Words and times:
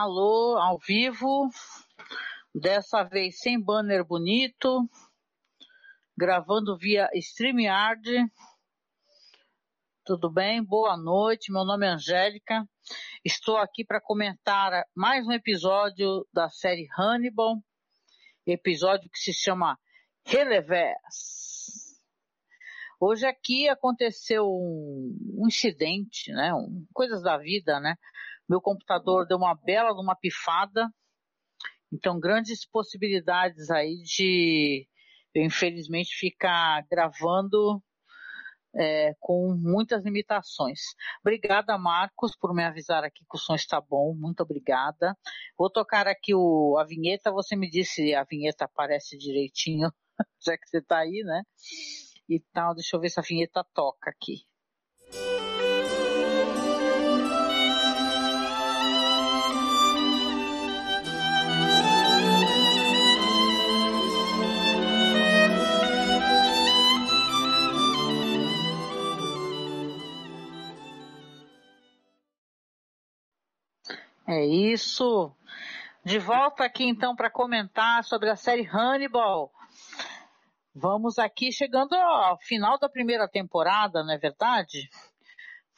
Alô, 0.00 0.56
ao 0.56 0.78
vivo, 0.78 1.50
dessa 2.54 3.02
vez 3.02 3.40
sem 3.40 3.60
banner 3.60 4.04
bonito, 4.04 4.88
gravando 6.16 6.78
via 6.78 7.10
StreamYard. 7.14 8.08
Tudo 10.04 10.30
bem? 10.30 10.62
Boa 10.62 10.96
noite, 10.96 11.50
meu 11.50 11.64
nome 11.64 11.84
é 11.84 11.90
Angélica. 11.90 12.64
Estou 13.24 13.56
aqui 13.56 13.84
para 13.84 14.00
comentar 14.00 14.84
mais 14.94 15.26
um 15.26 15.32
episódio 15.32 16.24
da 16.32 16.48
série 16.48 16.86
Hannibal, 16.96 17.56
episódio 18.46 19.10
que 19.10 19.18
se 19.18 19.32
chama 19.32 19.76
Relevés. 20.24 21.98
Hoje 23.00 23.26
aqui 23.26 23.68
aconteceu 23.68 24.46
um, 24.46 25.44
incidente, 25.44 26.30
né? 26.30 26.54
Um, 26.54 26.86
coisas 26.94 27.20
da 27.20 27.36
vida, 27.36 27.80
né? 27.80 27.96
Meu 28.48 28.60
computador 28.60 29.26
deu 29.26 29.36
uma 29.36 29.54
bela 29.54 29.92
uma 29.92 30.16
pifada. 30.16 30.88
Então, 31.92 32.18
grandes 32.18 32.66
possibilidades 32.66 33.70
aí 33.70 33.96
de 34.02 34.86
eu, 35.34 35.44
infelizmente, 35.44 36.14
ficar 36.16 36.84
gravando 36.90 37.82
é, 38.74 39.14
com 39.20 39.54
muitas 39.54 40.04
limitações. 40.04 40.80
Obrigada, 41.20 41.76
Marcos, 41.78 42.36
por 42.36 42.54
me 42.54 42.64
avisar 42.64 43.04
aqui 43.04 43.24
que 43.30 43.36
o 43.36 43.38
som 43.38 43.54
está 43.54 43.80
bom. 43.80 44.14
Muito 44.14 44.42
obrigada. 44.42 45.16
Vou 45.56 45.70
tocar 45.70 46.06
aqui 46.06 46.34
o, 46.34 46.76
a 46.78 46.84
vinheta. 46.84 47.32
Você 47.32 47.56
me 47.56 47.68
disse 47.70 47.94
se 48.06 48.14
a 48.14 48.24
vinheta 48.24 48.64
aparece 48.64 49.16
direitinho, 49.18 49.90
já 50.44 50.56
que 50.56 50.68
você 50.68 50.78
está 50.78 50.98
aí, 50.98 51.22
né? 51.24 51.42
E 52.28 52.40
tal. 52.52 52.74
Deixa 52.74 52.96
eu 52.96 53.00
ver 53.00 53.10
se 53.10 53.20
a 53.20 53.22
vinheta 53.22 53.64
toca 53.74 54.10
aqui. 54.10 54.44
É 74.28 74.44
isso. 74.44 75.34
De 76.04 76.18
volta 76.18 76.62
aqui 76.62 76.84
então 76.84 77.16
para 77.16 77.30
comentar 77.30 78.04
sobre 78.04 78.28
a 78.28 78.36
série 78.36 78.68
Hannibal. 78.70 79.50
Vamos 80.74 81.18
aqui 81.18 81.50
chegando 81.50 81.94
ao 81.94 82.38
final 82.38 82.78
da 82.78 82.90
primeira 82.90 83.26
temporada, 83.26 84.04
não 84.04 84.12
é 84.12 84.18
verdade? 84.18 84.90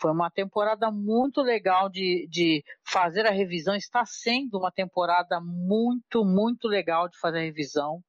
Foi 0.00 0.10
uma 0.10 0.28
temporada 0.32 0.90
muito 0.90 1.42
legal 1.42 1.88
de, 1.88 2.26
de 2.28 2.64
fazer 2.82 3.24
a 3.24 3.30
revisão. 3.30 3.76
Está 3.76 4.04
sendo 4.04 4.58
uma 4.58 4.72
temporada 4.72 5.40
muito, 5.40 6.24
muito 6.24 6.66
legal 6.66 7.08
de 7.08 7.16
fazer 7.20 7.38
a 7.38 7.42
revisão. 7.42 8.02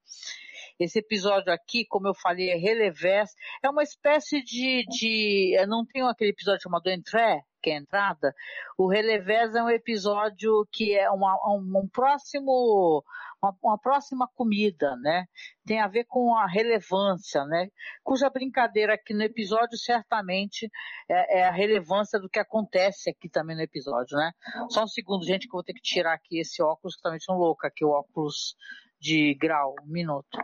Esse 0.80 0.98
episódio 0.98 1.54
aqui, 1.54 1.86
como 1.86 2.08
eu 2.08 2.16
falei, 2.16 2.50
é 2.50 2.56
relevés. 2.56 3.36
É 3.62 3.70
uma 3.70 3.84
espécie 3.84 4.42
de, 4.42 4.86
de. 4.88 5.56
Não 5.68 5.86
tem 5.86 6.02
aquele 6.02 6.32
episódio 6.32 6.64
chamado 6.64 6.90
Entré? 6.90 7.44
Que 7.62 7.70
é 7.70 7.76
a 7.76 7.80
entrada, 7.80 8.34
o 8.78 8.88
Relevés 8.88 9.56
é 9.56 9.64
um 9.64 9.70
episódio 9.70 10.68
que 10.72 10.98
é 10.98 11.10
uma, 11.10 11.36
um, 11.48 11.82
um 11.84 11.88
próximo, 11.88 13.04
uma, 13.42 13.56
uma, 13.62 13.78
próxima 13.78 14.28
comida, 14.36 14.96
né? 14.98 15.26
Tem 15.66 15.80
a 15.80 15.88
ver 15.88 16.06
com 16.06 16.36
a 16.36 16.48
relevância, 16.48 17.46
né? 17.46 17.68
Cuja 18.04 18.30
brincadeira 18.30 18.96
aqui 18.96 19.14
no 19.14 19.24
episódio 19.24 19.78
certamente 19.78 20.70
é, 21.10 21.40
é 21.40 21.48
a 21.48 21.52
relevância 21.52 22.20
do 22.20 22.30
que 22.30 22.40
acontece 22.40 23.10
aqui 23.10 23.30
também 23.30 23.56
no 23.56 23.62
episódio, 23.62 24.18
né? 24.18 24.32
Só 24.70 24.84
um 24.84 24.88
segundo, 24.88 25.26
gente, 25.26 25.48
que 25.48 25.50
eu 25.50 25.58
vou 25.58 25.64
ter 25.64 25.74
que 25.74 25.82
tirar 25.82 26.14
aqui 26.14 26.40
esse 26.40 26.62
óculos 26.62 26.96
que 26.96 27.02
também 27.02 27.20
são 27.20 27.36
louco 27.38 27.66
aqui, 27.66 27.86
o 27.86 27.90
óculos 27.90 28.56
de 29.00 29.36
grau, 29.36 29.76
um 29.84 29.92
minuto. 29.92 30.38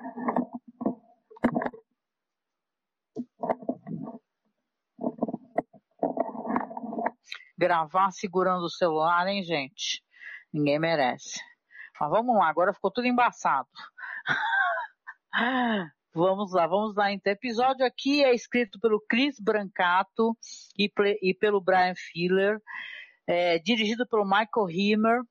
Gravar 7.58 8.12
segurando 8.12 8.64
o 8.64 8.70
celular, 8.70 9.28
hein, 9.28 9.44
gente? 9.44 10.04
Ninguém 10.54 10.80
merece. 10.80 11.40
Mas 12.00 12.10
vamos 12.10 12.38
lá, 12.38 12.48
agora 12.48 12.74
ficou 12.74 12.92
tudo 12.92 13.08
embaçado. 13.08 13.68
vamos 16.14 16.54
lá, 16.54 16.68
vamos 16.68 16.96
lá. 16.96 17.12
Então, 17.12 17.34
episódio 17.34 17.86
aqui 17.86 18.24
é 18.24 18.34
escrito 18.34 18.80
pelo 18.80 19.02
Chris 19.02 19.40
Brancato 19.40 20.38
e, 20.78 20.92
e 21.22 21.34
pelo 21.34 21.62
Brian 21.62 21.96
Filler, 21.96 22.62
é, 23.26 23.58
dirigido 23.60 24.08
pelo 24.08 24.24
Michael 24.24 24.70
Himmer. 24.70 25.22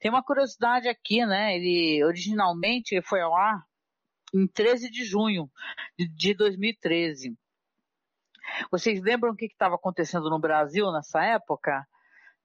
Tem 0.00 0.10
uma 0.10 0.22
curiosidade 0.22 0.88
aqui, 0.88 1.26
né? 1.26 1.56
Ele 1.56 2.02
originalmente 2.04 3.00
foi 3.02 3.20
ao 3.20 3.34
ar 3.34 3.64
em 4.32 4.46
13 4.46 4.90
de 4.90 5.04
junho 5.04 5.50
de 6.16 6.34
2013. 6.34 7.36
Vocês 8.70 9.00
lembram 9.02 9.32
o 9.32 9.36
que 9.36 9.46
estava 9.46 9.74
acontecendo 9.74 10.30
no 10.30 10.38
Brasil 10.38 10.90
nessa 10.92 11.24
época? 11.24 11.86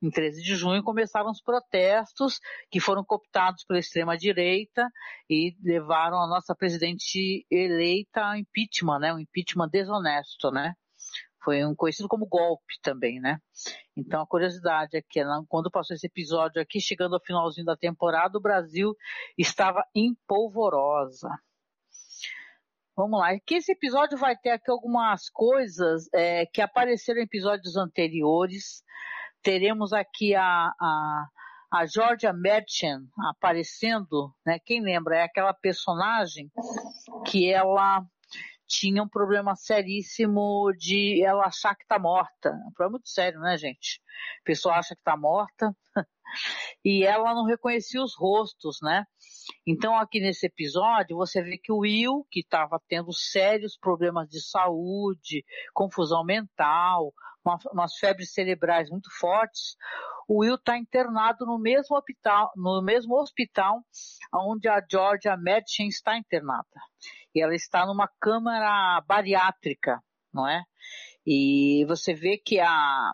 Em 0.01 0.09
13 0.09 0.41
de 0.41 0.55
junho 0.55 0.81
começaram 0.81 1.29
os 1.29 1.41
protestos 1.41 2.39
que 2.71 2.79
foram 2.79 3.03
cooptados 3.03 3.65
pela 3.65 3.79
extrema-direita 3.79 4.89
e 5.29 5.57
levaram 5.61 6.21
a 6.21 6.27
nossa 6.27 6.55
presidente 6.55 7.45
eleita 7.51 8.21
ao 8.21 8.35
impeachment, 8.37 8.99
né? 8.99 9.13
Um 9.13 9.19
impeachment 9.19 9.67
desonesto, 9.69 10.51
né? 10.51 10.73
Foi 11.43 11.65
um 11.65 11.75
conhecido 11.75 12.07
como 12.07 12.25
golpe 12.25 12.75
também, 12.81 13.19
né? 13.19 13.39
Então 13.95 14.21
a 14.21 14.27
curiosidade 14.27 14.95
é 14.95 15.01
que 15.01 15.21
quando 15.49 15.69
passou 15.69 15.95
esse 15.95 16.07
episódio 16.07 16.61
aqui, 16.61 16.79
chegando 16.79 17.15
ao 17.15 17.23
finalzinho 17.23 17.65
da 17.65 17.75
temporada, 17.75 18.37
o 18.37 18.41
Brasil 18.41 18.95
estava 19.37 19.83
em 19.93 20.15
polvorosa. 20.25 21.29
Vamos 22.99 23.17
lá. 23.17 23.29
Que 23.39 23.55
esse 23.55 23.71
episódio 23.71 24.17
vai 24.17 24.35
ter 24.35 24.49
aqui 24.49 24.69
algumas 24.69 25.29
coisas 25.29 26.09
é, 26.13 26.45
que 26.45 26.61
apareceram 26.61 27.21
em 27.21 27.23
episódios 27.23 27.77
anteriores. 27.77 28.83
Teremos 29.41 29.93
aqui 29.93 30.35
a, 30.35 30.43
a, 30.43 31.27
a 31.71 31.85
Georgia 31.85 32.33
Merchant 32.33 33.05
aparecendo, 33.29 34.35
né? 34.45 34.59
Quem 34.65 34.81
lembra? 34.81 35.15
É 35.15 35.23
aquela 35.23 35.53
personagem 35.53 36.51
que 37.25 37.49
ela 37.49 38.05
tinha 38.67 39.01
um 39.01 39.07
problema 39.07 39.55
seríssimo 39.55 40.69
de 40.77 41.23
ela 41.23 41.45
achar 41.45 41.75
que 41.75 41.87
tá 41.87 41.97
morta. 41.97 42.51
Um 42.67 42.73
problema 42.73 42.91
muito 42.91 43.07
sério, 43.07 43.39
né, 43.39 43.57
gente? 43.57 44.01
A 44.41 44.43
pessoa 44.43 44.75
acha 44.75 44.93
que 44.93 45.01
tá 45.03 45.15
morta 45.15 45.73
e 46.83 47.05
ela 47.05 47.33
não 47.33 47.45
reconhecia 47.45 48.03
os 48.03 48.13
rostos, 48.13 48.79
né? 48.81 49.05
Então, 49.65 49.95
aqui 49.95 50.19
nesse 50.19 50.47
episódio, 50.47 51.17
você 51.17 51.41
vê 51.41 51.57
que 51.57 51.71
o 51.71 51.79
Will, 51.79 52.25
que 52.29 52.41
estava 52.41 52.81
tendo 52.87 53.13
sérios 53.13 53.77
problemas 53.77 54.27
de 54.29 54.41
saúde, 54.41 55.43
confusão 55.73 56.23
mental, 56.23 57.13
uma, 57.43 57.57
umas 57.71 57.95
febres 57.95 58.33
cerebrais 58.33 58.89
muito 58.89 59.09
fortes, 59.19 59.75
o 60.27 60.41
Will 60.41 60.55
está 60.55 60.77
internado 60.77 61.45
no 61.45 61.57
mesmo 61.57 61.95
hospital, 61.95 62.51
no 62.55 62.81
mesmo 62.83 63.15
hospital 63.15 63.81
onde 64.33 64.67
a 64.67 64.83
Georgia 64.89 65.35
Medicine 65.35 65.89
está 65.89 66.17
internada. 66.17 66.67
E 67.33 67.41
ela 67.41 67.55
está 67.55 67.85
numa 67.85 68.09
câmara 68.19 69.01
bariátrica, 69.07 70.01
não 70.33 70.47
é? 70.47 70.63
E 71.25 71.85
você 71.87 72.13
vê 72.13 72.37
que 72.37 72.59
a, 72.59 73.11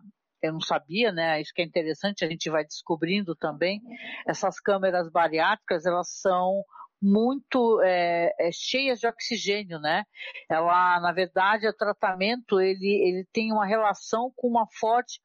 eu 0.48 0.54
não 0.54 0.62
sabia, 0.62 1.12
né? 1.12 1.42
Isso 1.42 1.54
que 1.54 1.62
é 1.62 1.66
interessante, 1.66 2.24
a 2.24 2.30
gente 2.30 2.50
vai 2.50 2.64
descobrindo 2.64 3.36
também. 3.36 3.82
Essas 4.28 4.60
câmeras 4.60 5.10
bariátricas, 5.10 5.86
elas 5.86 6.10
são 6.10 6.64
muito 7.02 7.82
é, 7.82 8.34
é, 8.40 8.52
cheias 8.52 9.00
de 9.00 9.08
oxigênio, 9.08 9.80
né? 9.80 10.04
Ela, 10.50 11.00
na 11.00 11.12
verdade, 11.12 11.68
o 11.68 11.74
tratamento 11.74 12.60
ele, 12.60 12.88
ele 12.88 13.28
tem 13.32 13.52
uma 13.52 13.66
relação 13.66 14.32
com 14.36 14.48
uma 14.48 14.66
forte 14.80 15.22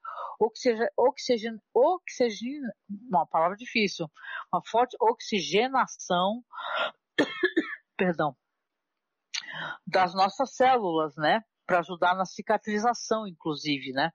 oxigênio, 0.96 1.60
uma 3.08 3.26
palavra 3.26 3.56
difícil, 3.56 4.06
uma 4.52 4.62
forte 4.66 4.96
oxigenação, 5.00 6.42
perdão, 7.96 8.36
das 9.86 10.14
nossas 10.14 10.54
células, 10.54 11.14
né? 11.16 11.40
Para 11.66 11.80
ajudar 11.80 12.14
na 12.14 12.24
cicatrização, 12.24 13.26
inclusive, 13.26 13.92
né? 13.92 14.10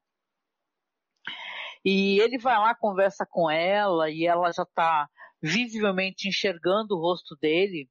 E 1.85 2.19
ele 2.19 2.39
vai 2.39 2.57
lá, 2.57 2.73
conversa 2.73 3.27
com 3.27 3.49
ela, 3.49 4.09
e 4.09 4.25
ela 4.25 4.51
já 4.51 4.63
está 4.63 5.07
visivelmente 5.39 6.27
enxergando 6.27 6.95
o 6.95 6.99
rosto 6.99 7.35
dele. 7.35 7.87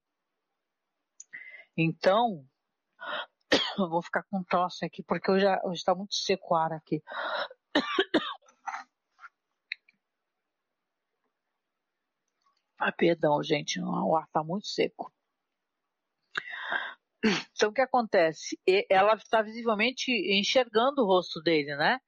Então, 1.77 2.45
eu 3.79 3.89
vou 3.89 4.03
ficar 4.03 4.25
com 4.25 4.43
tosse 4.43 4.85
aqui, 4.85 5.03
porque 5.05 5.31
hoje 5.31 5.47
está 5.73 5.95
muito 5.95 6.15
seco 6.15 6.55
o 6.55 6.57
ar 6.57 6.73
aqui. 6.73 7.03
Ah, 12.77 12.93
perdão, 12.93 13.43
gente, 13.43 13.81
o 13.81 14.15
ar 14.17 14.25
está 14.27 14.45
muito 14.45 14.67
seco. 14.67 15.11
Então, 17.57 17.71
o 17.71 17.73
que 17.73 17.81
acontece? 17.81 18.61
Ela 18.91 19.15
está 19.15 19.41
visivelmente 19.41 20.11
enxergando 20.39 21.03
o 21.03 21.07
rosto 21.07 21.41
dele, 21.41 21.75
né? 21.77 21.99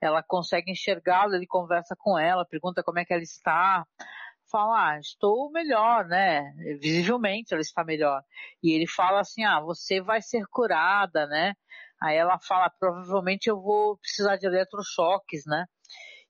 Ela 0.00 0.22
consegue 0.22 0.70
enxergá-lo, 0.70 1.34
ele 1.34 1.46
conversa 1.46 1.94
com 1.98 2.18
ela, 2.18 2.46
pergunta 2.46 2.82
como 2.82 2.98
é 2.98 3.04
que 3.04 3.12
ela 3.12 3.22
está, 3.22 3.86
fala, 4.50 4.92
ah, 4.92 4.98
estou 4.98 5.50
melhor, 5.50 6.04
né? 6.06 6.52
Visivelmente 6.80 7.52
ela 7.52 7.60
está 7.60 7.84
melhor. 7.84 8.22
E 8.62 8.72
ele 8.74 8.86
fala 8.86 9.20
assim, 9.20 9.44
ah, 9.44 9.60
você 9.60 10.00
vai 10.00 10.22
ser 10.22 10.44
curada, 10.50 11.26
né? 11.26 11.54
Aí 12.00 12.16
ela 12.16 12.38
fala, 12.38 12.70
provavelmente 12.78 13.48
eu 13.48 13.60
vou 13.60 13.96
precisar 13.98 14.36
de 14.36 14.46
eletrochoques, 14.46 15.44
né? 15.46 15.64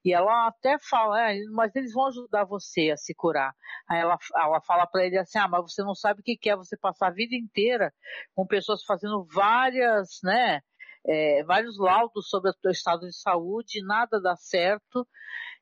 E 0.04 0.12
ela 0.12 0.46
até 0.46 0.76
fala, 0.78 1.32
é, 1.32 1.36
mas 1.50 1.74
eles 1.74 1.92
vão 1.92 2.06
ajudar 2.06 2.44
você 2.44 2.90
a 2.92 2.96
se 2.96 3.12
curar. 3.12 3.52
Aí 3.90 3.98
ela, 3.98 4.16
ela 4.36 4.60
fala 4.60 4.86
para 4.86 5.04
ele 5.04 5.18
assim, 5.18 5.38
ah, 5.38 5.48
mas 5.48 5.62
você 5.62 5.82
não 5.82 5.96
sabe 5.96 6.20
o 6.20 6.22
que 6.22 6.48
é 6.48 6.54
você 6.54 6.76
passar 6.76 7.08
a 7.08 7.12
vida 7.12 7.34
inteira 7.34 7.92
com 8.32 8.46
pessoas 8.46 8.84
fazendo 8.84 9.26
várias, 9.34 10.20
né, 10.22 10.60
é, 11.06 11.44
vários 11.44 11.78
laudos 11.78 12.28
sobre 12.28 12.50
o 12.50 12.54
teu 12.54 12.70
estado 12.70 13.06
de 13.06 13.16
saúde, 13.16 13.84
nada 13.84 14.20
dá 14.20 14.34
certo 14.36 15.06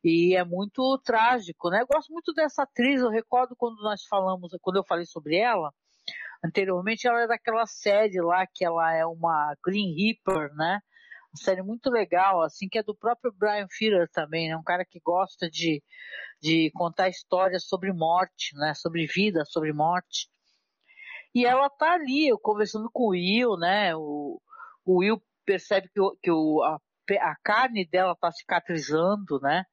e 0.02 0.36
é 0.36 0.44
muito 0.44 0.98
trágico, 1.04 1.70
né? 1.70 1.82
Eu 1.82 1.86
gosto 1.86 2.12
muito 2.12 2.32
dessa 2.34 2.62
atriz, 2.62 3.00
eu 3.00 3.10
recordo 3.10 3.54
quando 3.56 3.76
nós 3.82 4.04
falamos, 4.04 4.50
quando 4.60 4.76
eu 4.76 4.84
falei 4.84 5.06
sobre 5.06 5.36
ela, 5.36 5.72
anteriormente 6.44 7.06
ela 7.06 7.22
é 7.22 7.26
daquela 7.26 7.66
série 7.66 8.20
lá 8.20 8.46
que 8.46 8.64
ela 8.64 8.92
é 8.94 9.06
uma 9.06 9.54
Green 9.64 9.94
Reaper, 9.94 10.54
né? 10.54 10.80
Uma 11.32 11.42
série 11.42 11.62
muito 11.62 11.90
legal, 11.90 12.42
assim, 12.42 12.68
que 12.68 12.78
é 12.78 12.82
do 12.82 12.94
próprio 12.94 13.32
Brian 13.32 13.66
Fuller 13.76 14.08
também, 14.12 14.48
né? 14.48 14.56
Um 14.56 14.62
cara 14.62 14.84
que 14.84 15.00
gosta 15.00 15.50
de, 15.50 15.82
de 16.40 16.70
contar 16.74 17.08
histórias 17.08 17.66
sobre 17.66 17.92
morte, 17.92 18.54
né? 18.56 18.74
Sobre 18.74 19.06
vida, 19.06 19.44
sobre 19.46 19.72
morte. 19.72 20.28
E 21.34 21.44
ela 21.44 21.68
tá 21.68 21.94
ali, 21.94 22.28
eu 22.28 22.38
conversando 22.38 22.88
com 22.92 23.04
o 23.04 23.08
Will, 23.08 23.56
né? 23.56 23.96
O, 23.96 24.40
o 24.84 24.98
Will 24.98 25.20
percebe 25.44 25.88
que, 25.92 26.00
o, 26.00 26.16
que 26.22 26.30
o, 26.30 26.62
a, 26.62 26.78
a 27.20 27.36
carne 27.42 27.86
dela 27.86 28.16
tá 28.16 28.30
cicatrizando, 28.32 29.38
né? 29.40 29.64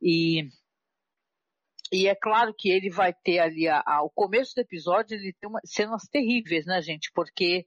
E 0.00 0.48
e 1.90 2.06
é 2.06 2.14
claro 2.14 2.54
que 2.56 2.68
ele 2.68 2.90
vai 2.90 3.14
ter 3.14 3.38
ali 3.38 3.66
a, 3.66 3.82
a, 3.84 4.02
o 4.02 4.10
começo 4.10 4.54
do 4.54 4.60
episódio, 4.60 5.16
ele 5.16 5.34
tem 5.40 5.48
uma, 5.48 5.60
cenas 5.64 6.02
terríveis, 6.10 6.66
né, 6.66 6.82
gente? 6.82 7.10
Porque 7.14 7.66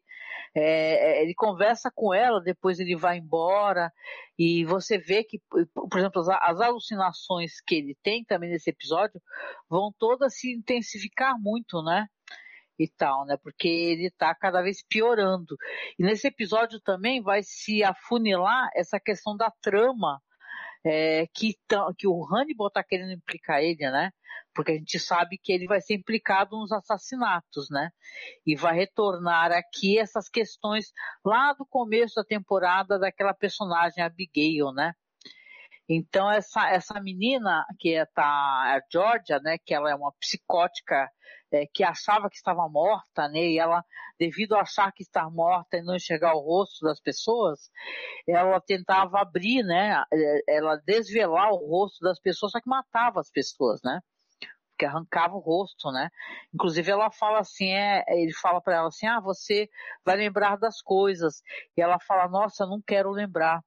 é, 0.56 1.20
é, 1.20 1.24
ele 1.24 1.34
conversa 1.34 1.92
com 1.94 2.14
ela, 2.14 2.40
depois 2.42 2.80
ele 2.80 2.96
vai 2.96 3.18
embora, 3.18 3.92
e 4.38 4.64
você 4.66 4.98
vê 4.98 5.24
que, 5.24 5.42
por 5.50 5.98
exemplo, 5.98 6.22
as, 6.22 6.30
as 6.30 6.62
alucinações 6.62 7.62
que 7.66 7.76
ele 7.76 7.98
tem 8.04 8.24
também 8.24 8.52
nesse 8.52 8.70
episódio 8.70 9.20
vão 9.70 9.92
todas 9.98 10.36
se 10.36 10.52
intensificar 10.52 11.36
muito, 11.40 11.82
né? 11.82 12.08
E 12.82 12.88
tal, 12.98 13.26
né? 13.26 13.38
Porque 13.38 13.68
ele 13.68 14.08
está 14.08 14.34
cada 14.34 14.62
vez 14.62 14.84
piorando. 14.88 15.56
E 16.00 16.04
nesse 16.04 16.28
episódio 16.28 16.80
também 16.82 17.22
vai 17.22 17.44
se 17.44 17.84
afunilar 17.84 18.70
essa 18.76 19.00
questão 19.00 19.38
da 19.38 19.52
trama 19.62 20.20
é, 20.84 21.28
que, 21.28 21.54
que 21.98 22.08
o 22.08 22.26
Hannibal 22.26 22.68
está 22.68 22.84
querendo 22.84 23.12
implicar 23.12 23.62
ele, 23.62 23.90
né? 23.92 24.12
Porque 24.54 24.72
a 24.72 24.76
gente 24.76 25.00
sabe 25.00 25.38
que 25.38 25.54
ele 25.54 25.68
vai 25.68 25.80
ser 25.80 25.94
implicado 25.94 26.58
nos 26.58 26.72
assassinatos, 26.72 27.70
né? 27.70 27.92
E 28.46 28.56
vai 28.56 28.76
retornar 28.76 29.52
aqui 29.52 30.00
essas 30.00 30.28
questões 30.28 30.92
lá 31.24 31.54
do 31.54 31.66
começo 31.66 32.16
da 32.16 32.24
temporada 32.24 32.98
daquela 32.98 33.34
personagem 33.34 34.04
Abigail, 34.04 34.72
né? 34.74 34.94
Então 35.88 36.32
essa 36.32 36.70
essa 36.70 37.00
menina 37.02 37.66
que 37.80 37.94
é 37.94 38.06
tá, 38.06 38.24
a 38.24 38.82
Georgia, 38.92 39.40
né, 39.40 39.58
que 39.64 39.74
ela 39.74 39.92
é 39.92 39.96
uma 39.96 40.14
psicótica 40.20 41.10
é, 41.52 41.66
que 41.66 41.84
achava 41.84 42.30
que 42.30 42.36
estava 42.36 42.68
morta, 42.70 43.28
né, 43.28 43.40
e 43.40 43.60
ela 43.60 43.84
devido 44.20 44.54
a 44.54 44.62
achar 44.62 44.92
que 44.92 45.04
está 45.04 45.30
morta 45.30 45.78
e 45.78 45.82
não 45.82 45.96
enxergar 45.96 46.36
o 46.36 46.40
rosto 46.40 46.86
das 46.86 47.00
pessoas, 47.00 47.72
ela 48.28 48.62
tentava 48.62 49.20
abrir, 49.20 49.64
né, 49.64 50.04
é, 50.14 50.58
ela 50.58 50.78
desvelar 50.86 51.52
o 51.52 51.58
rosto 51.58 52.00
das 52.02 52.20
pessoas, 52.20 52.52
só 52.52 52.62
que 52.62 52.70
matava 52.70 53.20
as 53.20 53.32
pessoas, 53.32 53.80
né? 53.84 54.00
Que 54.82 54.86
arrancava 54.86 55.36
o 55.36 55.40
rosto, 55.40 55.92
né? 55.92 56.10
Inclusive 56.52 56.90
ela 56.90 57.12
fala 57.12 57.40
assim, 57.40 57.72
é, 57.72 58.04
ele 58.08 58.34
fala 58.34 58.60
para 58.60 58.78
ela 58.78 58.88
assim, 58.88 59.06
ah, 59.06 59.20
você 59.20 59.70
vai 60.04 60.18
lembrar 60.18 60.58
das 60.58 60.82
coisas. 60.82 61.44
E 61.78 61.82
ela 61.82 62.00
fala, 62.00 62.28
nossa, 62.28 62.66
não 62.66 62.82
quero 62.82 63.12
lembrar, 63.12 63.62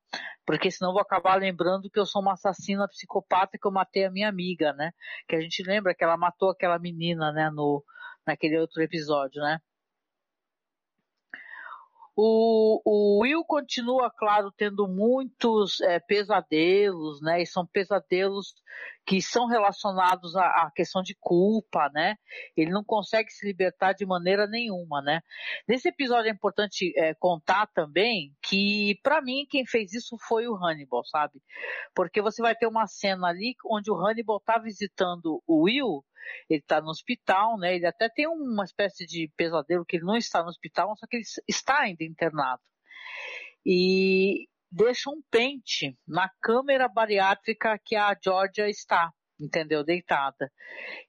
porque 0.45 0.73
senão 0.73 0.93
vou 0.93 1.01
acabar 1.01 1.37
lembrando 1.37 1.89
que 1.89 2.01
eu 2.01 2.05
sou 2.05 2.21
uma 2.21 2.33
assassina 2.33 2.89
psicopata 2.89 3.57
que 3.57 3.65
eu 3.65 3.71
matei 3.71 4.05
a 4.05 4.11
minha 4.11 4.29
amiga, 4.29 4.73
né? 4.73 4.91
Que 5.29 5.37
a 5.37 5.41
gente 5.41 5.63
lembra 5.63 5.95
que 5.95 6.03
ela 6.03 6.17
matou 6.17 6.51
aquela 6.51 6.81
menina, 6.81 7.31
né, 7.31 7.49
no 7.49 7.85
naquele 8.27 8.59
outro 8.59 8.83
episódio, 8.83 9.41
né? 9.41 9.59
O, 12.17 12.81
o 12.85 13.23
Will 13.23 13.45
continua, 13.45 14.09
claro, 14.09 14.53
tendo 14.57 14.87
muitos 14.87 15.81
é, 15.81 15.99
pesadelos, 15.99 17.21
né? 17.21 17.43
E 17.43 17.47
são 17.47 17.67
pesadelos 17.67 18.55
que 19.05 19.21
são 19.21 19.47
relacionados 19.47 20.37
à, 20.37 20.47
à, 20.47 20.71
questão 20.75 21.03
de 21.03 21.17
culpa, 21.21 21.91
né? 21.93 22.15
Ele 22.57 22.71
não 22.71 22.85
consegue 22.85 23.31
se 23.31 23.45
libertar 23.45 23.95
de 23.95 24.07
maneira 24.07 24.47
nenhuma, 24.47 25.03
né? 25.03 25.21
Nesse 25.67 25.89
episódio 25.89 26.29
é 26.29 26.33
importante 26.33 26.93
é, 26.97 27.15
contar 27.15 27.67
também 27.75 28.33
que, 28.43 28.99
para 29.03 29.21
mim, 29.21 29.45
quem 29.51 29.67
fez 29.67 29.93
isso 29.93 30.17
foi 30.29 30.47
o 30.47 30.57
Hannibal, 30.57 31.05
sabe? 31.05 31.43
Porque 31.95 32.23
você 32.23 32.41
vai 32.41 32.55
ter 32.55 32.67
uma 32.67 32.87
cena 32.87 33.29
ali 33.29 33.55
onde 33.67 33.91
o 33.91 33.97
Hannibal 33.97 34.41
tá 34.41 34.59
visitando 34.59 35.43
o 35.47 35.65
Will 35.65 36.05
ele 36.49 36.61
está 36.61 36.81
no 36.81 36.89
hospital, 36.89 37.59
né? 37.59 37.75
Ele 37.75 37.87
até 37.87 38.09
tem 38.09 38.27
uma 38.27 38.65
espécie 38.65 39.07
de 39.07 39.31
pesadelo 39.37 39.85
que 39.85 39.97
ele 39.97 40.05
não 40.05 40.17
está 40.17 40.43
no 40.43 40.49
hospital, 40.49 40.97
só 40.97 41.07
que 41.07 41.17
ele 41.17 41.25
está 41.49 41.81
ainda 41.81 42.05
internado. 42.05 42.63
E 43.65 44.47
deixa 44.71 45.11
um 45.11 45.23
pente 45.31 45.97
na 46.07 46.29
câmera 46.41 46.89
bariátrica 46.89 47.79
que 47.85 47.97
a 47.97 48.17
Georgia 48.23 48.69
está, 48.69 49.11
entendeu? 49.41 49.85
Deitada. 49.85 50.51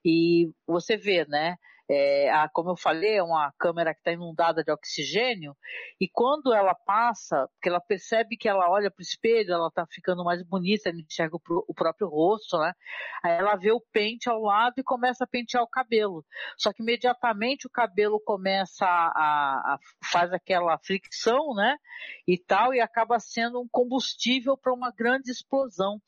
E 0.04 0.50
você 0.66 0.96
vê, 0.96 1.26
né? 1.26 1.56
É, 1.88 2.30
a, 2.30 2.48
como 2.48 2.70
eu 2.70 2.76
falei, 2.76 3.16
é 3.16 3.22
uma 3.22 3.52
câmera 3.58 3.94
que 3.94 4.00
está 4.00 4.10
inundada 4.10 4.64
de 4.64 4.72
oxigênio, 4.72 5.56
e 6.00 6.08
quando 6.08 6.52
ela 6.52 6.74
passa, 6.74 7.48
porque 7.52 7.68
ela 7.68 7.80
percebe 7.80 8.36
que 8.36 8.48
ela 8.48 8.68
olha 8.68 8.90
para 8.90 9.00
o 9.00 9.06
espelho, 9.06 9.52
ela 9.52 9.68
está 9.68 9.86
ficando 9.86 10.24
mais 10.24 10.42
bonita, 10.42 10.88
ela 10.88 10.98
enxerga 10.98 11.36
o, 11.36 11.64
o, 11.68 11.74
próprio 11.74 12.08
rosto, 12.08 12.58
né? 12.58 12.72
Aí 13.22 13.32
ela 13.32 13.54
vê 13.54 13.70
o 13.70 13.80
pente 13.92 14.28
ao 14.28 14.40
lado 14.40 14.74
e 14.78 14.82
começa 14.82 15.24
a 15.24 15.28
pentear 15.28 15.62
o 15.62 15.68
cabelo. 15.68 16.24
Só 16.58 16.72
que 16.72 16.82
imediatamente 16.82 17.66
o 17.66 17.70
cabelo 17.70 18.20
começa 18.20 18.84
a, 18.84 19.74
a 19.74 19.78
faz 20.10 20.32
aquela 20.32 20.76
fricção, 20.78 21.54
né? 21.54 21.76
E 22.26 22.36
tal, 22.36 22.74
e 22.74 22.80
acaba 22.80 23.20
sendo 23.20 23.60
um 23.60 23.68
combustível 23.68 24.56
para 24.56 24.74
uma 24.74 24.90
grande 24.90 25.30
explosão. 25.30 26.00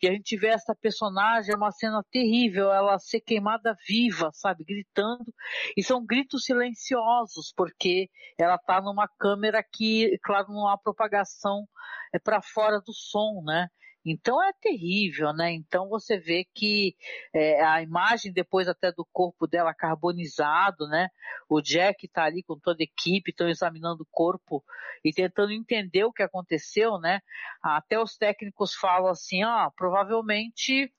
E 0.00 0.08
a 0.08 0.12
gente 0.12 0.36
vê 0.36 0.48
essa 0.48 0.74
personagem, 0.74 1.52
é 1.52 1.56
uma 1.56 1.72
cena 1.72 2.04
terrível, 2.10 2.72
ela 2.72 2.98
ser 2.98 3.20
queimada 3.20 3.76
viva, 3.86 4.30
sabe? 4.32 4.64
Gritando 4.64 5.07
gritando, 5.16 5.34
e 5.76 5.82
são 5.82 6.04
gritos 6.04 6.44
silenciosos, 6.44 7.52
porque 7.56 8.10
ela 8.38 8.56
está 8.56 8.80
numa 8.80 9.08
câmera 9.18 9.62
que, 9.62 10.18
claro, 10.22 10.48
não 10.52 10.68
há 10.68 10.76
propagação 10.76 11.66
é 12.12 12.18
para 12.18 12.40
fora 12.42 12.80
do 12.80 12.92
som, 12.92 13.42
né? 13.44 13.68
Então 14.04 14.42
é 14.42 14.52
terrível, 14.62 15.32
né? 15.34 15.52
Então 15.52 15.88
você 15.88 16.16
vê 16.16 16.46
que 16.54 16.94
é, 17.34 17.62
a 17.62 17.82
imagem 17.82 18.32
depois 18.32 18.66
até 18.66 18.90
do 18.90 19.06
corpo 19.12 19.46
dela 19.46 19.74
carbonizado, 19.74 20.88
né? 20.88 21.08
O 21.48 21.60
Jack 21.60 22.06
está 22.06 22.24
ali 22.24 22.42
com 22.42 22.58
toda 22.58 22.82
a 22.82 22.84
equipe, 22.84 23.30
estão 23.30 23.48
examinando 23.48 24.04
o 24.04 24.08
corpo 24.10 24.64
e 25.04 25.12
tentando 25.12 25.52
entender 25.52 26.04
o 26.04 26.12
que 26.12 26.22
aconteceu, 26.22 26.98
né? 26.98 27.20
Até 27.62 28.00
os 28.00 28.16
técnicos 28.16 28.74
falam 28.74 29.10
assim, 29.10 29.44
ó, 29.44 29.70
provavelmente 29.76 30.90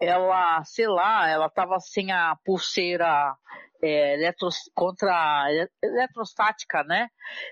ela, 0.00 0.62
sei 0.64 0.86
lá, 0.86 1.28
ela 1.28 1.46
estava 1.46 1.78
sem 1.80 2.10
a 2.12 2.36
pulseira 2.44 3.36
é, 3.82 4.14
eletros, 4.14 4.70
contra 4.74 5.46
eletrostática, 5.82 6.84
né? 6.84 7.08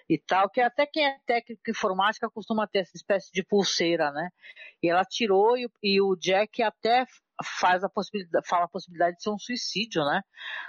E 0.09 0.17
tal, 0.17 0.49
que 0.49 0.61
até 0.61 0.87
quem 0.87 1.05
é 1.05 1.19
técnico 1.27 1.71
informática 1.71 2.31
costuma 2.31 2.69
ter 2.69 2.81
essa 2.81 2.97
espécie 2.97 3.31
de 3.33 3.45
pulseira, 3.45 4.13
né? 4.13 4.31
E 4.83 4.89
ela 4.89 5.05
tirou 5.05 5.59
e, 5.59 5.69
e 5.83 6.01
o 6.01 6.17
Jack 6.17 6.63
até 6.63 7.05
faz 7.61 7.83
a 7.83 7.89
possibilidade, 7.89 8.47
fala 8.47 8.65
a 8.65 8.69
possibilidade 8.69 9.17
de 9.17 9.23
ser 9.23 9.31
um 9.31 9.39
suicídio, 9.39 10.05
né? 10.05 10.23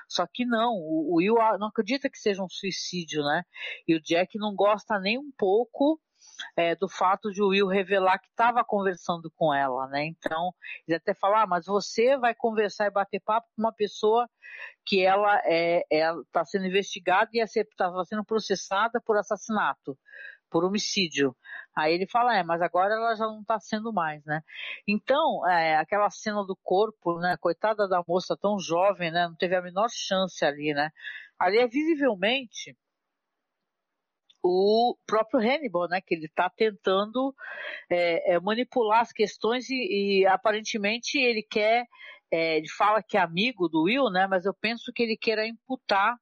Só 0.10 0.26
que 0.26 0.46
não, 0.46 0.74
o 0.74 1.18
Will 1.18 1.36
não 1.60 1.68
acredita 1.68 2.10
que 2.10 2.18
seja 2.18 2.44
um 2.44 2.50
suicídio, 2.50 3.24
né? 3.24 3.44
E 3.88 3.96
o 3.96 4.02
Jack 4.02 4.38
não 4.38 4.56
gosta 4.56 5.00
nem 5.00 5.18
um 5.18 5.32
pouco 5.38 6.00
é, 6.56 6.76
do 6.76 6.88
fato 6.88 7.32
de 7.32 7.42
o 7.42 7.50
Will 7.50 7.68
revelar 7.68 8.20
que 8.20 8.28
estava 8.28 8.64
conversando 8.64 9.32
com 9.36 9.54
ela, 9.54 9.88
né? 9.88 10.06
Então, 10.06 10.54
ele 10.88 10.98
até 10.98 11.14
falar, 11.14 11.44
ah, 11.44 11.48
mas 11.48 11.66
você 11.66 12.18
vai 12.18 12.34
conversar 12.36 12.88
e 12.88 12.92
bater 12.92 13.22
papo 13.22 13.48
com 13.56 13.62
uma 13.62 13.74
pessoa 13.74 14.30
que 14.86 15.04
ela 15.04 15.42
é, 15.46 15.84
está 15.92 16.46
sendo 16.46 16.66
investigada 16.66 17.30
e 17.34 17.40
estava 17.40 18.04
sendo 18.06 18.24
processada 18.26 19.02
por 19.02 19.18
assassinato, 19.18 19.98
por 20.50 20.64
homicídio. 20.66 21.36
Aí 21.76 21.94
ele 21.94 22.08
fala, 22.08 22.36
é, 22.36 22.44
mas 22.44 22.62
agora 22.62 22.94
ela 22.94 23.16
já 23.16 23.26
não 23.26 23.42
está 23.42 23.60
sendo 23.60 23.94
mais, 23.94 24.24
né? 24.26 24.42
Então, 24.88 25.48
é, 25.48 25.78
aquela 25.78 26.10
cena 26.10 26.46
do 26.46 26.58
corpo, 26.62 27.20
né? 27.20 27.38
Coitada 27.40 27.88
da 27.88 28.04
moça 28.08 28.36
tão 28.40 28.60
jovem, 28.60 29.12
né? 29.12 29.28
Não 29.28 29.36
teve 29.36 29.56
a 29.56 29.62
menor 29.62 29.88
chance 29.90 30.44
ali, 30.44 30.74
né? 30.74 30.90
Ali 31.40 31.58
é 31.60 31.68
visivelmente 31.68 32.76
o 34.44 34.98
próprio 35.06 35.40
Hannibal, 35.40 35.88
né, 35.88 36.02
que 36.02 36.16
ele 36.16 36.26
está 36.26 36.50
tentando 36.50 37.34
é, 37.90 38.34
é, 38.34 38.40
manipular 38.40 39.02
as 39.02 39.12
questões 39.12 39.70
e, 39.70 40.22
e, 40.22 40.26
aparentemente 40.26 41.18
ele 41.20 41.44
quer, 41.44 41.86
é, 42.32 42.58
ele 42.58 42.70
fala 42.70 43.04
que 43.04 43.18
é 43.18 43.22
amigo 43.22 43.68
do 43.68 43.84
Will, 43.84 44.10
né, 44.10 44.28
mas 44.28 44.46
eu 44.46 44.54
penso 44.54 44.92
que 44.94 45.04
ele 45.04 45.18
queira 45.18 45.46
imputar 45.46 46.18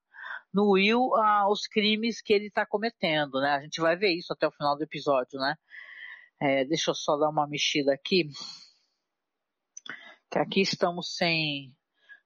no 0.52 0.72
Will 0.72 1.14
ah, 1.16 1.48
os 1.48 1.66
crimes 1.66 2.20
que 2.20 2.32
ele 2.32 2.48
está 2.48 2.66
cometendo, 2.66 3.40
né, 3.40 3.52
a 3.52 3.62
gente 3.62 3.80
vai 3.80 3.96
ver 3.96 4.12
isso 4.12 4.32
até 4.32 4.46
o 4.46 4.52
final 4.52 4.76
do 4.76 4.84
episódio, 4.84 5.38
né. 5.38 5.54
É, 6.42 6.64
deixa 6.64 6.90
eu 6.90 6.94
só 6.94 7.16
dar 7.16 7.28
uma 7.30 7.46
mexida 7.46 7.92
aqui, 7.92 8.28
que 10.30 10.38
aqui 10.38 10.60
estamos 10.62 11.16
sem 11.16 11.74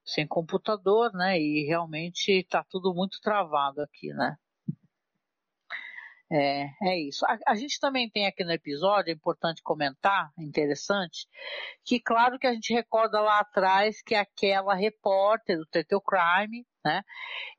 sem 0.06 0.26
computador, 0.26 1.12
né, 1.14 1.40
e 1.40 1.64
realmente 1.66 2.30
está 2.30 2.62
tudo 2.68 2.92
muito 2.94 3.18
travado 3.22 3.80
aqui, 3.80 4.08
né. 4.12 4.36
É, 6.36 6.68
é 6.82 6.98
isso. 6.98 7.24
A, 7.26 7.38
a, 7.46 7.54
gente 7.54 7.78
também 7.78 8.10
tem 8.10 8.26
aqui 8.26 8.42
no 8.42 8.50
episódio, 8.50 9.10
é 9.10 9.14
importante 9.14 9.62
comentar, 9.62 10.32
interessante, 10.36 11.28
que 11.84 12.00
claro 12.00 12.40
que 12.40 12.46
a 12.48 12.52
gente 12.52 12.74
recorda 12.74 13.20
lá 13.20 13.38
atrás 13.38 14.02
que 14.02 14.16
aquela 14.16 14.74
repórter 14.74 15.56
do 15.56 15.66
Teteu 15.66 16.00
Crime, 16.00 16.66
né, 16.84 17.02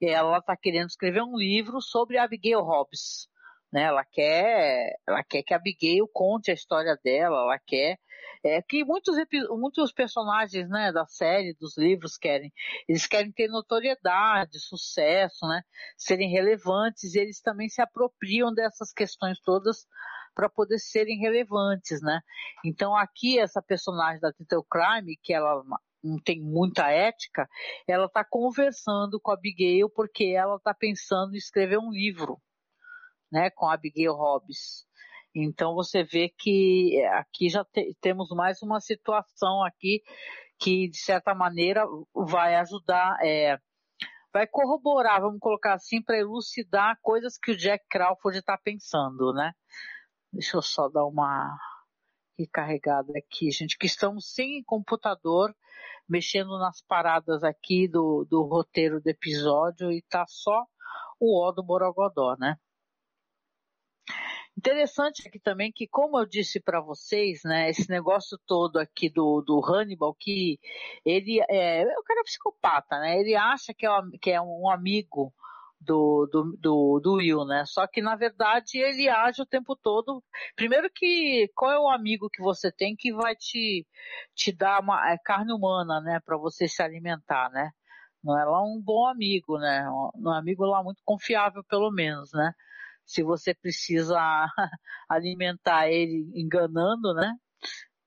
ela 0.02 0.40
está 0.40 0.58
querendo 0.58 0.90
escrever 0.90 1.24
um 1.24 1.38
livro 1.38 1.82
sobre 1.82 2.18
Abigail 2.18 2.60
Hobbs. 2.60 3.30
Né, 3.72 3.84
ela 3.84 4.04
quer, 4.04 4.98
ela 5.08 5.24
quer 5.24 5.44
que 5.44 5.54
Abigail 5.54 6.06
conte 6.12 6.52
a 6.52 6.54
história 6.54 6.98
dela, 7.02 7.44
ela 7.44 7.60
quer 7.66 7.98
é, 8.46 8.62
que 8.62 8.86
muitos, 8.86 9.16
muitos 9.58 9.92
personagens 9.92 10.70
né, 10.70 10.92
da 10.92 11.08
série, 11.08 11.56
dos 11.56 11.76
livros 11.76 12.16
querem. 12.16 12.54
Eles 12.88 13.08
querem 13.08 13.32
ter 13.32 13.48
notoriedade, 13.48 14.60
sucesso, 14.60 15.48
né, 15.48 15.64
serem 15.98 16.30
relevantes 16.30 17.16
e 17.16 17.20
eles 17.20 17.42
também 17.42 17.68
se 17.68 17.82
apropriam 17.82 18.54
dessas 18.54 18.94
questões 18.94 19.40
todas 19.42 19.88
para 20.36 20.48
poder 20.48 20.78
serem 20.78 21.18
relevantes, 21.18 22.02
né? 22.04 22.22
Então 22.64 22.96
aqui 22.96 23.40
essa 23.40 23.64
personagem 23.64 24.20
da 24.20 24.32
Title 24.32 24.66
Crime, 24.70 25.18
que 25.24 25.34
ela 25.34 25.64
não 26.04 26.20
tem 26.22 26.40
muita 26.40 26.92
ética, 26.92 27.50
ela 27.88 28.06
está 28.06 28.24
conversando 28.24 29.20
com 29.20 29.32
a 29.32 29.34
Abigail 29.34 29.90
porque 29.90 30.36
ela 30.38 30.58
está 30.58 30.74
pensando 30.74 31.34
em 31.34 31.38
escrever 31.38 31.80
um 31.80 31.90
livro, 31.90 32.40
né, 33.32 33.50
com 33.50 33.66
a 33.66 33.74
Abigail 33.74 34.14
Hobbs. 34.14 34.86
Então 35.36 35.76
você 35.76 36.04
vê 36.04 36.30
que 36.30 36.98
é, 36.98 37.08
aqui 37.18 37.50
já 37.50 37.66
te, 37.66 37.96
temos 38.00 38.30
mais 38.30 38.62
uma 38.62 38.80
situação 38.80 39.64
aqui 39.66 40.02
que 40.58 40.88
de 40.88 40.98
certa 40.98 41.36
maneira 41.36 41.86
vai 42.14 42.56
ajudar, 42.56 43.18
é, 43.22 43.58
vai 44.34 44.48
corroborar, 44.48 45.20
vamos 45.20 45.40
colocar 45.40 45.74
assim, 45.74 46.02
para 46.02 46.18
elucidar 46.18 46.98
coisas 47.02 47.38
que 47.38 47.52
o 47.52 47.58
Jack 47.58 47.86
Crawford 47.90 48.40
está 48.40 48.58
pensando, 48.58 49.34
né? 49.34 49.52
Deixa 50.32 50.56
eu 50.56 50.62
só 50.62 50.88
dar 50.88 51.06
uma 51.06 51.58
recarregada 52.40 53.12
aqui, 53.18 53.52
gente, 53.52 53.78
que 53.78 53.86
estamos 53.86 54.34
sem 54.34 54.64
computador, 54.64 55.54
mexendo 56.08 56.58
nas 56.60 56.82
paradas 56.82 57.44
aqui 57.44 57.88
do, 57.90 58.26
do 58.30 58.44
roteiro 58.44 59.02
do 59.02 59.08
episódio 59.08 59.92
e 59.92 60.02
tá 60.10 60.26
só 60.28 60.66
o 61.20 61.42
ó 61.42 61.52
do 61.52 61.64
Borogodó, 61.64 62.36
né? 62.38 62.58
Interessante 64.58 65.28
aqui 65.28 65.38
também 65.38 65.72
que, 65.72 65.86
como 65.86 66.18
eu 66.18 66.26
disse 66.26 66.62
para 66.62 66.80
vocês, 66.80 67.42
né, 67.44 67.70
esse 67.70 67.90
negócio 67.90 68.38
todo 68.48 68.78
aqui 68.78 69.10
do, 69.10 69.42
do 69.42 69.60
Hannibal, 69.60 70.16
que 70.18 70.58
ele 71.06 71.42
é, 71.50 71.84
o 71.84 72.04
cara 72.04 72.22
é 72.22 72.24
psicopata, 72.24 73.00
né? 73.00 73.20
Ele 73.20 73.36
acha 73.36 73.74
que 73.74 73.86
é, 73.86 73.90
que 74.22 74.32
é 74.32 74.42
um 74.42 74.70
amigo 74.70 75.34
do, 75.80 76.28
do, 76.32 76.58
do, 76.60 77.00
do, 77.02 77.14
Will, 77.16 77.46
né? 77.46 77.64
Só 77.68 77.86
que 77.88 78.02
na 78.02 78.16
verdade 78.16 78.78
ele 78.78 79.10
age 79.10 79.42
o 79.42 79.46
tempo 79.46 79.76
todo. 79.76 80.24
Primeiro 80.56 80.90
que 80.94 81.50
qual 81.56 81.72
é 81.72 81.80
o 81.80 81.90
amigo 81.90 82.30
que 82.30 82.42
você 82.42 82.72
tem 82.72 82.96
que 82.96 83.14
vai 83.14 83.36
te, 83.36 83.86
te 84.34 84.52
dar 84.52 84.82
uma 84.82 85.12
é, 85.12 85.18
carne 85.18 85.54
humana, 85.54 86.02
né? 86.02 86.20
Para 86.26 86.38
você 86.38 86.68
se 86.68 86.82
alimentar, 86.82 87.50
né? 87.52 87.72
Não 88.24 88.40
é 88.40 88.46
lá 88.46 88.64
um 88.64 88.82
bom 88.82 89.06
amigo, 89.08 89.58
né? 89.60 89.88
Um 90.16 90.30
amigo 90.32 90.66
lá 90.66 90.84
muito 90.84 91.02
confiável 91.06 91.64
pelo 91.66 91.92
menos, 91.92 92.32
né? 92.34 92.54
Se 93.06 93.24
você 93.24 93.54
precisa 93.54 94.18
alimentar 95.10 95.90
ele 95.90 96.30
enganando, 96.34 97.14
né? 97.14 97.34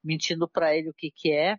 Mentindo 0.03 0.49
para 0.49 0.75
ele 0.77 0.91
o 0.91 0.95
que 0.95 1.11
que 1.11 1.33
é. 1.33 1.59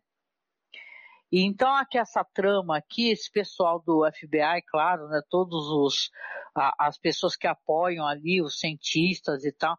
E 1.31 1.43
então 1.43 1.75
aqui 1.75 1.97
essa 1.97 2.23
trama 2.23 2.77
aqui, 2.77 3.11
esse 3.11 3.31
pessoal 3.31 3.79
do 3.79 4.03
FBI, 4.11 4.63
claro, 4.67 5.07
né, 5.09 5.21
todos 5.29 5.67
os 5.67 6.09
a, 6.55 6.87
as 6.87 6.97
pessoas 6.97 7.35
que 7.35 7.45
apoiam 7.45 8.05
ali, 8.07 8.41
os 8.41 8.59
cientistas 8.59 9.45
e 9.45 9.51
tal. 9.51 9.77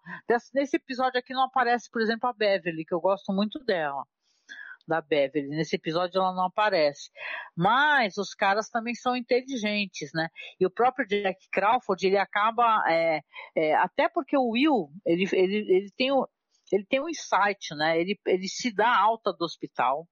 nesse 0.54 0.76
episódio 0.76 1.18
aqui 1.18 1.32
não 1.32 1.44
aparece, 1.44 1.90
por 1.90 2.00
exemplo, 2.00 2.28
a 2.28 2.32
Beverly, 2.32 2.84
que 2.84 2.94
eu 2.94 3.00
gosto 3.00 3.32
muito 3.32 3.58
dela 3.64 4.04
da 4.90 5.00
Beverly. 5.00 5.48
Nesse 5.48 5.76
episódio 5.76 6.18
ela 6.18 6.34
não 6.34 6.46
aparece. 6.46 7.10
Mas 7.56 8.18
os 8.18 8.34
caras 8.34 8.68
também 8.68 8.94
são 8.94 9.16
inteligentes, 9.16 10.10
né? 10.12 10.28
E 10.58 10.66
o 10.66 10.70
próprio 10.70 11.06
Jack 11.06 11.48
Crawford, 11.50 12.06
ele 12.06 12.18
acaba, 12.18 12.84
é, 12.90 13.22
é, 13.56 13.74
até 13.76 14.08
porque 14.08 14.36
o 14.36 14.50
Will, 14.50 14.90
ele, 15.06 15.28
ele, 15.32 15.56
ele 15.72 15.90
tem 15.96 16.10
o, 16.12 16.28
ele 16.72 16.84
tem 16.84 17.00
um 17.00 17.08
insight, 17.08 17.74
né? 17.76 17.98
Ele, 18.00 18.18
ele 18.26 18.48
se 18.48 18.74
dá 18.74 18.94
alta 18.98 19.32
do 19.32 19.44
hospital, 19.44 20.06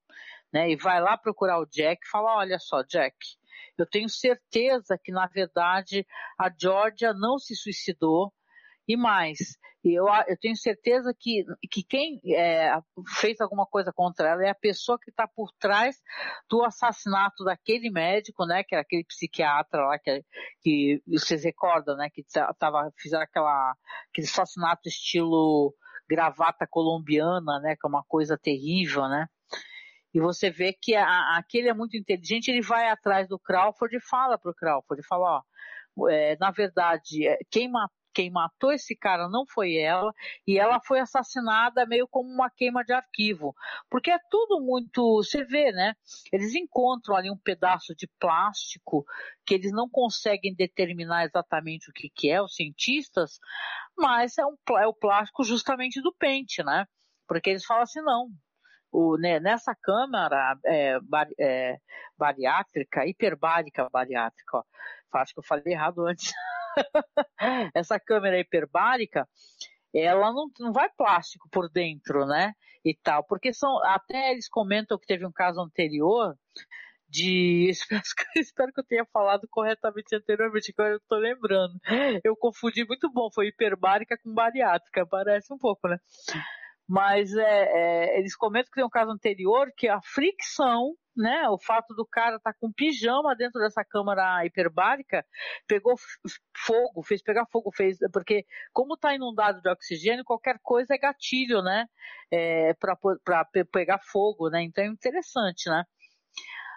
né? 0.51 0.71
E 0.71 0.75
vai 0.75 1.01
lá 1.01 1.17
procurar 1.17 1.59
o 1.59 1.65
Jack 1.65 2.01
e 2.03 2.09
fala, 2.09 2.37
olha 2.37 2.57
só, 2.57 2.81
Jack, 2.83 3.15
eu 3.77 3.85
tenho 3.85 4.09
certeza 4.09 4.97
que, 5.01 5.11
na 5.11 5.27
verdade, 5.27 6.05
a 6.39 6.49
Georgia 6.49 7.13
não 7.13 7.37
se 7.37 7.55
suicidou, 7.55 8.33
e 8.87 8.97
mais, 8.97 9.37
eu, 9.83 10.05
eu 10.27 10.37
tenho 10.37 10.55
certeza 10.57 11.13
que, 11.17 11.45
que 11.71 11.83
quem 11.83 12.19
é, 12.35 12.77
fez 13.19 13.39
alguma 13.39 13.65
coisa 13.65 13.93
contra 13.93 14.29
ela 14.29 14.43
é 14.43 14.49
a 14.49 14.55
pessoa 14.55 14.99
que 14.99 15.09
está 15.09 15.27
por 15.27 15.51
trás 15.57 15.95
do 16.49 16.63
assassinato 16.63 17.45
daquele 17.45 17.89
médico, 17.89 18.45
né, 18.45 18.63
que 18.63 18.75
era 18.75 18.81
aquele 18.81 19.05
psiquiatra 19.05 19.85
lá 19.85 19.97
que, 19.97 20.23
que 20.61 21.01
vocês 21.07 21.43
recordam, 21.43 21.95
né, 21.95 22.09
que 22.13 22.23
tava, 22.57 22.91
fizeram 22.97 23.23
aquela, 23.23 23.73
aquele 24.11 24.27
assassinato 24.27 24.89
estilo 24.89 25.73
gravata 26.09 26.67
colombiana, 26.69 27.59
né, 27.61 27.75
que 27.79 27.85
é 27.85 27.89
uma 27.89 28.03
coisa 28.03 28.37
terrível, 28.37 29.07
né. 29.07 29.27
E 30.13 30.19
você 30.19 30.49
vê 30.49 30.73
que 30.73 30.95
a, 30.95 31.37
aquele 31.37 31.69
é 31.69 31.73
muito 31.73 31.95
inteligente, 31.95 32.49
ele 32.49 32.61
vai 32.61 32.89
atrás 32.89 33.27
do 33.27 33.39
Crawford 33.39 33.95
e 33.95 34.01
fala 34.01 34.37
pro 34.37 34.55
Crawford, 34.55 35.05
fala, 35.07 35.37
ó, 35.37 36.09
é, 36.09 36.35
na 36.37 36.51
verdade, 36.51 37.27
é, 37.27 37.37
quem 37.49 37.69
matou 37.69 37.98
quem 38.19 38.29
matou 38.29 38.73
esse 38.73 38.97
cara 38.97 39.29
não 39.29 39.45
foi 39.47 39.77
ela, 39.77 40.13
e 40.45 40.59
ela 40.59 40.81
foi 40.81 40.99
assassinada 40.99 41.85
meio 41.85 42.05
como 42.05 42.29
uma 42.29 42.49
queima 42.49 42.83
de 42.83 42.91
arquivo. 42.91 43.55
Porque 43.89 44.11
é 44.11 44.19
tudo 44.29 44.59
muito. 44.59 45.23
Você 45.23 45.45
vê, 45.45 45.71
né? 45.71 45.93
Eles 46.29 46.53
encontram 46.53 47.15
ali 47.15 47.31
um 47.31 47.37
pedaço 47.37 47.95
de 47.95 48.09
plástico 48.19 49.05
que 49.45 49.53
eles 49.53 49.71
não 49.71 49.89
conseguem 49.89 50.53
determinar 50.53 51.23
exatamente 51.23 51.89
o 51.89 51.93
que, 51.93 52.09
que 52.13 52.29
é, 52.29 52.41
os 52.41 52.55
cientistas, 52.55 53.39
mas 53.97 54.37
é, 54.37 54.45
um, 54.45 54.57
é 54.77 54.85
o 54.85 54.93
plástico 54.93 55.45
justamente 55.45 56.01
do 56.01 56.13
pente, 56.13 56.61
né? 56.61 56.85
Porque 57.25 57.51
eles 57.51 57.63
falam 57.63 57.83
assim, 57.83 58.01
não, 58.01 58.27
o, 58.91 59.17
né, 59.17 59.39
nessa 59.39 59.73
câmara 59.81 60.57
é, 60.65 60.97
é, 61.39 61.77
bariátrica, 62.17 63.05
hiperbárica 63.05 63.87
bariátrica, 63.89 64.57
ó, 64.57 64.63
acho 65.13 65.33
que 65.33 65.39
eu 65.39 65.43
falei 65.43 65.73
errado 65.73 66.05
antes. 66.05 66.31
essa 67.73 67.99
câmera 67.99 68.39
hiperbárica, 68.39 69.27
ela 69.93 70.31
não, 70.31 70.49
não 70.59 70.71
vai 70.71 70.89
plástico 70.89 71.47
por 71.51 71.69
dentro, 71.69 72.25
né? 72.25 72.53
E 72.83 72.95
tal, 72.95 73.23
porque 73.25 73.53
são, 73.53 73.83
até 73.85 74.31
eles 74.31 74.47
comentam 74.47 74.97
que 74.97 75.07
teve 75.07 75.25
um 75.25 75.31
caso 75.31 75.59
anterior 75.59 76.35
de, 77.09 77.69
espero 78.35 78.71
que 78.71 78.79
eu 78.79 78.85
tenha 78.85 79.05
falado 79.11 79.47
corretamente 79.49 80.15
anteriormente, 80.15 80.73
agora 80.77 80.93
eu 80.93 81.01
tô 81.07 81.17
lembrando. 81.17 81.73
Eu 82.23 82.35
confundi 82.35 82.85
muito 82.85 83.11
bom, 83.11 83.29
foi 83.33 83.47
hiperbárica 83.47 84.17
com 84.23 84.33
bariátrica, 84.33 85.05
parece 85.05 85.51
um 85.53 85.57
pouco, 85.57 85.87
né? 85.87 85.97
Mas 86.87 87.35
é, 87.35 87.43
é, 87.43 88.19
eles 88.19 88.35
comentam 88.35 88.69
que 88.71 88.75
tem 88.75 88.85
um 88.85 88.89
caso 88.89 89.11
anterior 89.11 89.71
que 89.75 89.87
a 89.87 90.01
fricção 90.01 90.95
né, 91.19 91.49
o 91.49 91.59
fato 91.59 91.93
do 91.93 92.05
cara 92.05 92.37
estar 92.37 92.53
tá 92.53 92.57
com 92.59 92.71
pijama 92.71 93.35
dentro 93.35 93.59
dessa 93.59 93.83
câmara 93.83 94.45
hiperbárica, 94.45 95.25
pegou 95.67 95.95
fogo, 96.65 97.03
fez 97.03 97.21
pegar 97.21 97.45
fogo, 97.51 97.71
fez, 97.75 97.97
porque 98.13 98.45
como 98.71 98.93
está 98.93 99.13
inundado 99.13 99.61
de 99.61 99.69
oxigênio, 99.69 100.23
qualquer 100.23 100.57
coisa 100.63 100.95
é 100.95 100.97
gatilho, 100.97 101.61
né, 101.61 101.85
é, 102.31 102.73
para 102.73 103.45
pegar 103.71 103.99
fogo, 103.99 104.49
né, 104.49 104.63
então 104.63 104.83
é 104.83 104.87
interessante, 104.87 105.69
né. 105.69 105.83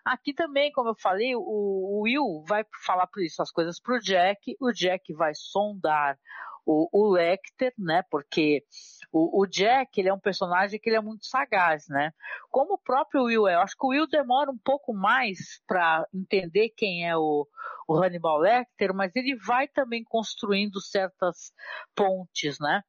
Aqui 0.05 0.35
também, 0.35 0.73
como 0.73 0.89
eu 0.89 0.97
falei, 1.01 1.37
o, 1.37 2.01
Will 2.03 2.43
vai 2.49 2.65
falar 2.85 3.07
por 3.07 3.23
isso 3.23 3.41
as 3.41 3.53
coisas 3.53 3.81
para 3.81 3.95
o 3.95 4.01
Jack, 4.01 4.57
o 4.61 4.73
Jack 4.73 5.15
vai 5.15 5.31
sondar 5.33 6.19
o, 6.65 6.89
o 6.93 7.13
Lecter, 7.13 7.73
né? 7.79 8.03
Porque 8.11 8.65
o, 9.13 9.43
o, 9.43 9.47
Jack, 9.47 9.99
ele 9.99 10.09
é 10.09 10.15
um 10.15 10.21
personagem 10.21 10.79
que 10.79 10.89
ele 10.89 10.97
é 10.97 11.01
muito 11.01 11.27
sagaz, 11.27 11.87
né? 11.89 12.13
Como 12.51 12.75
o 12.75 12.79
próprio 12.79 13.25
Will 13.25 13.49
é. 13.49 13.55
Eu 13.55 13.61
acho 13.61 13.77
que 13.77 13.87
o 13.87 13.91
Will 13.91 14.07
demora 14.07 14.51
um 14.51 14.59
pouco 14.59 14.93
mais 14.93 15.61
para 15.67 16.07
entender 16.15 16.71
quem 16.77 17.09
é 17.09 17.17
o, 17.17 17.47
o 17.89 17.97
Hannibal 17.97 18.39
Lecter, 18.39 18.95
mas 18.95 19.15
ele 19.15 19.37
vai 19.37 19.69
também 19.69 20.05
construindo 20.05 20.81
certas 20.81 21.53
pontes, 21.95 22.59
né? 22.61 22.83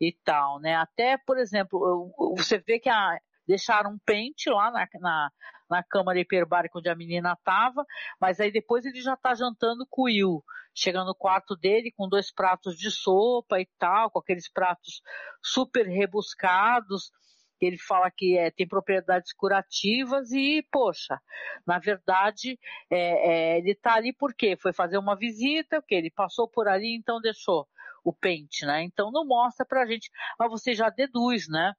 E 0.00 0.16
tal, 0.24 0.60
né? 0.60 0.76
Até, 0.76 1.18
por 1.18 1.38
exemplo, 1.38 2.12
você 2.36 2.58
vê 2.58 2.78
que 2.78 2.88
a, 2.88 3.18
deixaram 3.46 3.92
um 3.92 3.98
pente 4.04 4.48
lá 4.50 4.70
na, 4.70 4.88
na, 5.00 5.30
na 5.72 5.82
câmara 5.82 6.20
hiperbárica 6.20 6.78
onde 6.78 6.90
a 6.90 6.94
menina 6.94 7.32
estava, 7.32 7.86
mas 8.20 8.38
aí 8.38 8.52
depois 8.52 8.84
ele 8.84 9.00
já 9.00 9.14
está 9.14 9.34
jantando 9.34 9.86
com 9.88 10.02
o 10.02 10.04
Will. 10.04 10.44
Chega 10.74 11.02
no 11.02 11.14
quarto 11.14 11.56
dele 11.56 11.90
com 11.96 12.06
dois 12.06 12.30
pratos 12.30 12.76
de 12.76 12.90
sopa 12.90 13.58
e 13.58 13.66
tal, 13.78 14.10
com 14.10 14.18
aqueles 14.18 14.50
pratos 14.50 15.00
super 15.42 15.86
rebuscados. 15.86 17.10
Ele 17.58 17.78
fala 17.78 18.10
que 18.10 18.36
é, 18.36 18.50
tem 18.50 18.68
propriedades 18.68 19.32
curativas 19.32 20.30
e, 20.32 20.66
poxa, 20.70 21.18
na 21.66 21.78
verdade, 21.78 22.58
é, 22.90 23.54
é, 23.54 23.58
ele 23.58 23.70
está 23.70 23.94
ali 23.94 24.12
porque 24.12 24.56
foi 24.56 24.74
fazer 24.74 24.98
uma 24.98 25.16
visita, 25.16 25.82
que 25.86 25.94
ele 25.94 26.10
passou 26.10 26.48
por 26.48 26.68
ali, 26.68 26.94
então 26.94 27.20
deixou 27.20 27.66
o 28.04 28.12
pente, 28.12 28.66
né? 28.66 28.82
Então 28.82 29.10
não 29.10 29.24
mostra 29.24 29.64
pra 29.64 29.86
gente, 29.86 30.10
mas 30.38 30.50
você 30.50 30.74
já 30.74 30.90
deduz, 30.90 31.48
né? 31.48 31.72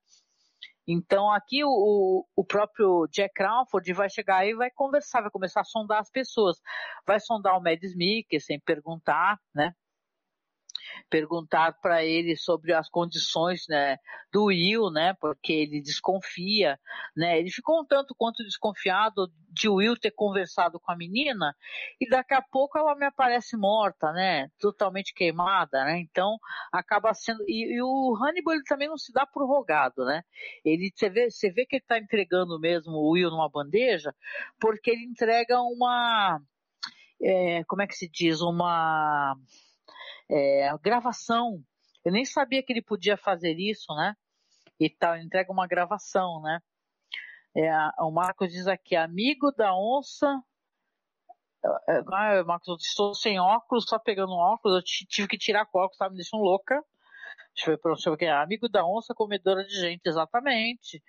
Então 0.87 1.31
aqui 1.31 1.63
o, 1.63 2.25
o 2.35 2.43
próprio 2.43 3.07
Jack 3.11 3.33
Crawford 3.33 3.93
vai 3.93 4.09
chegar 4.09 4.45
e 4.45 4.53
vai 4.53 4.69
conversar, 4.71 5.21
vai 5.21 5.31
começar 5.31 5.61
a 5.61 5.65
sondar 5.65 5.99
as 5.99 6.09
pessoas. 6.09 6.57
Vai 7.07 7.19
sondar 7.19 7.57
o 7.57 7.61
Mads 7.61 7.95
sem 8.39 8.59
perguntar, 8.59 9.37
né? 9.53 9.73
Perguntar 11.09 11.73
para 11.81 12.03
ele 12.03 12.35
sobre 12.35 12.73
as 12.73 12.89
condições 12.89 13.65
né, 13.67 13.97
do 14.31 14.45
Will, 14.45 14.89
né, 14.91 15.13
porque 15.19 15.53
ele 15.53 15.81
desconfia, 15.81 16.79
né, 17.15 17.39
ele 17.39 17.51
ficou 17.51 17.81
um 17.81 17.85
tanto 17.85 18.15
quanto 18.17 18.43
desconfiado 18.43 19.31
de 19.49 19.69
Will 19.69 19.95
ter 19.95 20.11
conversado 20.11 20.79
com 20.79 20.91
a 20.91 20.95
menina 20.95 21.55
e 21.99 22.09
daqui 22.09 22.33
a 22.33 22.41
pouco 22.41 22.77
ela 22.77 22.95
me 22.95 23.05
aparece 23.05 23.55
morta, 23.55 24.11
né, 24.11 24.49
totalmente 24.59 25.13
queimada, 25.13 25.83
né, 25.85 25.99
então 25.99 26.37
acaba 26.71 27.13
sendo 27.13 27.43
e, 27.47 27.75
e 27.75 27.81
o 27.81 28.15
Hannibal 28.15 28.55
ele 28.55 28.63
também 28.63 28.87
não 28.87 28.97
se 28.97 29.11
dá 29.13 29.25
por 29.25 29.45
rogado, 29.47 30.05
né, 30.05 30.23
ele 30.65 30.91
você 30.93 31.09
vê, 31.09 31.29
você 31.29 31.51
vê 31.51 31.65
que 31.65 31.75
ele 31.75 31.83
está 31.83 31.97
entregando 31.97 32.59
mesmo 32.59 32.93
o 32.93 33.11
Will 33.11 33.29
numa 33.29 33.49
bandeja 33.49 34.13
porque 34.59 34.91
ele 34.91 35.03
entrega 35.03 35.61
uma 35.61 36.39
é, 37.23 37.63
como 37.65 37.81
é 37.81 37.87
que 37.87 37.95
se 37.95 38.09
diz? 38.09 38.41
Uma 38.41 39.35
é, 40.33 40.75
gravação. 40.81 41.63
Eu 42.03 42.11
nem 42.11 42.25
sabia 42.25 42.63
que 42.63 42.73
ele 42.73 42.81
podia 42.81 43.15
fazer 43.15 43.55
isso, 43.57 43.93
né? 43.95 44.15
E 44.79 44.89
tal, 44.89 45.15
entrega 45.17 45.51
uma 45.51 45.67
gravação, 45.67 46.41
né? 46.41 46.59
É, 47.55 47.69
o 47.99 48.11
Marcos 48.11 48.51
diz 48.51 48.67
aqui, 48.67 48.95
amigo 48.95 49.51
da 49.51 49.75
onça. 49.75 50.27
Ah, 51.63 52.43
Marcos, 52.45 52.67
eu 52.67 52.75
estou 52.75 53.13
sem 53.13 53.39
óculos, 53.39 53.85
só 53.87 53.99
pegando 53.99 54.33
óculos, 54.33 54.77
eu 54.77 54.83
tive 55.07 55.27
que 55.27 55.37
tirar 55.37 55.67
o 55.71 55.77
óculos, 55.77 55.97
tá 55.97 56.09
me 56.09 56.15
deixando 56.15 56.41
louca. 56.41 56.83
Deixa 57.55 57.69
eu 57.69 57.75
ver 57.75 57.81
para 57.81 57.91
você 57.91 58.09
amigo 58.29 58.67
da 58.67 58.83
onça 58.83 59.13
comedora 59.13 59.63
de 59.63 59.79
gente, 59.79 60.01
exatamente. 60.07 61.01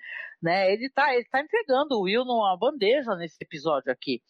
Né? 0.43 0.71
Ele 0.71 0.87
está 0.87 1.15
ele 1.15 1.25
tá 1.25 1.41
entregando 1.41 1.97
o 1.97 2.03
Will 2.03 2.25
numa 2.25 2.57
bandeja 2.59 3.17
nesse 3.17 3.39
episódio 3.41 3.91
aqui. 3.91 4.23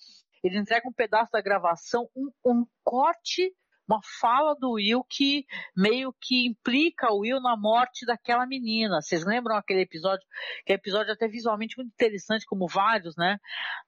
Ele 0.43 0.59
entrega 0.59 0.89
um 0.89 0.93
pedaço 0.93 1.33
da 1.33 1.41
gravação, 1.43 2.09
um, 2.15 2.31
um 2.47 2.65
corte 2.85 3.53
uma 3.87 4.01
fala 4.21 4.55
do 4.55 4.73
Will 4.73 5.05
que 5.09 5.45
meio 5.77 6.15
que 6.21 6.47
implica 6.47 7.13
o 7.13 7.21
Will 7.21 7.41
na 7.41 7.57
morte 7.57 8.07
daquela 8.07 8.47
menina. 8.47 9.01
Vocês 9.01 9.25
lembram 9.25 9.57
aquele 9.57 9.83
episódio? 9.83 10.27
Que 10.65 10.73
é 10.73 10.77
episódio 10.77 11.13
até 11.13 11.29
visualmente 11.29 11.77
muito 11.77 11.93
interessante, 11.93 12.47
como 12.47 12.67
vários, 12.67 13.15
né? 13.17 13.39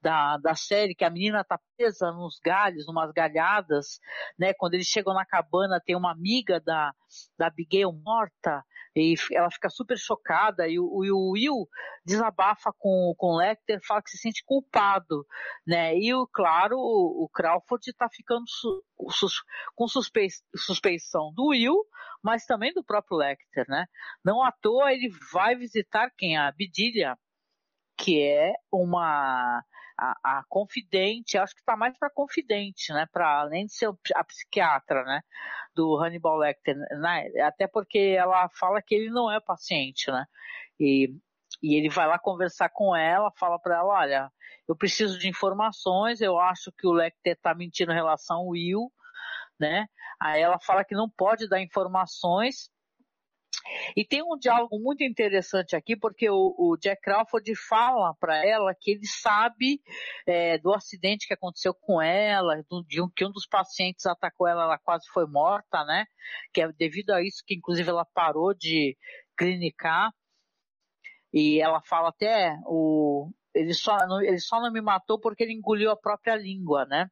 Da, 0.01 0.37
da 0.39 0.55
série, 0.55 0.95
que 0.95 1.05
a 1.05 1.11
menina 1.11 1.45
tá 1.45 1.59
presa 1.77 2.13
nos 2.13 2.39
galhos, 2.45 2.87
numas 2.87 3.11
galhadas, 3.13 3.99
né? 4.39 4.53
Quando 4.55 4.75
eles 4.75 4.87
chegam 4.87 5.15
na 5.15 5.25
cabana, 5.25 5.81
tem 5.85 5.97
uma 5.97 6.13
amiga 6.13 6.61
da, 6.61 6.93
da 7.39 7.47
Abigail 7.47 7.93
morta, 7.93 8.63
e 8.97 9.15
ela 9.33 9.51
fica 9.51 9.69
super 9.69 9.99
chocada 9.99 10.67
e 10.67 10.79
o, 10.79 11.05
e 11.05 11.13
o 11.13 11.31
Will 11.33 11.69
desabafa 12.05 12.73
com, 12.79 13.15
com 13.19 13.35
o 13.35 13.37
Lecter, 13.37 13.79
fala 13.87 14.01
que 14.01 14.11
se 14.11 14.17
sente 14.17 14.43
culpado, 14.45 15.27
né? 15.67 15.97
E 15.99 16.15
o, 16.15 16.27
claro, 16.27 16.79
o, 16.79 17.25
o 17.25 17.29
Crawford 17.29 17.91
está 17.91 18.09
ficando 18.09 18.45
su, 18.49 18.83
sus, 19.11 19.43
com 19.75 19.87
suspe, 19.87 20.29
suspeição 20.57 21.31
do 21.35 21.49
Will, 21.49 21.77
mas 22.23 22.47
também 22.47 22.73
do 22.73 22.83
próprio 22.83 23.19
Lecter, 23.19 23.67
né? 23.69 23.85
Não 24.25 24.43
à 24.43 24.51
toa 24.51 24.93
ele 24.93 25.11
vai 25.33 25.55
visitar 25.55 26.11
quem? 26.17 26.39
A 26.39 26.51
Bidilha, 26.53 27.19
que 27.99 28.23
é 28.23 28.55
uma 28.73 29.63
a, 29.99 30.39
a 30.39 30.45
confidente, 30.49 31.39
acho 31.39 31.55
que 31.55 31.61
está 31.61 31.77
mais 31.77 31.97
para 31.99 32.11
confidente, 32.11 32.93
né? 32.93 33.07
Para 33.13 33.41
além 33.41 33.67
de 33.67 33.75
ser 33.75 33.91
a 34.15 34.25
psiquiatra, 34.25 35.03
né? 35.05 35.21
Do 35.77 36.03
Hannibal 36.03 36.39
Lecter, 36.39 36.75
né? 36.75 37.29
Até 37.43 37.67
porque 37.67 38.17
ela 38.19 38.49
fala 38.49 38.81
que 38.81 38.95
ele 38.95 39.11
não 39.11 39.31
é 39.31 39.39
paciente, 39.39 40.11
né? 40.11 40.25
E, 40.81 41.15
e 41.63 41.77
ele 41.77 41.91
vai 41.91 42.07
lá 42.07 42.19
conversar 42.19 42.71
com 42.71 42.97
ela, 42.97 43.31
fala 43.39 43.59
para 43.59 43.77
ela, 43.77 44.01
olha, 44.01 44.33
eu 44.67 44.75
preciso 44.75 45.19
de 45.19 45.29
informações, 45.29 46.21
eu 46.21 46.39
acho 46.39 46.73
que 46.73 46.87
o 46.87 46.93
Lecter 46.93 47.35
está 47.35 47.55
mentindo 47.55 47.93
em 47.93 47.95
relação 47.95 48.39
ao 48.39 48.49
Will, 48.49 48.91
né? 49.61 49.87
Aí 50.21 50.41
ela 50.41 50.59
fala 50.59 50.85
que 50.85 50.95
não 50.95 51.11
pode 51.11 51.49
dar 51.49 51.61
informações 51.61 52.71
e 53.97 54.05
tem 54.05 54.23
um 54.23 54.37
diálogo 54.39 54.79
muito 54.79 55.03
interessante 55.03 55.75
aqui, 55.77 55.97
porque 55.97 56.29
o, 56.29 56.55
o 56.59 56.77
Jack 56.77 57.01
Crawford 57.03 57.55
fala 57.55 58.15
para 58.19 58.45
ela 58.45 58.75
que 58.75 58.93
ele 58.93 59.07
sabe 59.07 59.81
é, 60.27 60.59
do 60.59 60.73
acidente 60.73 61.27
que 61.27 61.35
aconteceu 61.35 61.75
com 61.75 62.01
ela, 62.01 62.63
do, 62.69 62.85
de 62.85 63.01
um, 63.03 63.09
que 63.09 63.25
um 63.25 63.31
dos 63.31 63.47
pacientes 63.47 64.07
atacou 64.07 64.47
ela, 64.47 64.65
ela 64.65 64.79
quase 64.79 65.07
foi 65.13 65.27
morta, 65.27 65.85
né? 65.85 66.05
Que 66.53 66.63
é 66.63 66.73
devido 66.73 67.11
a 67.11 67.23
isso 67.23 67.43
que, 67.47 67.55
inclusive, 67.55 67.89
ela 67.89 68.05
parou 68.05 68.55
de 68.55 68.97
clinicar. 69.37 70.13
E 71.33 71.61
ela 71.61 71.83
fala 71.83 72.09
até, 72.09 72.57
o, 72.67 73.31
ele, 73.55 73.75
só, 73.75 73.97
ele 74.23 74.39
só 74.39 74.61
não 74.61 74.73
me 74.73 74.81
matou 74.81 75.19
porque 75.19 75.43
ele 75.43 75.53
engoliu 75.53 75.91
a 75.91 75.97
própria 75.97 76.37
língua, 76.37 76.87
né? 76.87 77.11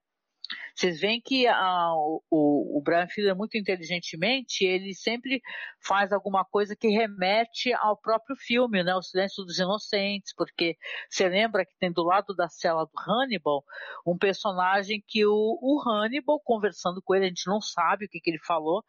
Vocês 0.74 1.00
veem 1.00 1.20
que 1.20 1.46
a, 1.46 1.92
o, 2.30 2.78
o 2.78 2.82
Brian 2.82 3.06
Fuller, 3.08 3.36
muito 3.36 3.56
inteligentemente, 3.56 4.64
ele 4.64 4.92
sempre 4.92 5.40
faz 5.80 6.12
alguma 6.12 6.44
coisa 6.44 6.74
que 6.74 6.88
remete 6.88 7.72
ao 7.74 7.96
próprio 7.96 8.34
filme, 8.36 8.82
né? 8.82 8.94
O 8.94 9.02
Silêncio 9.02 9.44
dos 9.44 9.58
Inocentes, 9.58 10.34
porque 10.34 10.76
você 11.08 11.28
lembra 11.28 11.64
que 11.64 11.76
tem 11.78 11.92
do 11.92 12.02
lado 12.02 12.34
da 12.34 12.48
cela 12.48 12.84
do 12.84 12.92
Hannibal 12.98 13.64
um 14.06 14.18
personagem 14.18 15.02
que 15.06 15.24
o, 15.24 15.58
o 15.60 15.80
Hannibal, 15.86 16.40
conversando 16.40 17.00
com 17.02 17.14
ele, 17.14 17.26
a 17.26 17.28
gente 17.28 17.46
não 17.46 17.60
sabe 17.60 18.06
o 18.06 18.08
que, 18.08 18.20
que 18.20 18.30
ele 18.30 18.40
falou, 18.44 18.82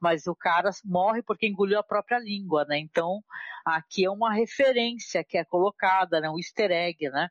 mas 0.00 0.26
o 0.26 0.34
cara 0.34 0.70
morre 0.84 1.22
porque 1.22 1.46
engoliu 1.46 1.78
a 1.78 1.82
própria 1.82 2.18
língua, 2.18 2.64
né? 2.64 2.78
Então, 2.78 3.22
aqui 3.64 4.04
é 4.04 4.10
uma 4.10 4.32
referência 4.32 5.22
que 5.22 5.36
é 5.36 5.44
colocada, 5.44 6.20
né? 6.20 6.30
Um 6.30 6.38
easter 6.38 6.70
egg, 6.70 7.08
né? 7.10 7.28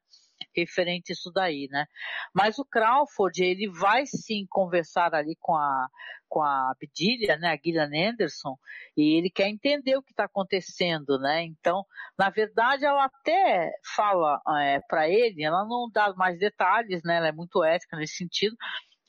Referente 0.56 1.12
a 1.12 1.14
isso 1.14 1.32
daí, 1.32 1.68
né? 1.70 1.86
Mas 2.34 2.58
o 2.58 2.66
Crawford, 2.66 3.44
ele 3.44 3.70
vai 3.70 4.06
sim 4.06 4.46
conversar 4.50 5.14
ali 5.14 5.36
com 5.40 5.56
a, 5.56 5.88
com 6.28 6.42
a 6.42 6.72
Abdilia, 6.72 7.38
né, 7.38 7.50
a 7.50 7.58
Gillian 7.58 8.10
Anderson, 8.10 8.58
e 8.96 9.18
ele 9.18 9.30
quer 9.30 9.48
entender 9.48 9.96
o 9.98 10.04
que 10.04 10.12
está 10.12 10.26
acontecendo, 10.26 11.20
né? 11.20 11.44
Então, 11.44 11.86
na 12.18 12.30
verdade, 12.30 12.86
ela 12.86 13.06
até 13.06 13.72
fala 13.96 14.42
é, 14.60 14.80
para 14.88 15.10
ele, 15.10 15.44
ela 15.44 15.66
não 15.66 15.90
dá 15.92 16.14
mais 16.14 16.40
detalhes, 16.40 17.02
né? 17.04 17.18
Ela 17.18 17.28
é 17.30 17.32
muito 17.32 17.64
ética 17.64 17.98
nesse 17.98 18.16
sentido, 18.16 18.56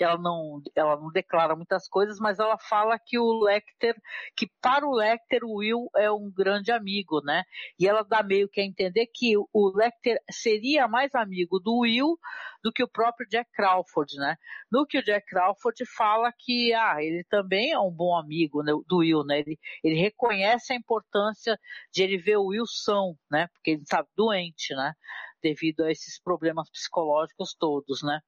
ela 0.04 0.18
não, 0.18 0.60
ela 0.74 0.96
não 0.96 1.10
declara 1.10 1.56
muitas 1.56 1.88
coisas, 1.88 2.18
mas 2.18 2.38
ela 2.38 2.58
fala 2.58 2.98
que 2.98 3.18
o 3.18 3.40
Lecter, 3.44 3.94
que 4.36 4.46
para 4.60 4.86
o 4.86 4.94
Lecter 4.94 5.44
o 5.44 5.56
Will 5.56 5.88
é 5.96 6.10
um 6.10 6.30
grande 6.30 6.70
amigo, 6.70 7.20
né? 7.24 7.42
E 7.78 7.86
ela 7.86 8.02
dá 8.02 8.22
meio 8.22 8.48
que 8.48 8.60
a 8.60 8.64
entender 8.64 9.06
que 9.06 9.36
o 9.36 9.72
Lecter 9.74 10.20
seria 10.30 10.86
mais 10.88 11.14
amigo 11.14 11.58
do 11.58 11.80
Will 11.80 12.18
do 12.62 12.72
que 12.72 12.82
o 12.82 12.88
próprio 12.88 13.28
Jack 13.28 13.50
Crawford, 13.52 14.16
né? 14.16 14.36
No 14.70 14.86
que 14.86 14.98
o 14.98 15.04
Jack 15.04 15.26
Crawford 15.26 15.84
fala 15.96 16.32
que, 16.36 16.74
ah, 16.74 16.96
ele 17.00 17.24
também 17.30 17.72
é 17.72 17.78
um 17.78 17.92
bom 17.92 18.16
amigo 18.16 18.62
né, 18.62 18.72
do 18.86 18.98
Will, 18.98 19.24
né? 19.24 19.38
Ele, 19.38 19.58
ele 19.84 19.94
reconhece 19.94 20.72
a 20.72 20.76
importância 20.76 21.58
de 21.92 22.02
ele 22.02 22.18
ver 22.18 22.38
o 22.38 22.46
Will 22.46 22.66
são, 22.66 23.16
né? 23.30 23.46
Porque 23.52 23.70
ele 23.72 23.82
está 23.82 24.04
doente, 24.16 24.74
né? 24.74 24.94
Devido 25.42 25.84
a 25.84 25.90
esses 25.90 26.20
problemas 26.20 26.68
psicológicos 26.70 27.54
todos, 27.58 28.02
né? 28.02 28.20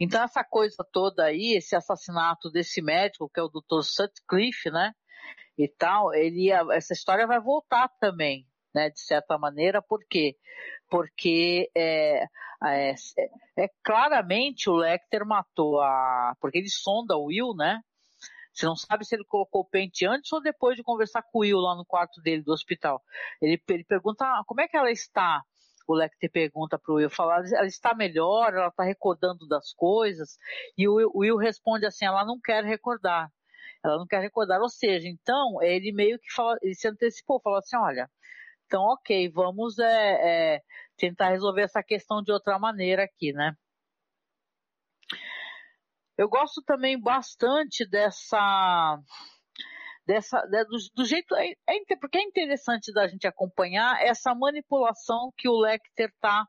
Então 0.00 0.22
essa 0.22 0.44
coisa 0.44 0.86
toda 0.92 1.24
aí, 1.24 1.56
esse 1.56 1.74
assassinato 1.74 2.50
desse 2.50 2.80
médico, 2.80 3.28
que 3.28 3.40
é 3.40 3.42
o 3.42 3.48
Dr. 3.48 3.82
Sutcliffe, 3.82 4.70
né? 4.70 4.92
E 5.56 5.66
tal, 5.66 6.14
ele, 6.14 6.50
essa 6.72 6.92
história 6.92 7.26
vai 7.26 7.40
voltar 7.40 7.88
também, 8.00 8.46
né? 8.72 8.90
De 8.90 9.00
certa 9.00 9.36
maneira, 9.36 9.82
por 9.82 10.04
quê? 10.08 10.36
Porque 10.88 11.68
é, 11.74 12.24
é, 12.64 12.94
é 13.56 13.68
claramente 13.82 14.70
o 14.70 14.76
Lecter 14.76 15.26
matou 15.26 15.80
a. 15.80 16.34
Porque 16.40 16.58
ele 16.58 16.70
sonda 16.70 17.16
o 17.16 17.24
Will, 17.24 17.54
né? 17.54 17.80
Você 18.52 18.66
não 18.66 18.76
sabe 18.76 19.04
se 19.04 19.14
ele 19.14 19.24
colocou 19.24 19.62
o 19.62 19.68
pente 19.68 20.06
antes 20.06 20.32
ou 20.32 20.40
depois 20.40 20.76
de 20.76 20.82
conversar 20.82 21.22
com 21.22 21.38
o 21.38 21.40
Will 21.42 21.58
lá 21.58 21.76
no 21.76 21.84
quarto 21.84 22.20
dele 22.20 22.42
do 22.42 22.52
hospital. 22.52 23.00
Ele, 23.40 23.60
ele 23.68 23.84
pergunta 23.84 24.24
ah, 24.24 24.42
como 24.46 24.60
é 24.60 24.68
que 24.68 24.76
ela 24.76 24.90
está 24.90 25.42
o 25.88 25.94
Lecter 25.94 26.30
pergunta 26.30 26.78
para 26.78 26.92
o 26.92 26.96
Will, 26.96 27.10
fala, 27.10 27.36
ela 27.36 27.66
está 27.66 27.94
melhor, 27.94 28.52
ela 28.54 28.68
está 28.68 28.84
recordando 28.84 29.48
das 29.48 29.72
coisas, 29.72 30.36
e 30.76 30.86
o 30.86 30.94
Will, 30.94 31.10
o 31.14 31.18
Will 31.20 31.36
responde 31.36 31.86
assim, 31.86 32.04
ela 32.04 32.24
não 32.26 32.38
quer 32.38 32.62
recordar, 32.62 33.30
ela 33.82 33.96
não 33.96 34.06
quer 34.06 34.20
recordar, 34.20 34.60
ou 34.60 34.68
seja, 34.68 35.08
então 35.08 35.62
ele 35.62 35.90
meio 35.92 36.18
que 36.18 36.30
fala, 36.32 36.58
ele 36.62 36.74
se 36.74 36.86
antecipou, 36.86 37.40
falou 37.40 37.58
assim, 37.58 37.76
olha, 37.76 38.08
então 38.66 38.82
ok, 38.82 39.30
vamos 39.30 39.78
é, 39.78 40.56
é, 40.56 40.62
tentar 40.98 41.30
resolver 41.30 41.62
essa 41.62 41.82
questão 41.82 42.22
de 42.22 42.30
outra 42.30 42.58
maneira 42.58 43.04
aqui, 43.04 43.32
né? 43.32 43.54
Eu 46.18 46.28
gosto 46.28 46.60
também 46.62 47.00
bastante 47.00 47.88
dessa 47.88 48.98
dessa 50.08 50.40
né, 50.46 50.64
do, 50.64 50.78
do, 50.96 51.04
jeito 51.04 51.34
é, 51.36 51.50
é, 51.68 51.96
porque 52.00 52.16
é 52.16 52.22
interessante 52.22 52.90
da 52.94 53.06
gente 53.06 53.26
acompanhar 53.26 54.00
essa 54.00 54.34
manipulação 54.34 55.30
que 55.36 55.46
o 55.46 55.60
Lecter 55.60 56.08
está 56.08 56.46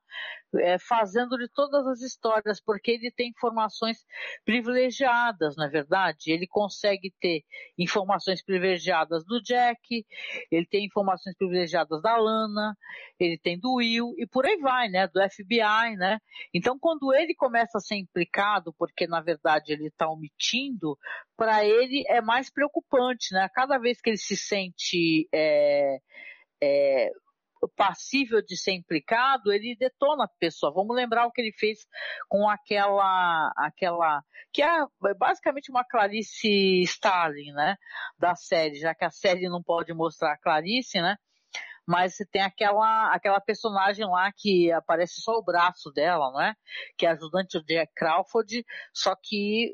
é, 0.58 0.78
fazendo 0.80 1.38
de 1.38 1.48
todas 1.48 1.86
as 1.86 2.02
histórias, 2.02 2.60
porque 2.62 2.92
ele 2.92 3.12
tem 3.12 3.30
informações 3.30 4.06
privilegiadas, 4.44 5.56
na 5.56 5.66
é 5.66 5.70
verdade. 5.70 6.32
Ele 6.32 6.48
consegue 6.48 7.14
ter 7.20 7.44
informações 7.78 8.44
privilegiadas 8.44 9.24
do 9.26 9.42
Jack, 9.42 10.06
ele 10.52 10.66
tem 10.66 10.86
informações 10.86 11.36
privilegiadas 11.38 12.02
da 12.02 12.18
Lana, 12.18 12.76
ele 13.20 13.38
tem 13.38 13.60
do 13.60 13.76
Will 13.76 14.14
e 14.18 14.26
por 14.26 14.46
aí 14.46 14.58
vai, 14.58 14.90
né? 14.90 15.08
Do 15.08 15.22
FBI, 15.22 15.96
né? 15.98 16.20
Então, 16.54 16.78
quando 16.80 17.14
ele 17.14 17.36
começa 17.36 17.78
a 17.78 17.82
ser 17.82 17.96
implicado, 17.96 18.74
porque 18.78 19.08
na 19.08 19.22
verdade 19.22 19.72
ele 19.74 19.88
está 19.88 20.10
omitindo, 20.10 20.98
para 21.38 21.64
ele 21.64 22.04
é 22.08 22.22
mais 22.22 22.52
preocupante, 22.52 23.34
né? 23.34 23.48
Cada 23.54 23.78
vez 23.78 24.02
que 24.02 24.10
ele 24.10 24.18
se 24.18 24.36
sente 24.36 25.28
é, 25.34 26.00
é, 26.62 27.12
passível 27.68 28.42
de 28.42 28.56
ser 28.56 28.72
implicado, 28.74 29.52
ele 29.52 29.76
detona 29.76 30.26
a 30.26 30.40
pessoa. 30.40 30.74
Vamos 30.74 30.96
lembrar 30.96 31.26
o 31.26 31.32
que 31.32 31.42
ele 31.42 31.52
fez 31.52 31.86
com 32.28 32.50
aquela, 32.50 33.52
aquela 33.58 34.24
que 34.52 34.62
é 34.62 34.68
basicamente 35.18 35.70
uma 35.70 35.84
Clarice 35.84 36.82
Starling, 36.84 37.52
né, 37.52 37.76
da 38.18 38.36
série, 38.36 38.76
já 38.76 38.96
que 38.96 39.06
a 39.06 39.12
série 39.12 39.50
não 39.50 39.62
pode 39.62 39.94
mostrar 39.94 40.34
a 40.34 40.38
Clarice, 40.38 41.02
né, 41.02 41.18
mas 41.90 42.18
tem 42.32 42.44
aquela, 42.44 43.12
aquela 43.16 43.42
personagem 43.42 44.06
lá 44.06 44.32
que 44.32 44.72
aparece 44.72 45.22
só 45.22 45.40
o 45.40 45.44
braço 45.44 45.92
dela, 45.92 46.32
não 46.32 46.40
é? 46.40 46.54
Que 46.96 47.08
é 47.08 47.10
ajudante 47.10 47.60
de 47.64 47.84
Crawford, 47.96 48.64
só 48.94 49.16
que 49.16 49.74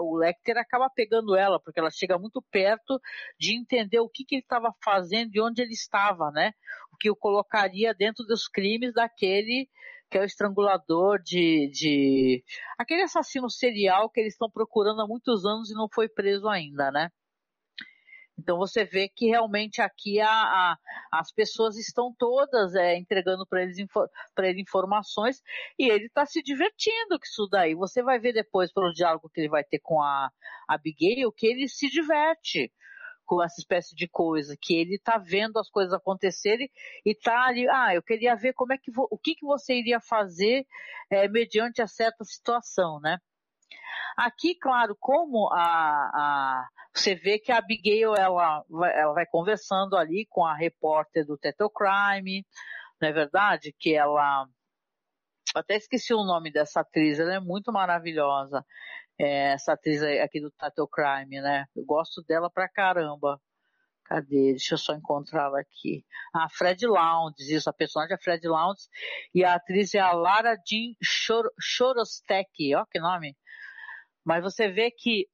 o 0.00 0.16
Lecter 0.16 0.58
acaba 0.58 0.90
pegando 0.90 1.36
ela, 1.36 1.60
porque 1.60 1.78
ela 1.78 1.90
chega 1.92 2.18
muito 2.18 2.42
perto 2.50 3.00
de 3.38 3.56
entender 3.56 4.00
o 4.00 4.08
que, 4.08 4.24
que 4.24 4.34
ele 4.34 4.42
estava 4.42 4.74
fazendo 4.82 5.30
e 5.32 5.40
onde 5.40 5.62
ele 5.62 5.72
estava, 5.72 6.32
né? 6.32 6.50
O 6.92 6.96
que 6.96 7.08
o 7.08 7.14
colocaria 7.14 7.94
dentro 7.94 8.24
dos 8.24 8.48
crimes 8.48 8.92
daquele 8.92 9.68
que 10.10 10.18
é 10.18 10.22
o 10.22 10.24
estrangulador 10.24 11.22
de, 11.22 11.70
de 11.70 12.42
aquele 12.76 13.02
assassino 13.02 13.48
serial 13.48 14.10
que 14.10 14.18
eles 14.18 14.32
estão 14.32 14.50
procurando 14.50 15.00
há 15.00 15.06
muitos 15.06 15.46
anos 15.46 15.70
e 15.70 15.74
não 15.74 15.88
foi 15.88 16.08
preso 16.08 16.48
ainda, 16.48 16.90
né? 16.90 17.08
Então 18.40 18.56
você 18.56 18.84
vê 18.84 19.08
que 19.08 19.26
realmente 19.26 19.82
aqui 19.82 20.18
a, 20.20 20.28
a, 20.28 20.76
as 21.12 21.30
pessoas 21.30 21.76
estão 21.76 22.14
todas 22.18 22.74
é, 22.74 22.96
entregando 22.96 23.46
para 23.46 23.62
ele 24.48 24.62
informações 24.62 25.42
e 25.78 25.90
ele 25.90 26.06
está 26.06 26.24
se 26.24 26.42
divertindo 26.42 27.18
com 27.18 27.24
isso 27.24 27.46
daí. 27.50 27.74
Você 27.74 28.02
vai 28.02 28.18
ver 28.18 28.32
depois 28.32 28.72
pelo 28.72 28.92
diálogo 28.92 29.30
que 29.32 29.40
ele 29.40 29.48
vai 29.48 29.62
ter 29.62 29.78
com 29.80 30.02
a 30.02 30.30
Abigail 30.66 31.30
que 31.32 31.46
ele 31.46 31.68
se 31.68 31.88
diverte 31.88 32.72
com 33.26 33.42
essa 33.42 33.60
espécie 33.60 33.94
de 33.94 34.08
coisa, 34.08 34.56
que 34.60 34.74
ele 34.74 34.96
está 34.96 35.16
vendo 35.16 35.58
as 35.58 35.70
coisas 35.70 35.92
acontecerem 35.92 36.68
e 37.06 37.12
está 37.12 37.46
ali, 37.46 37.68
ah, 37.68 37.94
eu 37.94 38.02
queria 38.02 38.34
ver 38.34 38.52
como 38.54 38.72
é 38.72 38.78
que 38.78 38.90
o 38.96 39.16
que, 39.16 39.36
que 39.36 39.46
você 39.46 39.74
iria 39.74 40.00
fazer 40.00 40.66
é, 41.08 41.28
mediante 41.28 41.80
a 41.80 41.86
certa 41.86 42.24
situação, 42.24 42.98
né? 43.00 43.18
Aqui, 44.16 44.56
claro, 44.56 44.96
como 44.98 45.48
a, 45.52 45.58
a, 45.58 46.68
você 46.94 47.14
vê 47.14 47.38
que 47.38 47.52
a 47.52 47.58
Abigail 47.58 48.14
ela, 48.14 48.64
ela 48.94 49.12
vai 49.14 49.26
conversando 49.26 49.96
ali 49.96 50.26
com 50.28 50.44
a 50.44 50.54
repórter 50.54 51.24
do 51.24 51.38
Teto 51.38 51.70
Crime, 51.70 52.44
não 53.00 53.08
é 53.08 53.12
verdade? 53.12 53.74
Que 53.78 53.94
ela. 53.94 54.46
Até 55.54 55.76
esqueci 55.76 56.14
o 56.14 56.24
nome 56.24 56.52
dessa 56.52 56.80
atriz, 56.80 57.18
ela 57.18 57.34
é 57.34 57.40
muito 57.40 57.72
maravilhosa. 57.72 58.64
É, 59.18 59.52
essa 59.52 59.72
atriz 59.72 60.02
aqui 60.02 60.40
do 60.40 60.50
Tattoo 60.52 60.88
Crime, 60.88 61.40
né? 61.42 61.66
Eu 61.76 61.84
gosto 61.84 62.22
dela 62.22 62.50
pra 62.50 62.68
caramba. 62.68 63.40
Cadê? 64.04 64.52
Deixa 64.52 64.74
eu 64.74 64.78
só 64.78 64.94
encontrá-la 64.94 65.60
aqui. 65.60 66.04
A 66.34 66.44
ah, 66.44 66.48
Fred 66.48 66.86
Lounds, 66.86 67.48
isso, 67.48 67.68
a 67.70 67.72
personagem 67.72 68.14
é 68.14 68.18
Fred 68.18 68.46
Lounds. 68.48 68.88
E 69.34 69.44
a 69.44 69.54
atriz 69.54 69.94
é 69.94 69.98
a 70.00 70.12
Lara 70.12 70.56
Jean 70.66 70.94
Chor 71.02 71.50
Chorostek, 71.60 72.74
ó 72.74 72.84
que 72.90 72.98
nome. 72.98 73.36
Mas 74.24 74.42
você 74.42 74.68
vê 74.68 74.90
que 74.90 75.28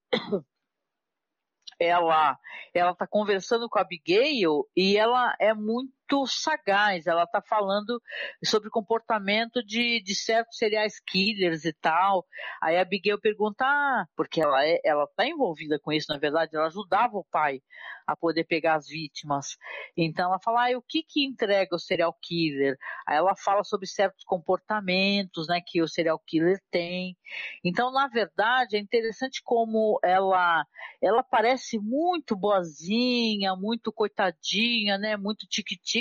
ela 1.78 2.38
ela 2.74 2.90
está 2.92 3.06
conversando 3.06 3.68
com 3.68 3.78
a 3.78 3.82
Abigail 3.82 4.66
e 4.76 4.96
ela 4.96 5.34
é 5.40 5.54
muito 5.54 5.92
muito 6.06 6.26
sagaz. 6.26 7.06
Ela 7.06 7.24
está 7.24 7.42
falando 7.42 8.00
sobre 8.44 8.70
comportamento 8.70 9.62
de, 9.64 10.00
de 10.02 10.14
certos 10.14 10.56
serial 10.56 10.86
killers 11.06 11.64
e 11.64 11.72
tal. 11.72 12.24
Aí 12.62 12.76
a 12.76 12.82
Abigail 12.82 13.20
pergunta, 13.20 13.64
ah, 13.64 14.06
porque 14.16 14.40
ela 14.40 14.64
é, 14.64 14.80
ela 14.84 15.06
tá 15.16 15.26
envolvida 15.26 15.78
com 15.80 15.92
isso, 15.92 16.06
na 16.12 16.18
verdade, 16.18 16.54
ela 16.54 16.66
ajudava 16.66 17.16
o 17.16 17.24
pai 17.24 17.60
a 18.06 18.14
poder 18.14 18.44
pegar 18.44 18.76
as 18.76 18.86
vítimas. 18.86 19.56
Então 19.96 20.26
ela 20.26 20.38
fala, 20.38 20.68
ah, 20.68 20.78
o 20.78 20.82
que 20.82 21.02
que 21.02 21.26
entrega 21.26 21.74
o 21.74 21.78
serial 21.78 22.16
killer? 22.22 22.76
Aí 23.06 23.16
ela 23.16 23.34
fala 23.34 23.64
sobre 23.64 23.86
certos 23.86 24.22
comportamentos, 24.24 25.48
né, 25.48 25.60
que 25.64 25.82
o 25.82 25.88
serial 25.88 26.20
killer 26.24 26.60
tem. 26.70 27.16
Então, 27.64 27.90
na 27.90 28.06
verdade, 28.06 28.76
é 28.76 28.78
interessante 28.78 29.42
como 29.42 29.98
ela 30.04 30.64
ela 31.02 31.22
parece 31.22 31.78
muito 31.78 32.36
boazinha, 32.36 33.54
muito 33.56 33.92
coitadinha, 33.92 34.98
né, 34.98 35.16
muito 35.16 35.46
tiquitinha 35.46 35.95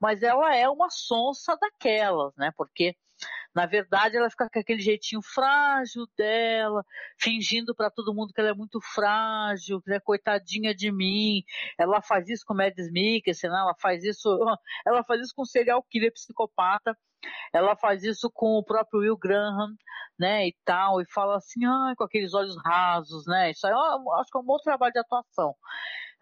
mas 0.00 0.22
ela 0.22 0.54
é 0.54 0.68
uma 0.68 0.90
sonsa 0.90 1.56
daquelas, 1.56 2.32
né? 2.36 2.50
Porque 2.56 2.94
na 3.54 3.66
verdade, 3.66 4.16
ela 4.16 4.30
fica 4.30 4.48
com 4.50 4.58
aquele 4.58 4.80
jeitinho 4.80 5.20
frágil 5.22 6.06
dela, 6.16 6.84
fingindo 7.18 7.74
para 7.74 7.90
todo 7.90 8.14
mundo 8.14 8.32
que 8.32 8.40
ela 8.40 8.50
é 8.50 8.54
muito 8.54 8.80
frágil, 8.80 9.80
que 9.82 9.92
é 9.92 10.00
coitadinha 10.00 10.74
de 10.74 10.90
mim. 10.90 11.44
Ela 11.78 12.00
faz 12.02 12.28
isso 12.28 12.44
com 12.46 12.54
Mads 12.54 12.90
Mikkelsen, 12.90 13.50
né? 13.50 13.58
ela 13.58 13.74
faz 13.80 14.04
isso, 14.04 14.28
ela 14.86 15.04
faz 15.04 15.20
isso 15.20 15.34
com 15.34 15.42
o 15.42 15.46
serial 15.46 15.82
killer 15.82 16.12
psicopata. 16.12 16.96
Ela 17.52 17.76
faz 17.76 18.02
isso 18.02 18.30
com 18.32 18.56
o 18.58 18.64
próprio 18.64 19.00
Will 19.00 19.16
Graham, 19.16 19.76
né, 20.18 20.48
e 20.48 20.56
tal, 20.64 21.00
e 21.00 21.04
fala 21.12 21.36
assim, 21.36 21.64
ah, 21.64 21.94
com 21.96 22.04
aqueles 22.04 22.34
olhos 22.34 22.56
rasos, 22.64 23.24
né, 23.26 23.50
isso 23.52 23.66
aí, 23.66 23.72
eu 23.72 24.12
acho 24.14 24.30
que 24.30 24.38
é 24.38 24.40
um 24.40 24.44
bom 24.44 24.56
trabalho 24.58 24.92
de 24.92 24.98
atuação 24.98 25.54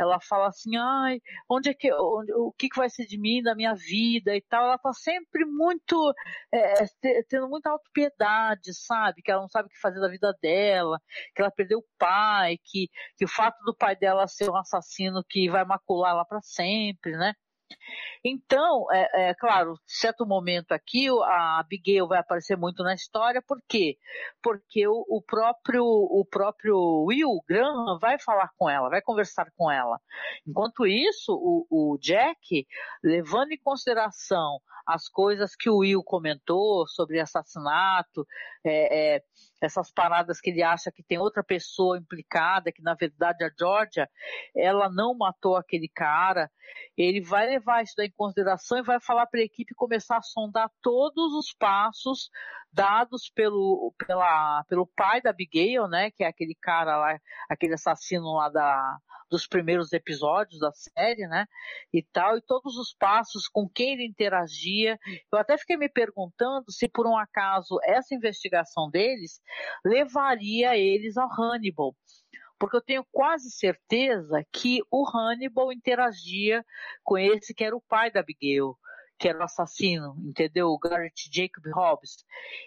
ela 0.02 0.20
fala 0.20 0.48
assim, 0.48 0.76
ai, 0.76 1.20
onde 1.48 1.70
é 1.70 1.74
que, 1.74 1.92
onde, 1.92 2.32
o 2.34 2.52
que, 2.52 2.68
que 2.68 2.76
vai 2.78 2.88
ser 2.90 3.06
de 3.06 3.18
mim, 3.18 3.42
da 3.42 3.54
minha 3.54 3.74
vida 3.74 4.34
e 4.34 4.42
tal. 4.42 4.64
Ela 4.64 4.78
tá 4.78 4.92
sempre 4.92 5.44
muito, 5.44 6.14
é, 6.52 7.22
tendo 7.28 7.48
muita 7.48 7.70
autopiedade, 7.70 8.74
sabe? 8.74 9.22
Que 9.22 9.30
ela 9.30 9.42
não 9.42 9.48
sabe 9.48 9.66
o 9.68 9.70
que 9.70 9.80
fazer 9.80 10.00
da 10.00 10.08
vida 10.08 10.36
dela, 10.42 11.00
que 11.34 11.42
ela 11.42 11.50
perdeu 11.50 11.78
o 11.78 11.86
pai, 11.98 12.58
que, 12.64 12.88
que 13.16 13.24
o 13.24 13.28
fato 13.28 13.58
do 13.64 13.74
pai 13.74 13.96
dela 13.96 14.26
ser 14.26 14.50
um 14.50 14.56
assassino 14.56 15.24
que 15.28 15.48
vai 15.50 15.64
macular 15.64 16.12
ela 16.12 16.24
para 16.24 16.40
sempre, 16.42 17.16
né? 17.16 17.34
Então, 18.24 18.86
é, 18.92 19.30
é, 19.30 19.34
claro, 19.34 19.78
certo 19.86 20.26
momento 20.26 20.72
aqui, 20.72 21.08
a 21.08 21.58
Abigail 21.60 22.06
vai 22.06 22.18
aparecer 22.18 22.56
muito 22.56 22.82
na 22.82 22.94
história, 22.94 23.42
por 23.42 23.60
quê? 23.68 23.96
Porque 24.42 24.86
o, 24.86 25.04
o, 25.08 25.22
próprio, 25.22 25.84
o 25.84 26.24
próprio 26.24 27.04
Will 27.06 27.40
Graham 27.48 27.98
vai 27.98 28.18
falar 28.18 28.50
com 28.58 28.68
ela, 28.68 28.90
vai 28.90 29.00
conversar 29.00 29.50
com 29.56 29.70
ela. 29.70 29.98
Enquanto 30.46 30.86
isso, 30.86 31.32
o, 31.32 31.66
o 31.70 31.98
Jack, 31.98 32.66
levando 33.02 33.52
em 33.52 33.58
consideração 33.58 34.60
as 34.86 35.08
coisas 35.08 35.54
que 35.54 35.70
o 35.70 35.78
Will 35.78 36.02
comentou 36.02 36.86
sobre 36.88 37.20
assassinato, 37.20 38.26
é, 38.64 39.16
é, 39.16 39.22
essas 39.60 39.90
paradas 39.90 40.40
que 40.40 40.50
ele 40.50 40.62
acha 40.62 40.90
que 40.90 41.02
tem 41.02 41.18
outra 41.18 41.42
pessoa 41.42 41.98
implicada, 41.98 42.72
que 42.72 42.82
na 42.82 42.94
verdade 42.94 43.44
a 43.44 43.50
Georgia, 43.58 44.08
ela 44.54 44.88
não 44.88 45.14
matou 45.14 45.56
aquele 45.56 45.88
cara, 45.88 46.50
ele 46.96 47.20
vai 47.20 47.46
levar 47.46 47.82
isso 47.82 48.00
em 48.00 48.10
consideração 48.10 48.78
e 48.78 48.82
vai 48.82 49.00
falar 49.00 49.26
para 49.26 49.40
a 49.40 49.44
equipe 49.44 49.74
começar 49.74 50.18
a 50.18 50.22
sondar 50.22 50.70
todos 50.80 51.34
os 51.34 51.52
passos 51.52 52.30
dados 52.72 53.30
pelo, 53.34 53.92
pela, 54.06 54.64
pelo 54.68 54.86
pai 54.86 55.20
da 55.20 55.30
Abigail, 55.30 55.88
né, 55.88 56.10
que 56.10 56.22
é 56.22 56.26
aquele 56.26 56.54
cara 56.54 56.96
lá, 56.96 57.18
aquele 57.48 57.74
assassino 57.74 58.34
lá 58.34 58.48
da, 58.48 58.98
dos 59.30 59.46
primeiros 59.46 59.92
episódios 59.92 60.60
da 60.60 60.72
série, 60.72 61.26
né? 61.28 61.46
E 61.92 62.02
tal, 62.02 62.36
e 62.36 62.42
todos 62.42 62.76
os 62.76 62.92
passos 62.92 63.48
com 63.48 63.68
quem 63.68 63.94
ele 63.94 64.06
interagia. 64.06 64.98
Eu 65.32 65.38
até 65.38 65.56
fiquei 65.56 65.76
me 65.76 65.88
perguntando 65.88 66.70
se 66.70 66.88
por 66.88 67.06
um 67.06 67.16
acaso 67.16 67.78
essa 67.84 68.14
investigação 68.14 68.90
deles 68.90 69.40
levaria 69.84 70.76
eles 70.76 71.16
ao 71.16 71.28
Hannibal. 71.30 71.94
Porque 72.58 72.76
eu 72.76 72.82
tenho 72.82 73.06
quase 73.10 73.50
certeza 73.50 74.44
que 74.52 74.82
o 74.90 75.08
Hannibal 75.08 75.72
interagia 75.72 76.64
com 77.02 77.16
esse 77.16 77.54
que 77.54 77.64
era 77.64 77.74
o 77.74 77.80
pai 77.80 78.10
da 78.10 78.20
Abigail 78.20 78.76
que 79.20 79.28
era 79.28 79.38
o 79.38 79.42
assassino, 79.42 80.16
entendeu? 80.24 80.68
O 80.68 80.78
Garrett 80.78 81.28
Jacob 81.30 81.62
Hobbs. 81.74 82.24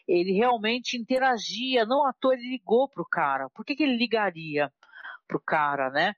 Ele 0.08 0.34
realmente 0.34 0.95
interagia, 0.95 1.84
não 1.84 2.06
à 2.06 2.13
toa 2.13 2.36
ele 2.36 2.47
ligou 2.47 2.88
pro 2.88 3.04
cara. 3.04 3.49
Por 3.49 3.65
que, 3.65 3.76
que 3.76 3.82
ele 3.82 3.97
ligaria 3.97 4.71
pro 5.28 5.39
cara, 5.39 5.89
né? 5.89 6.13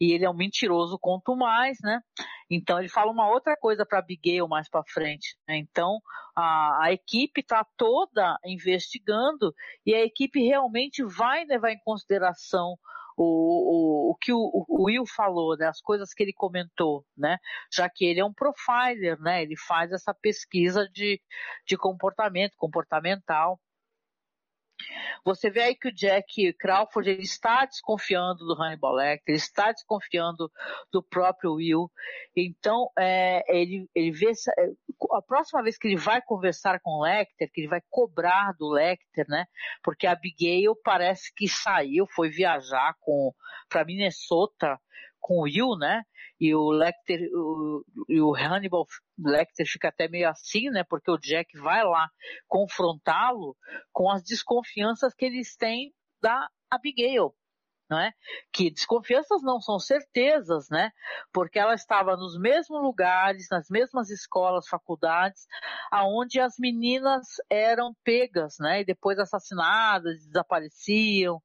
E 0.00 0.12
ele 0.12 0.24
é 0.24 0.30
um 0.30 0.34
mentiroso 0.34 0.98
quanto 0.98 1.36
mais, 1.36 1.78
né? 1.82 2.00
Então 2.50 2.78
ele 2.78 2.88
fala 2.88 3.10
uma 3.10 3.28
outra 3.28 3.56
coisa 3.56 3.84
para 3.84 3.98
Abigail 3.98 4.48
mais 4.48 4.68
para 4.68 4.84
frente. 4.84 5.36
Né? 5.46 5.58
Então 5.58 6.00
a, 6.34 6.84
a 6.84 6.92
equipe 6.92 7.40
está 7.40 7.66
toda 7.76 8.38
investigando 8.44 9.54
e 9.84 9.94
a 9.94 10.04
equipe 10.04 10.40
realmente 10.40 11.02
vai 11.04 11.44
levar 11.44 11.72
em 11.72 11.80
consideração 11.84 12.76
o, 13.18 13.24
o, 13.24 14.10
o 14.12 14.14
que 14.14 14.32
o, 14.32 14.64
o, 14.68 14.84
Will 14.84 15.04
falou, 15.04 15.56
né, 15.56 15.66
as 15.66 15.80
coisas 15.80 16.14
que 16.14 16.22
ele 16.22 16.32
comentou, 16.32 17.04
né, 17.16 17.38
já 17.72 17.90
que 17.90 18.04
ele 18.04 18.20
é 18.20 18.24
um 18.24 18.32
profiler, 18.32 19.18
né, 19.20 19.42
ele 19.42 19.56
faz 19.56 19.90
essa 19.90 20.14
pesquisa 20.14 20.88
de, 20.88 21.20
de 21.66 21.76
comportamento, 21.76 22.54
comportamental. 22.56 23.60
Você 25.24 25.50
vê 25.50 25.62
aí 25.62 25.74
que 25.74 25.88
o 25.88 25.94
Jack 25.94 26.52
Crawford 26.54 27.10
ele 27.10 27.22
está 27.22 27.64
desconfiando 27.64 28.46
do 28.46 28.54
Hannibal 28.54 28.94
Lecter, 28.94 29.34
ele 29.34 29.36
está 29.36 29.72
desconfiando 29.72 30.50
do 30.92 31.02
próprio 31.02 31.54
Will. 31.54 31.90
Então, 32.36 32.90
é, 32.98 33.42
ele, 33.48 33.88
ele 33.94 34.10
vê 34.12 34.30
é, 34.30 34.70
a 35.12 35.22
próxima 35.22 35.62
vez 35.62 35.76
que 35.76 35.88
ele 35.88 35.96
vai 35.96 36.22
conversar 36.22 36.80
com 36.80 36.90
o 36.92 37.02
Lecter, 37.02 37.50
que 37.52 37.60
ele 37.60 37.68
vai 37.68 37.82
cobrar 37.90 38.52
do 38.58 38.68
Lecter, 38.68 39.26
né? 39.28 39.46
Porque 39.82 40.06
a 40.06 40.12
Abigail 40.12 40.74
parece 40.82 41.32
que 41.34 41.48
saiu, 41.48 42.06
foi 42.06 42.30
viajar 42.30 42.94
com 43.00 43.32
para 43.68 43.84
Minnesota 43.84 44.78
com 45.28 45.40
o 45.40 45.42
Will, 45.42 45.76
né? 45.76 46.02
E 46.40 46.54
o 46.54 46.70
Lecter, 46.70 47.20
o, 47.34 47.84
e 48.08 48.18
o 48.18 48.34
Hannibal 48.34 48.86
Lecter 49.18 49.66
fica 49.66 49.88
até 49.88 50.08
meio 50.08 50.26
assim, 50.26 50.70
né? 50.70 50.82
Porque 50.88 51.10
o 51.10 51.18
Jack 51.18 51.54
vai 51.58 51.84
lá 51.84 52.08
confrontá-lo 52.46 53.54
com 53.92 54.10
as 54.10 54.22
desconfianças 54.22 55.12
que 55.14 55.26
eles 55.26 55.54
têm 55.54 55.92
da 56.22 56.48
Abigail 56.70 57.34
não 57.88 57.98
é? 57.98 58.12
Que 58.52 58.70
desconfianças 58.70 59.42
não 59.42 59.60
são 59.60 59.78
certezas, 59.78 60.68
né? 60.70 60.90
Porque 61.32 61.58
ela 61.58 61.74
estava 61.74 62.16
nos 62.16 62.38
mesmos 62.38 62.82
lugares, 62.82 63.48
nas 63.50 63.68
mesmas 63.70 64.10
escolas, 64.10 64.68
faculdades, 64.68 65.46
aonde 65.90 66.40
as 66.40 66.54
meninas 66.58 67.26
eram 67.48 67.94
pegas, 68.04 68.56
né? 68.60 68.80
E 68.80 68.84
depois 68.84 69.18
assassinadas, 69.18 70.26
desapareciam, 70.26 71.40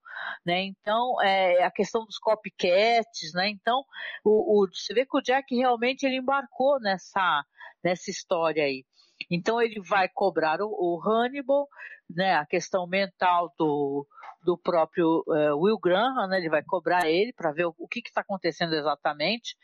né? 0.45 0.63
Então, 0.63 1.21
é, 1.21 1.63
a 1.63 1.71
questão 1.71 2.05
dos 2.05 2.17
copycats, 2.17 3.33
né? 3.33 3.49
Então, 3.49 3.83
o, 4.23 4.63
o, 4.63 4.67
você 4.67 4.93
vê 4.93 5.05
que 5.05 5.17
o 5.17 5.21
Jack 5.21 5.55
realmente 5.55 6.03
ele 6.05 6.17
embarcou 6.17 6.79
nessa, 6.79 7.43
nessa 7.83 8.11
história 8.11 8.63
aí. 8.63 8.85
Então 9.33 9.59
ele 9.59 9.81
vai 9.81 10.07
cobrar 10.07 10.61
o, 10.61 10.67
o 10.67 11.01
Hannibal, 11.01 11.67
né, 12.09 12.35
a 12.35 12.45
questão 12.45 12.85
mental 12.85 13.51
do, 13.57 14.05
do 14.43 14.55
próprio 14.57 15.23
uh, 15.27 15.57
Will 15.57 15.79
Graham, 15.79 16.27
né, 16.27 16.37
ele 16.37 16.49
vai 16.49 16.63
cobrar 16.63 17.09
ele 17.09 17.33
para 17.33 17.51
ver 17.51 17.65
o, 17.65 17.75
o 17.77 17.87
que 17.87 18.01
está 18.05 18.21
acontecendo 18.21 18.75
exatamente. 18.75 19.57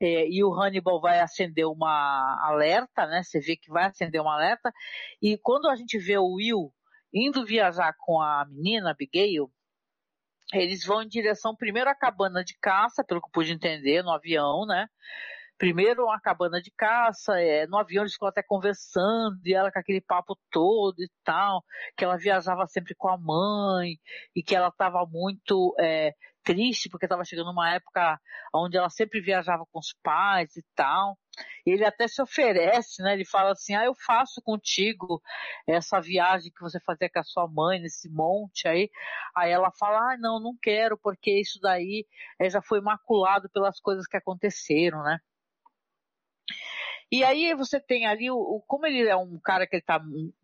É, 0.00 0.28
e 0.28 0.42
o 0.44 0.52
Hannibal 0.52 1.00
vai 1.00 1.20
acender 1.20 1.66
uma 1.66 2.38
alerta, 2.44 3.04
né? 3.06 3.20
Você 3.24 3.40
vê 3.40 3.56
que 3.56 3.68
vai 3.68 3.86
acender 3.86 4.20
uma 4.20 4.34
alerta. 4.34 4.72
E 5.20 5.36
quando 5.38 5.68
a 5.68 5.74
gente 5.74 5.98
vê 5.98 6.16
o 6.16 6.34
Will 6.34 6.72
indo 7.12 7.44
viajar 7.44 7.92
com 7.98 8.20
a 8.20 8.44
menina, 8.48 8.92
Abigail, 8.92 9.50
eles 10.52 10.84
vão 10.84 11.02
em 11.02 11.08
direção 11.08 11.54
primeiro 11.56 11.90
à 11.90 11.96
cabana 11.96 12.44
de 12.44 12.56
caça, 12.60 13.02
pelo 13.02 13.20
que 13.20 13.26
eu 13.26 13.32
pude 13.32 13.52
entender, 13.52 14.02
no 14.02 14.12
avião, 14.12 14.64
né? 14.66 14.86
Primeiro 15.58 16.04
uma 16.04 16.20
cabana 16.20 16.62
de 16.62 16.70
caça, 16.70 17.38
é, 17.40 17.66
no 17.66 17.76
avião 17.76 18.02
eles 18.02 18.14
ficam 18.14 18.28
até 18.28 18.42
conversando, 18.42 19.38
e 19.44 19.52
ela 19.52 19.72
com 19.72 19.78
aquele 19.78 20.00
papo 20.00 20.38
todo 20.50 21.02
e 21.02 21.10
tal, 21.24 21.64
que 21.96 22.04
ela 22.04 22.16
viajava 22.16 22.66
sempre 22.66 22.94
com 22.94 23.08
a 23.08 23.18
mãe, 23.18 23.98
e 24.34 24.42
que 24.42 24.54
ela 24.54 24.68
estava 24.68 25.04
muito 25.06 25.74
é, 25.78 26.14
triste, 26.44 26.88
porque 26.88 27.04
estava 27.06 27.24
chegando 27.24 27.50
uma 27.50 27.74
época 27.74 28.18
onde 28.54 28.76
ela 28.76 28.88
sempre 28.88 29.20
viajava 29.20 29.64
com 29.70 29.78
os 29.78 29.94
pais 30.02 30.56
e 30.56 30.64
tal. 30.74 31.18
Ele 31.66 31.84
até 31.84 32.08
se 32.08 32.22
oferece, 32.22 33.02
né? 33.02 33.12
Ele 33.12 33.24
fala 33.24 33.52
assim: 33.52 33.74
Ah, 33.74 33.84
eu 33.84 33.94
faço 33.94 34.40
contigo 34.42 35.20
essa 35.66 36.00
viagem 36.00 36.50
que 36.50 36.62
você 36.62 36.80
fazia 36.80 37.10
com 37.10 37.18
a 37.20 37.24
sua 37.24 37.46
mãe 37.46 37.80
nesse 37.80 38.08
monte 38.08 38.66
aí. 38.66 38.90
Aí 39.36 39.50
ela 39.50 39.70
fala: 39.78 40.14
Ah, 40.14 40.16
não, 40.18 40.40
não 40.40 40.56
quero, 40.60 40.98
porque 40.98 41.30
isso 41.40 41.58
daí 41.60 42.06
é, 42.40 42.48
já 42.48 42.62
foi 42.62 42.80
maculado 42.80 43.48
pelas 43.50 43.78
coisas 43.80 44.06
que 44.06 44.16
aconteceram, 44.16 45.02
né? 45.02 45.18
E 47.10 47.24
aí 47.24 47.54
você 47.54 47.80
tem 47.80 48.06
ali, 48.06 48.30
o, 48.30 48.62
como 48.66 48.86
ele 48.86 49.08
é 49.08 49.16
um 49.16 49.38
cara 49.40 49.66
que 49.66 49.76
está 49.76 49.98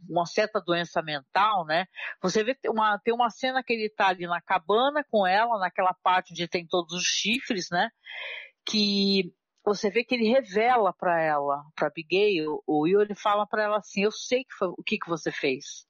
uma 0.08 0.24
certa 0.24 0.60
doença 0.60 1.02
mental, 1.02 1.66
né? 1.66 1.86
Você 2.22 2.42
vê 2.42 2.56
uma, 2.68 2.98
tem 2.98 3.12
uma 3.12 3.28
cena 3.28 3.62
que 3.62 3.72
ele 3.72 3.86
está 3.86 4.08
ali 4.08 4.26
na 4.26 4.40
cabana 4.40 5.04
com 5.10 5.26
ela, 5.26 5.58
naquela 5.58 5.94
parte 6.02 6.32
onde 6.32 6.48
tem 6.48 6.66
todos 6.66 6.94
os 6.94 7.04
chifres, 7.04 7.68
né? 7.70 7.90
Que 8.66 9.30
você 9.64 9.90
vê 9.90 10.04
que 10.04 10.14
ele 10.14 10.28
revela 10.28 10.92
para 10.92 11.20
ela, 11.20 11.62
para 11.74 11.88
Abigail, 11.88 12.62
o 12.66 12.82
Will, 12.82 13.02
ele 13.02 13.14
fala 13.14 13.46
para 13.46 13.62
ela 13.64 13.78
assim: 13.78 14.02
Eu 14.02 14.12
sei 14.12 14.44
que 14.44 14.54
foi, 14.54 14.68
o 14.68 14.82
que, 14.82 14.98
que 14.98 15.08
você 15.08 15.30
fez. 15.30 15.86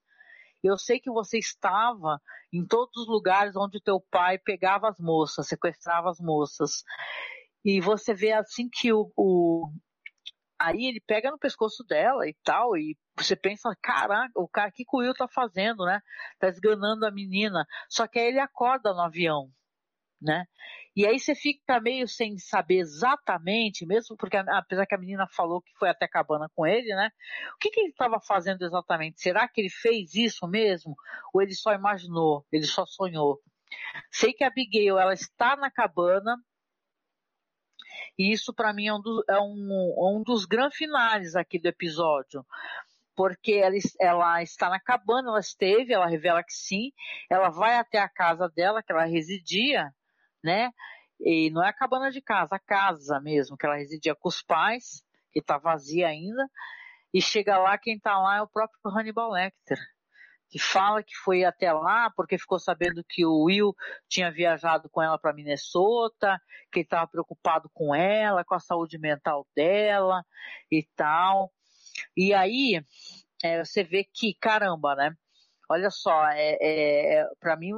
Eu 0.63 0.77
sei 0.77 0.99
que 0.99 1.11
você 1.11 1.37
estava 1.37 2.19
em 2.51 2.65
todos 2.65 2.95
os 2.97 3.07
lugares 3.07 3.55
onde 3.55 3.77
o 3.77 3.81
teu 3.81 4.01
pai 4.11 4.37
pegava 4.39 4.89
as 4.89 4.99
moças, 4.99 5.47
sequestrava 5.47 6.09
as 6.09 6.19
moças. 6.19 6.83
E 7.63 7.81
você 7.81 8.13
vê 8.13 8.31
assim 8.31 8.69
que 8.71 8.93
o, 8.93 9.11
o, 9.15 9.71
Aí 10.65 10.87
ele 10.87 10.99
pega 10.99 11.29
no 11.29 11.37
pescoço 11.37 11.83
dela 11.83 12.27
e 12.27 12.35
tal, 12.43 12.75
e 12.75 12.97
você 13.15 13.35
pensa, 13.35 13.69
caraca, 13.83 14.31
o 14.35 14.47
cara, 14.47 14.71
que 14.71 14.83
o 14.91 14.97
Will 14.97 15.13
tá 15.13 15.27
fazendo, 15.27 15.85
né? 15.85 16.01
Tá 16.39 16.49
esganando 16.49 17.05
a 17.05 17.11
menina. 17.11 17.67
Só 17.87 18.07
que 18.07 18.17
aí 18.17 18.29
ele 18.29 18.39
acorda 18.39 18.91
no 18.91 19.01
avião, 19.01 19.47
né? 20.19 20.45
E 20.95 21.05
aí 21.05 21.19
você 21.19 21.35
fica 21.35 21.79
meio 21.79 22.07
sem 22.07 22.39
saber 22.39 22.79
exatamente, 22.79 23.85
mesmo 23.85 24.17
porque 24.17 24.37
apesar 24.37 24.87
que 24.87 24.95
a 24.95 24.97
menina 24.97 25.27
falou 25.35 25.61
que 25.61 25.71
foi 25.77 25.89
até 25.89 26.07
cabana 26.07 26.49
com 26.55 26.65
ele, 26.65 26.95
né? 26.95 27.11
O 27.53 27.57
que, 27.59 27.69
que 27.69 27.81
ele 27.81 27.89
estava 27.89 28.19
fazendo 28.19 28.63
exatamente? 28.63 29.21
Será 29.21 29.47
que 29.47 29.61
ele 29.61 29.69
fez 29.69 30.15
isso 30.15 30.47
mesmo? 30.47 30.95
Ou 31.31 31.43
ele 31.43 31.53
só 31.53 31.73
imaginou? 31.73 32.43
Ele 32.51 32.65
só 32.65 32.87
sonhou? 32.87 33.39
Sei 34.11 34.33
que 34.33 34.43
a 34.43 34.47
Abigail, 34.47 34.97
ela 34.97 35.13
está 35.13 35.55
na 35.55 35.69
cabana, 35.69 36.37
e 38.17 38.31
isso 38.31 38.53
para 38.53 38.73
mim 38.73 38.87
é 38.87 38.93
um, 38.93 39.01
é 39.29 39.39
um, 39.39 40.17
um 40.17 40.23
dos 40.23 40.45
grandes 40.45 40.77
finais 40.77 41.35
aqui 41.35 41.59
do 41.59 41.67
episódio. 41.67 42.45
Porque 43.15 43.53
ela, 43.53 43.75
ela, 43.99 44.43
está 44.43 44.69
na 44.69 44.79
cabana, 44.79 45.29
ela 45.29 45.39
esteve, 45.39 45.93
ela 45.93 46.07
revela 46.07 46.43
que 46.43 46.53
sim, 46.53 46.91
ela 47.29 47.49
vai 47.49 47.77
até 47.77 47.97
a 47.97 48.09
casa 48.09 48.49
dela, 48.49 48.83
que 48.83 48.91
ela 48.91 49.05
residia, 49.05 49.89
né? 50.43 50.69
E 51.19 51.49
não 51.49 51.63
é 51.63 51.69
a 51.69 51.73
cabana 51.73 52.11
de 52.11 52.21
casa, 52.21 52.57
a 52.57 52.59
casa 52.59 53.21
mesmo, 53.21 53.55
que 53.55 53.65
ela 53.65 53.77
residia 53.77 54.15
com 54.15 54.27
os 54.27 54.41
pais, 54.41 55.01
que 55.31 55.39
está 55.39 55.57
vazia 55.57 56.07
ainda, 56.07 56.45
e 57.13 57.21
chega 57.21 57.57
lá, 57.57 57.77
quem 57.77 57.95
está 57.95 58.17
lá 58.19 58.37
é 58.37 58.41
o 58.41 58.49
próprio 58.49 58.79
Hannibal 58.85 59.31
Lecter 59.31 59.79
que 60.49 60.59
fala 60.59 61.03
que 61.03 61.15
foi 61.15 61.43
até 61.43 61.71
lá 61.73 62.11
porque 62.15 62.37
ficou 62.37 62.59
sabendo 62.59 63.03
que 63.07 63.25
o 63.25 63.43
Will 63.43 63.75
tinha 64.07 64.31
viajado 64.31 64.89
com 64.89 65.01
ela 65.01 65.17
para 65.17 65.33
Minnesota, 65.33 66.39
que 66.71 66.79
ele 66.79 66.85
estava 66.85 67.07
preocupado 67.07 67.69
com 67.73 67.93
ela, 67.93 68.43
com 68.43 68.55
a 68.55 68.59
saúde 68.59 68.97
mental 68.97 69.47
dela 69.55 70.23
e 70.71 70.87
tal. 70.95 71.51
E 72.15 72.33
aí 72.33 72.83
é, 73.43 73.63
você 73.63 73.83
vê 73.83 74.03
que, 74.03 74.33
caramba, 74.39 74.95
né? 74.95 75.11
Olha 75.69 75.89
só, 75.89 76.27
é, 76.29 76.57
é, 76.61 77.15
é 77.15 77.27
para 77.39 77.55
mim, 77.55 77.71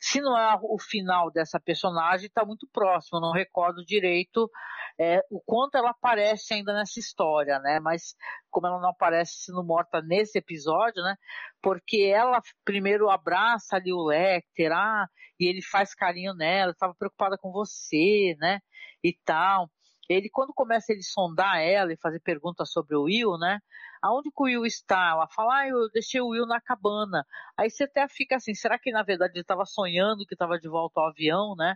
se 0.00 0.20
não 0.20 0.38
é 0.38 0.58
o 0.62 0.78
final 0.78 1.30
dessa 1.30 1.60
personagem, 1.60 2.26
está 2.26 2.44
muito 2.44 2.66
próximo. 2.72 3.20
Não 3.20 3.32
recordo 3.32 3.84
direito 3.84 4.50
é, 4.98 5.20
o 5.30 5.40
quanto 5.40 5.76
ela 5.76 5.90
aparece 5.90 6.54
ainda 6.54 6.72
nessa 6.72 6.98
história, 6.98 7.58
né? 7.58 7.78
Mas 7.80 8.14
como 8.50 8.66
ela 8.66 8.80
não 8.80 8.90
aparece 8.90 9.44
sendo 9.44 9.62
morta 9.62 10.00
nesse 10.02 10.38
episódio, 10.38 11.02
né? 11.02 11.16
Porque 11.62 12.02
ela 12.02 12.40
primeiro 12.64 13.10
abraça 13.10 13.76
ali 13.76 13.92
o 13.92 14.04
Lecter, 14.06 14.72
ah, 14.72 15.06
e 15.38 15.46
ele 15.46 15.62
faz 15.62 15.94
carinho 15.94 16.34
nela, 16.34 16.72
estava 16.72 16.94
preocupada 16.94 17.36
com 17.38 17.52
você, 17.52 18.34
né? 18.40 18.60
E 19.04 19.12
tal. 19.24 19.70
Ele, 20.08 20.30
quando 20.30 20.54
começa 20.54 20.92
ele 20.92 21.02
sondar 21.02 21.60
ela 21.60 21.92
e 21.92 21.96
fazer 21.96 22.20
perguntas 22.20 22.70
sobre 22.70 22.96
o 22.96 23.02
Will, 23.04 23.36
né? 23.38 23.58
Aonde 24.02 24.30
que 24.30 24.40
o 24.40 24.44
Will 24.44 24.64
está? 24.64 25.10
Ela 25.10 25.26
fala, 25.28 25.60
ah, 25.60 25.68
eu 25.68 25.90
deixei 25.90 26.20
o 26.20 26.28
Will 26.28 26.46
na 26.46 26.60
cabana. 26.60 27.26
Aí 27.58 27.68
você 27.68 27.84
até 27.84 28.06
fica 28.08 28.36
assim, 28.36 28.54
será 28.54 28.78
que 28.78 28.92
na 28.92 29.02
verdade 29.02 29.32
ele 29.34 29.40
estava 29.40 29.64
sonhando 29.64 30.24
que 30.24 30.34
estava 30.34 30.58
de 30.58 30.68
volta 30.68 31.00
ao 31.00 31.08
avião, 31.08 31.54
né? 31.56 31.74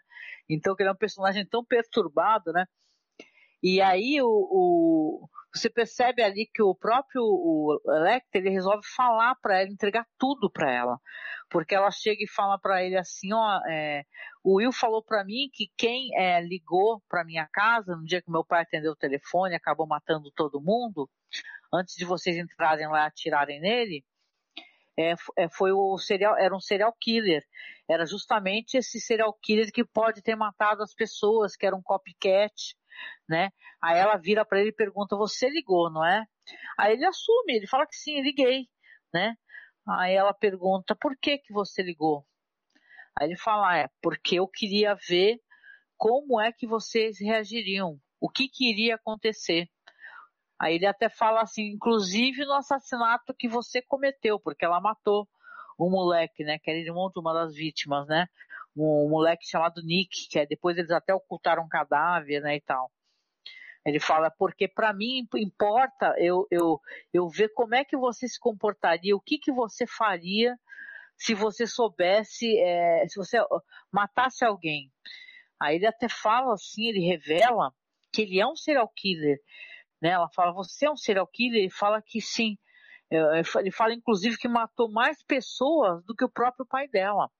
Então 0.48 0.76
que 0.76 0.82
ele 0.82 0.90
é 0.90 0.92
um 0.92 0.96
personagem 0.96 1.44
tão 1.46 1.64
perturbado, 1.64 2.52
né? 2.52 2.66
E 3.62 3.80
aí 3.80 4.20
o, 4.22 4.28
o 4.28 5.28
você 5.52 5.68
percebe 5.68 6.22
ali 6.22 6.46
que 6.46 6.62
o 6.62 6.74
próprio 6.74 7.22
o 7.22 7.80
Lecter 7.84 8.40
ele 8.40 8.50
resolve 8.50 8.86
falar 8.86 9.34
para 9.42 9.60
ela, 9.60 9.68
entregar 9.68 10.06
tudo 10.16 10.48
para 10.50 10.70
ela, 10.70 10.98
porque 11.50 11.74
ela 11.74 11.90
chega 11.90 12.22
e 12.22 12.28
fala 12.28 12.58
para 12.58 12.84
ele 12.84 12.96
assim, 12.96 13.32
ó, 13.32 13.60
é, 13.68 14.04
o 14.44 14.58
Will 14.58 14.72
falou 14.72 15.02
para 15.02 15.24
mim 15.24 15.50
que 15.52 15.68
quem 15.76 16.10
é, 16.16 16.40
ligou 16.40 17.02
para 17.08 17.24
minha 17.24 17.48
casa 17.52 17.96
no 17.96 18.04
dia 18.04 18.22
que 18.22 18.30
meu 18.30 18.44
pai 18.44 18.62
atendeu 18.62 18.92
o 18.92 18.96
telefone, 18.96 19.56
acabou 19.56 19.86
matando 19.86 20.30
todo 20.36 20.62
mundo, 20.62 21.10
antes 21.72 21.96
de 21.96 22.04
vocês 22.04 22.36
entrarem 22.36 22.88
lá 22.88 23.04
e 23.04 23.06
atirarem 23.06 23.60
nele, 23.60 24.04
é, 24.98 25.14
é, 25.36 25.48
foi 25.48 25.72
o 25.72 25.96
serial, 25.98 26.36
era 26.36 26.54
um 26.54 26.60
serial 26.60 26.94
killer. 27.00 27.42
Era 27.88 28.06
justamente 28.06 28.76
esse 28.76 29.00
serial 29.00 29.32
killer 29.42 29.72
que 29.72 29.84
pode 29.84 30.22
ter 30.22 30.36
matado 30.36 30.82
as 30.82 30.94
pessoas, 30.94 31.56
que 31.56 31.66
era 31.66 31.74
um 31.74 31.82
copycat, 31.82 32.76
né? 33.28 33.50
Aí 33.82 33.98
ela 33.98 34.16
vira 34.16 34.44
para 34.44 34.60
ele 34.60 34.70
e 34.70 34.74
pergunta: 34.74 35.16
"Você 35.16 35.48
ligou, 35.48 35.90
não 35.90 36.04
é?" 36.04 36.24
Aí 36.78 36.94
ele 36.94 37.06
assume, 37.06 37.54
ele 37.56 37.66
fala 37.66 37.86
que 37.86 37.96
sim, 37.96 38.20
liguei, 38.22 38.66
né? 39.12 39.34
Aí 39.88 40.14
ela 40.14 40.34
pergunta: 40.34 40.96
"Por 40.96 41.16
que 41.20 41.38
que 41.38 41.52
você 41.52 41.82
ligou?" 41.82 42.24
Aí 43.18 43.28
ele 43.28 43.36
fala: 43.36 43.78
"É, 43.78 43.88
porque 44.02 44.36
eu 44.36 44.48
queria 44.48 44.96
ver 45.08 45.38
como 45.96 46.40
é 46.40 46.52
que 46.52 46.66
vocês 46.66 47.18
reagiriam, 47.20 47.98
o 48.20 48.28
que 48.28 48.48
que 48.48 48.70
iria 48.70 48.96
acontecer." 48.96 49.68
Aí 50.60 50.74
ele 50.74 50.86
até 50.86 51.08
fala 51.08 51.40
assim, 51.40 51.62
inclusive 51.72 52.44
no 52.44 52.52
assassinato 52.52 53.34
que 53.34 53.48
você 53.48 53.80
cometeu, 53.80 54.38
porque 54.38 54.64
ela 54.64 54.78
matou 54.78 55.26
um 55.78 55.90
moleque, 55.90 56.44
né, 56.44 56.58
que 56.58 56.70
era 56.70 56.78
irmão 56.78 57.10
de 57.10 57.18
uma 57.18 57.32
das 57.32 57.54
vítimas, 57.54 58.06
né, 58.06 58.26
um 58.76 59.08
moleque 59.08 59.46
chamado 59.46 59.82
Nick, 59.82 60.28
que 60.28 60.38
é, 60.38 60.46
depois 60.46 60.76
eles 60.76 60.90
até 60.90 61.14
ocultaram 61.14 61.64
um 61.64 61.68
cadáver, 61.68 62.40
né, 62.40 62.56
e 62.56 62.60
tal. 62.60 62.90
Ele 63.84 63.98
fala, 63.98 64.30
porque 64.30 64.68
para 64.68 64.92
mim 64.92 65.26
importa 65.36 66.14
eu, 66.18 66.46
eu, 66.50 66.78
eu 67.12 67.28
ver 67.28 67.48
como 67.54 67.74
é 67.74 67.84
que 67.84 67.96
você 67.96 68.28
se 68.28 68.38
comportaria, 68.38 69.16
o 69.16 69.20
que, 69.20 69.38
que 69.38 69.50
você 69.50 69.86
faria 69.86 70.54
se 71.16 71.34
você 71.34 71.66
soubesse, 71.66 72.58
é, 72.58 73.06
se 73.08 73.16
você 73.16 73.38
matasse 73.92 74.44
alguém. 74.44 74.90
Aí 75.60 75.76
ele 75.76 75.86
até 75.86 76.08
fala 76.08 76.54
assim, 76.54 76.88
ele 76.88 77.00
revela 77.00 77.72
que 78.12 78.22
ele 78.22 78.40
é 78.40 78.46
um 78.46 78.56
serial 78.56 78.88
killer. 78.96 79.38
Né? 80.00 80.10
Ela 80.10 80.28
fala, 80.34 80.52
você 80.52 80.86
é 80.86 80.90
um 80.90 80.96
serial 80.96 81.26
killer? 81.26 81.60
Ele 81.60 81.70
fala 81.70 82.02
que 82.02 82.20
sim. 82.20 82.56
É, 83.10 83.18
ele 83.58 83.70
fala, 83.70 83.92
inclusive, 83.92 84.38
que 84.38 84.48
matou 84.48 84.90
mais 84.90 85.22
pessoas 85.22 86.02
do 86.04 86.14
que 86.14 86.24
o 86.24 86.30
próprio 86.30 86.66
pai 86.66 86.88
dela. 86.88 87.30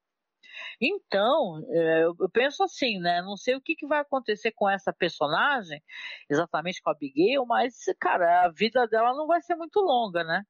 Então, 0.81 1.63
é, 1.69 2.05
eu 2.05 2.31
penso 2.33 2.63
assim, 2.63 2.99
né? 2.99 3.23
Não 3.23 3.37
sei 3.37 3.55
o 3.55 3.61
que, 3.61 3.77
vai 3.87 4.01
acontecer 4.01 4.53
com 4.53 4.69
essa 4.69 4.93
personagem, 4.93 5.83
exatamente 6.29 6.81
com 6.83 6.91
a 6.91 6.93
Abigail, 6.93 7.45
mas, 7.47 7.75
cara, 8.01 8.45
a 8.45 8.51
vida 8.51 8.87
dela 8.87 9.13
não 9.15 9.27
vai 9.27 9.41
ser 9.43 9.55
muito 9.57 9.81
longa, 9.81 10.25
né? 10.25 10.43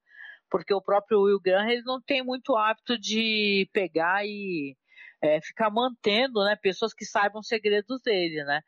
Porque 0.51 0.75
o 0.75 0.83
próprio 0.83 1.23
Will 1.23 1.41
Graham, 1.41 1.69
ele 1.71 1.83
não 1.83 2.01
tem 2.01 2.25
muito 2.25 2.57
hábito 2.57 2.99
de 2.99 3.69
pegar 3.73 4.25
e 4.25 4.77
é, 5.23 5.41
ficar 5.41 5.71
mantendo, 5.71 6.45
né? 6.45 6.57
Pessoas 6.57 6.95
que 6.95 7.05
saibam 7.05 7.43
segredos 7.43 8.01
dele, 8.03 8.45
né? 8.45 8.61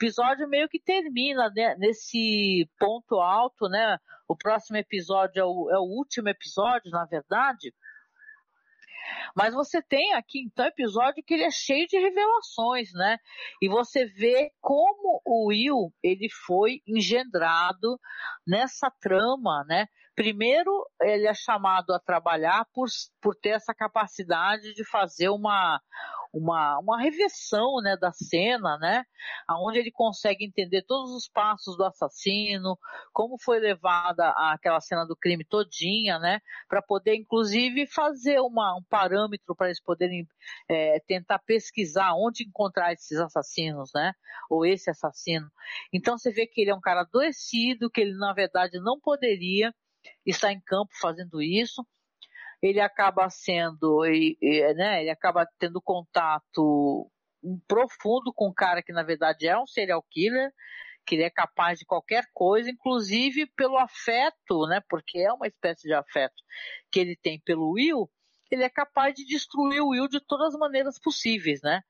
episódio 0.00 0.48
meio 0.48 0.66
que 0.68 0.80
termina 0.80 1.50
né, 1.54 1.76
nesse 1.76 2.66
ponto 2.78 3.20
alto, 3.20 3.68
né? 3.68 3.98
O 4.26 4.34
próximo 4.34 4.78
episódio 4.78 5.40
é 5.40 5.44
o, 5.44 5.70
é 5.70 5.78
o 5.78 5.82
último 5.82 6.28
episódio, 6.30 6.90
na 6.90 7.04
verdade. 7.04 7.74
Mas 9.34 9.54
você 9.54 9.82
tem 9.82 10.12
aqui, 10.14 10.40
então, 10.40 10.66
episódio 10.66 11.22
que 11.24 11.34
ele 11.34 11.44
é 11.44 11.50
cheio 11.50 11.86
de 11.86 11.98
revelações, 11.98 12.92
né? 12.92 13.18
E 13.60 13.68
você 13.68 14.06
vê 14.06 14.50
como 14.60 15.20
o 15.24 15.48
Will, 15.48 15.92
ele 16.02 16.28
foi 16.46 16.80
engendrado 16.86 17.98
nessa 18.46 18.90
trama, 19.00 19.64
né? 19.68 19.86
Primeiro, 20.14 20.70
ele 21.00 21.26
é 21.26 21.34
chamado 21.34 21.92
a 21.94 22.00
trabalhar 22.00 22.66
por, 22.74 22.88
por 23.22 23.34
ter 23.34 23.50
essa 23.50 23.74
capacidade 23.74 24.74
de 24.74 24.84
fazer 24.84 25.30
uma, 25.30 25.80
uma, 26.32 26.78
uma 26.78 27.00
reversão 27.00 27.80
né, 27.82 27.96
da 27.96 28.12
cena, 28.12 28.78
né, 28.78 29.04
onde 29.50 29.78
ele 29.78 29.90
consegue 29.90 30.44
entender 30.44 30.82
todos 30.82 31.10
os 31.12 31.28
passos 31.28 31.76
do 31.76 31.84
assassino, 31.84 32.78
como 33.12 33.36
foi 33.40 33.58
levada 33.58 34.30
aquela 34.30 34.80
cena 34.80 35.04
do 35.04 35.16
crime 35.16 35.44
todinha, 35.44 36.18
né, 36.18 36.40
para 36.68 36.80
poder 36.82 37.14
inclusive 37.16 37.86
fazer 37.86 38.40
uma, 38.40 38.76
um 38.76 38.82
parâmetro 38.88 39.54
para 39.56 39.66
eles 39.66 39.82
poderem 39.82 40.26
é, 40.68 41.00
tentar 41.06 41.38
pesquisar 41.40 42.14
onde 42.14 42.44
encontrar 42.44 42.92
esses 42.92 43.18
assassinos, 43.18 43.90
né, 43.94 44.12
ou 44.48 44.64
esse 44.64 44.90
assassino. 44.90 45.50
Então 45.92 46.16
você 46.16 46.30
vê 46.30 46.46
que 46.46 46.60
ele 46.60 46.70
é 46.70 46.74
um 46.74 46.80
cara 46.80 47.00
adoecido, 47.00 47.90
que 47.90 48.00
ele 48.00 48.14
na 48.16 48.32
verdade 48.32 48.78
não 48.80 49.00
poderia 49.00 49.74
estar 50.24 50.52
em 50.52 50.60
campo 50.60 50.90
fazendo 51.00 51.42
isso 51.42 51.84
ele 52.62 52.80
acaba 52.80 53.28
sendo, 53.30 54.02
né, 54.76 55.00
ele 55.00 55.10
acaba 55.10 55.46
tendo 55.58 55.80
contato 55.80 57.10
profundo 57.66 58.32
com 58.34 58.48
um 58.48 58.54
cara 58.54 58.82
que 58.82 58.92
na 58.92 59.02
verdade 59.02 59.46
é 59.46 59.58
um 59.58 59.66
serial 59.66 60.04
killer, 60.10 60.52
que 61.06 61.14
ele 61.14 61.24
é 61.24 61.30
capaz 61.30 61.78
de 61.78 61.86
qualquer 61.86 62.24
coisa, 62.34 62.70
inclusive 62.70 63.46
pelo 63.56 63.78
afeto, 63.78 64.66
né, 64.68 64.80
porque 64.88 65.18
é 65.18 65.32
uma 65.32 65.46
espécie 65.46 65.88
de 65.88 65.94
afeto 65.94 66.42
que 66.92 67.00
ele 67.00 67.16
tem 67.16 67.40
pelo 67.40 67.72
Will, 67.72 68.10
ele 68.50 68.64
é 68.64 68.68
capaz 68.68 69.14
de 69.14 69.24
destruir 69.24 69.80
o 69.80 69.88
Will 69.88 70.08
de 70.08 70.20
todas 70.20 70.54
as 70.54 70.58
maneiras 70.58 70.98
possíveis, 70.98 71.60
né? 71.62 71.82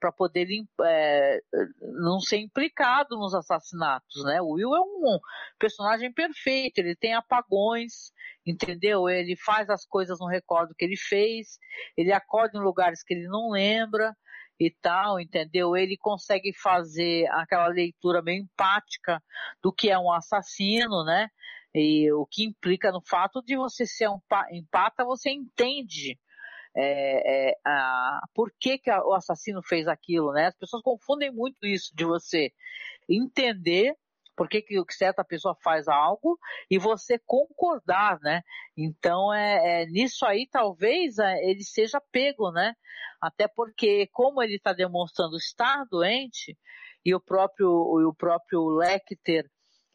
Para 0.00 0.10
poder 0.10 0.48
é, 0.84 1.40
não 1.80 2.20
ser 2.20 2.38
implicado 2.38 3.16
nos 3.16 3.34
assassinatos, 3.34 4.24
né? 4.24 4.40
O 4.40 4.52
Will 4.52 4.74
é 4.74 4.80
um 4.80 5.18
personagem 5.58 6.12
perfeito, 6.12 6.78
ele 6.78 6.96
tem 6.96 7.14
apagões, 7.14 8.12
entendeu? 8.44 9.08
Ele 9.08 9.36
faz 9.36 9.70
as 9.70 9.86
coisas 9.86 10.18
no 10.18 10.26
recordo 10.26 10.74
que 10.76 10.84
ele 10.84 10.96
fez, 10.96 11.58
ele 11.96 12.12
acorda 12.12 12.58
em 12.58 12.62
lugares 12.62 13.02
que 13.02 13.14
ele 13.14 13.28
não 13.28 13.50
lembra 13.50 14.16
e 14.58 14.70
tal, 14.70 15.20
entendeu? 15.20 15.76
Ele 15.76 15.96
consegue 15.96 16.52
fazer 16.52 17.26
aquela 17.30 17.68
leitura 17.68 18.20
meio 18.22 18.42
empática 18.42 19.22
do 19.62 19.72
que 19.72 19.88
é 19.88 19.98
um 19.98 20.10
assassino, 20.10 21.04
né? 21.04 21.28
E 21.74 22.10
o 22.12 22.26
que 22.26 22.44
implica 22.44 22.90
no 22.90 23.00
fato 23.00 23.42
de 23.42 23.56
você 23.56 23.86
ser 23.86 24.08
um 24.08 24.20
empata, 24.50 25.04
você 25.04 25.30
entende 25.30 26.18
é, 26.76 27.50
é, 27.50 27.58
a, 27.64 28.20
por 28.34 28.52
que, 28.58 28.78
que 28.78 28.90
a, 28.90 29.04
o 29.04 29.12
assassino 29.14 29.62
fez 29.62 29.88
aquilo, 29.88 30.32
né? 30.32 30.46
As 30.46 30.56
pessoas 30.56 30.82
confundem 30.82 31.32
muito 31.32 31.66
isso 31.66 31.92
de 31.94 32.04
você 32.04 32.52
entender 33.08 33.94
por 34.36 34.48
que, 34.48 34.62
que 34.62 34.80
certa 34.90 35.24
pessoa 35.24 35.56
faz 35.64 35.88
algo 35.88 36.38
e 36.70 36.78
você 36.78 37.18
concordar, 37.26 38.20
né? 38.20 38.42
Então 38.76 39.34
é, 39.34 39.82
é 39.82 39.86
nisso 39.86 40.24
aí 40.24 40.46
talvez 40.50 41.18
é, 41.18 41.44
ele 41.44 41.64
seja 41.64 42.00
pego, 42.12 42.52
né? 42.52 42.74
Até 43.20 43.48
porque 43.48 44.06
como 44.12 44.40
ele 44.40 44.54
está 44.56 44.72
demonstrando 44.72 45.36
estar 45.36 45.84
doente 45.90 46.56
e 47.04 47.14
o 47.14 47.20
próprio 47.20 47.68
o 47.68 48.14
próprio 48.14 48.68
Lecter 48.68 49.44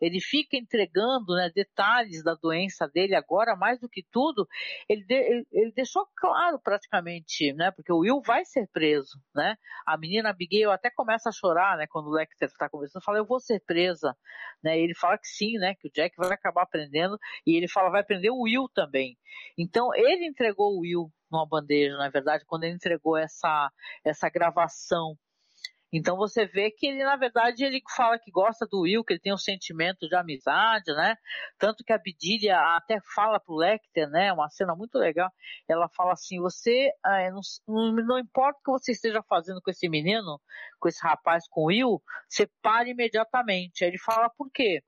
ele 0.04 0.20
fica 0.20 0.58
entregando 0.58 1.34
né, 1.36 1.50
detalhes 1.56 2.22
da 2.24 2.36
doença 2.36 2.88
dele 2.88 3.16
agora, 3.16 3.56
mais 3.56 3.80
do 3.80 3.88
que 3.88 4.04
tudo, 4.12 4.46
ele, 4.90 5.04
de, 5.06 5.46
ele, 5.52 5.72
deixou 5.72 6.06
claro 6.16 6.60
praticamente, 6.60 7.54
né, 7.54 7.72
porque 7.72 7.92
o 7.92 8.00
Will 8.00 8.22
vai 8.22 8.44
ser 8.44 8.68
preso, 8.72 9.18
né, 9.34 9.56
a 9.88 9.98
menina 9.98 10.30
Abigail 10.30 10.72
até 10.72 10.90
começa 10.90 11.30
a 11.30 11.32
chorar, 11.32 11.78
né, 11.78 11.88
quando 11.88 12.08
o 12.08 12.14
Lecter 12.14 12.50
está 12.50 12.70
conversando, 12.70 13.04
fala, 13.04 13.18
eu 13.18 13.26
vou 13.26 13.40
ser 13.40 13.62
presa, 13.66 14.16
né, 14.62 14.78
ele 14.78 14.94
fala 14.94 15.18
que 15.18 15.28
sim, 15.28 15.58
né, 15.58 15.74
que 15.76 15.88
o 15.88 15.92
Jack 15.92 16.16
vai 16.18 16.34
acabar 16.34 16.66
prendendo, 16.66 17.18
e 17.48 17.56
ele 17.56 17.70
fala, 17.70 17.90
vai 17.90 18.04
prender 18.04 18.32
o 18.32 18.42
Will 18.42 18.68
também. 18.74 19.18
Então, 19.58 19.94
ele 19.96 20.26
entregou 20.26 20.74
o 20.74 20.82
Will 20.82 21.12
numa 21.32 21.48
bandeja, 21.48 21.98
na 21.98 22.10
verdade, 22.10 22.44
quando 22.46 22.66
ele 22.66 22.76
entregou 22.76 23.18
essa, 23.18 23.72
essa 24.06 24.30
gravação 24.30 25.18
então 25.94 26.18
você 26.18 26.44
vê 26.48 26.72
que 26.72 26.88
ele, 26.88 27.04
na 27.04 27.16
verdade, 27.16 27.64
ele 27.64 27.80
fala 27.96 28.18
que 28.18 28.32
gosta 28.32 28.66
do 28.66 28.82
Will, 28.82 29.04
que 29.04 29.14
ele 29.14 29.20
tem 29.20 29.32
um 29.32 29.38
sentimento 29.38 30.10
de 30.10 30.16
amizade, 30.16 30.92
né? 30.92 31.16
Tanto 31.60 31.84
que 31.84 31.94
a 31.94 32.00
Bidilha 32.00 32.58
até 32.76 33.00
fala 33.14 33.40
pro 33.40 33.54
Lecter, 33.54 34.10
né? 34.10 34.34
Uma 34.34 34.50
cena 34.50 34.76
muito 34.76 34.98
legal. 34.98 35.30
Ela 35.68 35.88
fala 35.90 36.14
assim: 36.14 36.40
você, 36.40 36.92
ah, 37.04 37.30
não, 37.30 37.94
não, 37.94 38.18
importa 38.18 38.58
o 38.58 38.64
que 38.64 38.72
você 38.72 38.92
esteja 38.94 39.22
fazendo 39.30 39.62
com 39.62 39.70
esse 39.70 39.88
menino, 39.88 40.42
com 40.80 40.90
esse 40.90 41.00
rapaz, 41.04 41.48
com 41.48 41.62
o 41.62 41.66
Will, 41.68 42.02
você 42.28 42.50
para 42.64 42.90
imediatamente. 42.90 43.84
Aí 43.84 43.92
ele 43.92 44.00
fala 44.00 44.32
por 44.32 44.50
quê? 44.52 44.82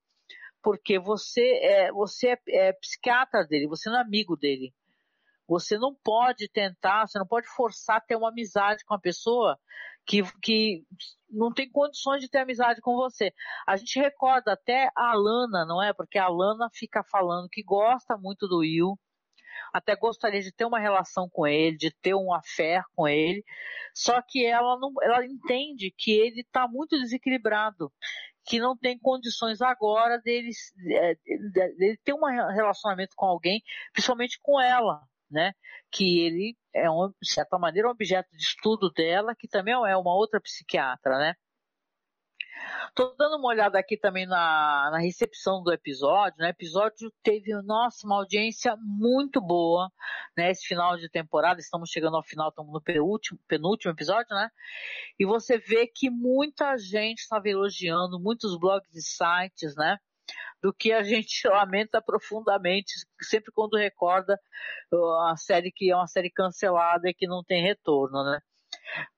Porque 0.63 0.97
você 0.97 1.59
é, 1.61 1.91
você 1.91 2.29
é, 2.29 2.37
é 2.69 2.73
psiquiatra 2.73 3.45
dele, 3.45 3.67
você 3.67 3.91
não 3.91 3.99
é 3.99 4.01
amigo 4.01 4.35
dele. 4.35 4.73
Você 5.47 5.77
não 5.77 5.93
pode 6.03 6.49
tentar, 6.49 7.07
você 7.07 7.19
não 7.19 7.27
pode 7.27 7.47
forçar 7.47 7.97
a 7.97 8.01
ter 8.01 8.15
uma 8.15 8.29
amizade 8.29 8.83
com 8.83 8.95
a 8.95 8.99
pessoa 8.99 9.59
que, 10.05 10.23
que 10.41 10.83
não 11.29 11.53
tem 11.53 11.69
condições 11.69 12.21
de 12.21 12.29
ter 12.29 12.39
amizade 12.39 12.81
com 12.81 12.95
você. 12.95 13.33
A 13.67 13.75
gente 13.75 13.99
recorda 13.99 14.53
até 14.53 14.89
a 14.95 15.13
Lana, 15.13 15.65
não 15.65 15.81
é? 15.81 15.93
Porque 15.93 16.17
a 16.17 16.27
Lana 16.27 16.69
fica 16.73 17.03
falando 17.03 17.49
que 17.49 17.63
gosta 17.63 18.17
muito 18.17 18.47
do 18.47 18.59
Will, 18.59 18.97
até 19.73 19.95
gostaria 19.95 20.41
de 20.41 20.51
ter 20.51 20.65
uma 20.65 20.79
relação 20.79 21.29
com 21.29 21.45
ele, 21.45 21.77
de 21.77 21.91
ter 22.01 22.15
um 22.15 22.33
affair 22.33 22.83
com 22.95 23.07
ele, 23.07 23.43
só 23.93 24.21
que 24.21 24.45
ela 24.45 24.77
não, 24.79 24.93
ela 25.01 25.25
entende 25.25 25.93
que 25.97 26.11
ele 26.11 26.41
está 26.41 26.67
muito 26.67 26.97
desequilibrado, 26.97 27.91
que 28.45 28.59
não 28.59 28.77
tem 28.77 28.97
condições 28.97 29.61
agora 29.61 30.17
dele, 30.19 30.51
é, 30.91 31.15
dele 31.77 31.99
ter 32.03 32.13
um 32.13 32.23
relacionamento 32.23 33.15
com 33.15 33.25
alguém, 33.25 33.61
principalmente 33.91 34.39
com 34.41 34.61
ela, 34.61 35.01
né? 35.29 35.53
Que 35.91 36.21
ele 36.21 36.57
é, 36.73 36.89
um, 36.89 37.09
de 37.21 37.31
certa 37.31 37.57
maneira, 37.57 37.87
um 37.87 37.91
objeto 37.91 38.29
de 38.31 38.43
estudo 38.43 38.91
dela, 38.91 39.35
que 39.35 39.47
também 39.47 39.73
é 39.73 39.97
uma 39.97 40.15
outra 40.15 40.39
psiquiatra, 40.41 41.17
né? 41.17 41.35
Tô 42.93 43.13
dando 43.17 43.37
uma 43.37 43.49
olhada 43.49 43.77
aqui 43.77 43.97
também 43.97 44.25
na, 44.25 44.89
na 44.91 44.99
recepção 44.99 45.61
do 45.61 45.71
episódio. 45.71 46.37
Né? 46.39 46.47
O 46.47 46.49
episódio 46.49 47.11
teve, 47.21 47.53
nossa, 47.63 48.05
uma 48.07 48.17
audiência 48.17 48.75
muito 48.79 49.41
boa, 49.41 49.91
né? 50.37 50.53
Final 50.55 50.97
de 50.97 51.09
temporada, 51.09 51.59
estamos 51.59 51.89
chegando 51.89 52.15
ao 52.15 52.23
final, 52.23 52.49
estamos 52.49 52.71
no 52.71 52.81
penúltimo, 52.81 53.39
penúltimo 53.47 53.91
episódio, 53.91 54.33
né? 54.33 54.49
E 55.19 55.25
você 55.25 55.57
vê 55.57 55.87
que 55.87 56.09
muita 56.09 56.77
gente 56.77 57.19
estava 57.19 57.49
elogiando, 57.49 58.19
muitos 58.19 58.57
blogs 58.57 58.95
e 58.95 59.01
sites, 59.01 59.75
né? 59.75 59.97
Do 60.65 60.73
que 60.73 60.91
a 60.91 61.03
gente 61.03 61.29
lamenta 61.47 62.01
profundamente 62.01 62.91
sempre 63.21 63.51
quando 63.51 63.77
recorda 63.77 64.39
a 65.29 65.35
série 65.37 65.71
que 65.71 65.91
é 65.91 65.95
uma 65.95 66.07
série 66.07 66.31
cancelada 66.31 67.07
e 67.07 67.13
que 67.13 67.27
não 67.27 67.43
tem 67.43 67.61
retorno, 67.61 68.23
né? 68.23 68.39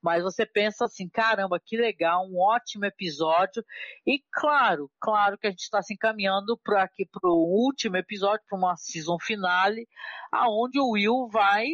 Mas 0.02 0.22
você 0.22 0.44
pensa 0.44 0.84
assim, 0.84 1.08
caramba, 1.08 1.58
que 1.58 1.78
legal, 1.78 2.26
um 2.26 2.38
ótimo 2.38 2.84
episódio. 2.84 3.64
E 4.06 4.22
claro, 4.30 4.90
claro 5.00 5.38
que 5.38 5.46
a 5.46 5.50
gente 5.50 5.62
está 5.62 5.80
se 5.82 5.94
encaminhando 5.94 6.56
para 6.58 6.82
aqui 6.82 7.06
para 7.06 7.28
o 7.30 7.64
último 7.64 7.96
episódio, 7.96 8.44
para 8.46 8.58
uma 8.58 8.76
season 8.76 9.18
finale, 9.18 9.88
aonde 10.30 10.78
o 10.78 10.90
Will 10.90 11.28
vai 11.28 11.66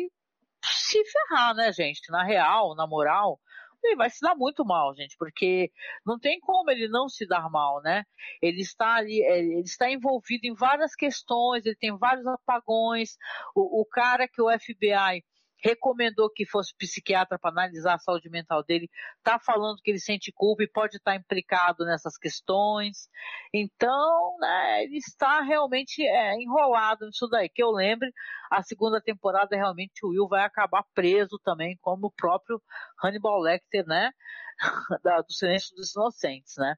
se 0.63 1.03
ferrar, 1.05 1.55
né, 1.55 1.73
gente? 1.73 2.11
Na 2.11 2.23
real, 2.23 2.77
na 2.77 2.87
moral, 2.87 3.41
ele 3.87 3.97
vai 3.97 4.11
se 4.11 4.21
dar 4.21 4.35
muito 4.35 4.65
mal, 4.65 4.95
gente, 4.95 5.17
porque 5.19 5.71
não 6.05 6.19
tem 6.19 6.41
como 6.41 6.71
ele 6.71 6.89
não 6.89 7.09
se 7.09 7.27
dar 7.27 7.51
mal, 7.51 7.83
né? 7.83 8.05
Ele 8.43 8.61
está 8.61 8.95
ali, 8.95 9.23
é, 9.23 9.39
ele 9.39 9.61
está 9.61 9.91
envolvido 9.91 10.47
em 10.47 10.55
várias 10.55 10.95
questões, 10.95 11.65
ele 11.67 11.77
tem 11.77 11.97
vários 11.97 12.27
apagões. 12.27 13.17
O, 13.55 13.83
o 13.83 13.85
cara 13.85 14.29
que 14.29 14.41
o 14.41 14.51
FBI 14.51 15.23
recomendou 15.65 16.29
que 16.31 16.45
fosse 16.47 16.75
psiquiatra 16.77 17.39
para 17.39 17.51
analisar 17.51 17.95
a 17.95 17.99
saúde 17.99 18.29
mental 18.29 18.63
dele, 18.63 18.91
está 19.17 19.39
falando 19.39 19.81
que 19.83 19.91
ele 19.91 19.99
sente 19.99 20.31
culpa 20.31 20.63
e 20.63 20.69
pode 20.69 20.99
estar 20.99 21.13
tá 21.13 21.17
implicado 21.17 21.87
nessas 21.87 22.19
questões. 22.19 23.09
Então, 23.53 24.37
né, 24.41 24.85
ele 24.85 24.99
está 24.99 25.41
realmente 25.41 26.07
é, 26.07 26.35
enrolado 26.35 27.07
nisso 27.07 27.27
daí. 27.29 27.49
Que 27.49 27.63
eu 27.63 27.71
lembre, 27.71 28.13
a 28.51 28.63
segunda 28.63 29.01
temporada 29.01 29.57
realmente 29.57 30.05
o 30.05 30.11
Will 30.11 30.29
vai 30.29 30.45
acabar 30.45 30.85
preso 30.95 31.41
também, 31.43 31.79
como 31.81 32.09
o 32.09 32.13
próprio 32.13 32.61
Hannibal 33.03 33.41
Lecter, 33.41 33.87
né, 33.87 34.11
do 35.27 35.33
Silêncio 35.33 35.75
dos 35.75 35.95
Inocentes, 35.95 36.55
né. 36.59 36.75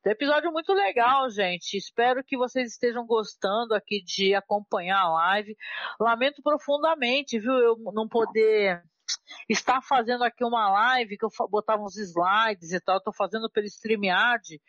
Então, 0.00 0.12
episódio 0.12 0.50
muito 0.50 0.72
legal, 0.72 1.28
gente. 1.30 1.76
Espero 1.76 2.24
que 2.24 2.36
vocês 2.36 2.72
estejam 2.72 3.06
gostando 3.06 3.74
aqui 3.74 4.02
de 4.02 4.34
acompanhar 4.34 5.00
a 5.00 5.12
live. 5.12 5.56
Lamento 6.00 6.42
profundamente, 6.42 7.38
viu, 7.38 7.52
eu 7.52 7.76
não 7.92 8.08
poder 8.08 8.82
estar 9.48 9.80
fazendo 9.82 10.24
aqui 10.24 10.44
uma 10.44 10.70
live 10.70 11.16
que 11.16 11.24
eu 11.24 11.30
botava 11.48 11.82
uns 11.82 11.96
slides 11.96 12.72
e 12.72 12.80
tal, 12.80 13.00
tô 13.00 13.12
fazendo 13.12 13.50
pelo 13.50 13.66
StreamYard, 13.66 14.60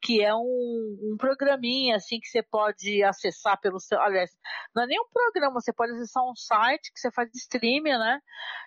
que 0.00 0.22
é 0.22 0.34
um, 0.34 0.98
um 1.02 1.16
programinha 1.18 1.96
assim 1.96 2.20
que 2.20 2.28
você 2.28 2.42
pode 2.42 3.02
acessar 3.02 3.60
pelo 3.60 3.80
seu, 3.80 4.00
aliás, 4.00 4.30
não 4.74 4.84
é 4.84 4.86
nem 4.86 5.00
um 5.00 5.08
programa, 5.12 5.60
você 5.60 5.72
pode 5.72 5.92
acessar 5.92 6.24
um 6.24 6.34
site 6.34 6.92
que 6.92 7.00
você 7.00 7.10
faz 7.10 7.28
streaming, 7.34 7.98
né, 7.98 8.20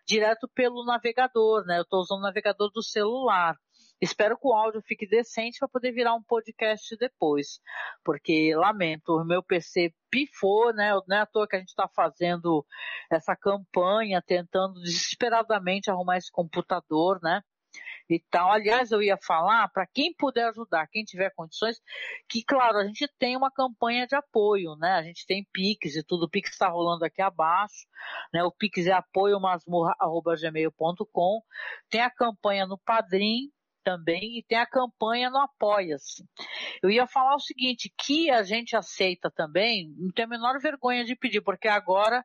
direto 0.06 0.48
pelo 0.54 0.86
navegador, 0.86 1.66
né, 1.66 1.80
eu 1.80 1.86
tô 1.86 2.00
usando 2.00 2.20
o 2.20 2.24
navegador 2.24 2.70
do 2.72 2.84
celular. 2.84 3.56
Espero 4.02 4.36
que 4.36 4.48
o 4.48 4.54
áudio 4.54 4.82
fique 4.82 5.08
decente 5.08 5.60
para 5.60 5.68
poder 5.68 5.92
virar 5.92 6.16
um 6.16 6.24
podcast 6.24 6.98
depois, 6.98 7.62
porque 8.04 8.56
lamento, 8.56 9.16
o 9.16 9.24
meu 9.24 9.44
PC 9.44 9.94
pifou, 10.10 10.74
né? 10.74 10.92
Não 11.08 11.18
é 11.18 11.22
à 11.22 11.26
toa 11.26 11.48
que 11.48 11.56
a 11.56 11.60
gente 11.60 11.70
está 11.70 11.88
fazendo 11.88 12.66
essa 13.12 13.36
campanha, 13.36 14.22
tentando 14.22 14.82
desesperadamente 14.82 15.92
arrumar 15.92 16.18
esse 16.18 16.32
computador, 16.32 17.20
né? 17.22 17.44
e 18.10 18.20
tal. 18.30 18.52
Aliás, 18.52 18.92
eu 18.92 19.02
ia 19.02 19.18
falar 19.18 19.68
para 19.70 19.88
quem 19.88 20.14
puder 20.14 20.50
ajudar, 20.50 20.88
quem 20.88 21.04
tiver 21.04 21.34
condições, 21.34 21.82
que 22.28 22.44
claro, 22.44 22.78
a 22.78 22.86
gente 22.86 23.08
tem 23.18 23.38
uma 23.38 23.50
campanha 23.52 24.06
de 24.06 24.16
apoio, 24.16 24.76
né? 24.76 24.92
A 24.94 25.04
gente 25.04 25.26
tem 25.26 25.48
Pix 25.52 25.96
e 25.96 26.04
tudo, 26.04 26.26
o 26.26 26.30
Pix 26.30 26.52
está 26.52 26.68
rolando 26.68 27.06
aqui 27.06 27.22
abaixo, 27.22 27.88
né? 28.34 28.44
O 28.44 28.52
Pix 28.52 28.86
é 28.88 28.92
apoiomasmurra.gmail.com. 28.92 31.42
Tem 31.90 32.02
a 32.02 32.10
campanha 32.10 32.66
no 32.66 32.78
Padrim, 32.78 33.50
também 33.84 34.38
e 34.38 34.44
tem 34.44 34.58
a 34.58 34.66
campanha 34.66 35.30
no 35.30 35.38
Apoia-se. 35.38 36.24
Eu 36.82 36.90
ia 36.90 37.08
falar 37.08 37.36
o 37.36 37.40
seguinte, 37.40 37.94
que 37.98 38.30
a 38.30 38.44
gente 38.44 38.76
aceita 38.76 39.30
também, 39.30 39.94
não 39.98 40.12
tem 40.12 40.26
a 40.26 40.28
menor 40.28 40.60
vergonha 40.60 41.04
de 41.04 41.16
pedir, 41.16 41.42
porque 41.42 41.68
agora 41.68 42.24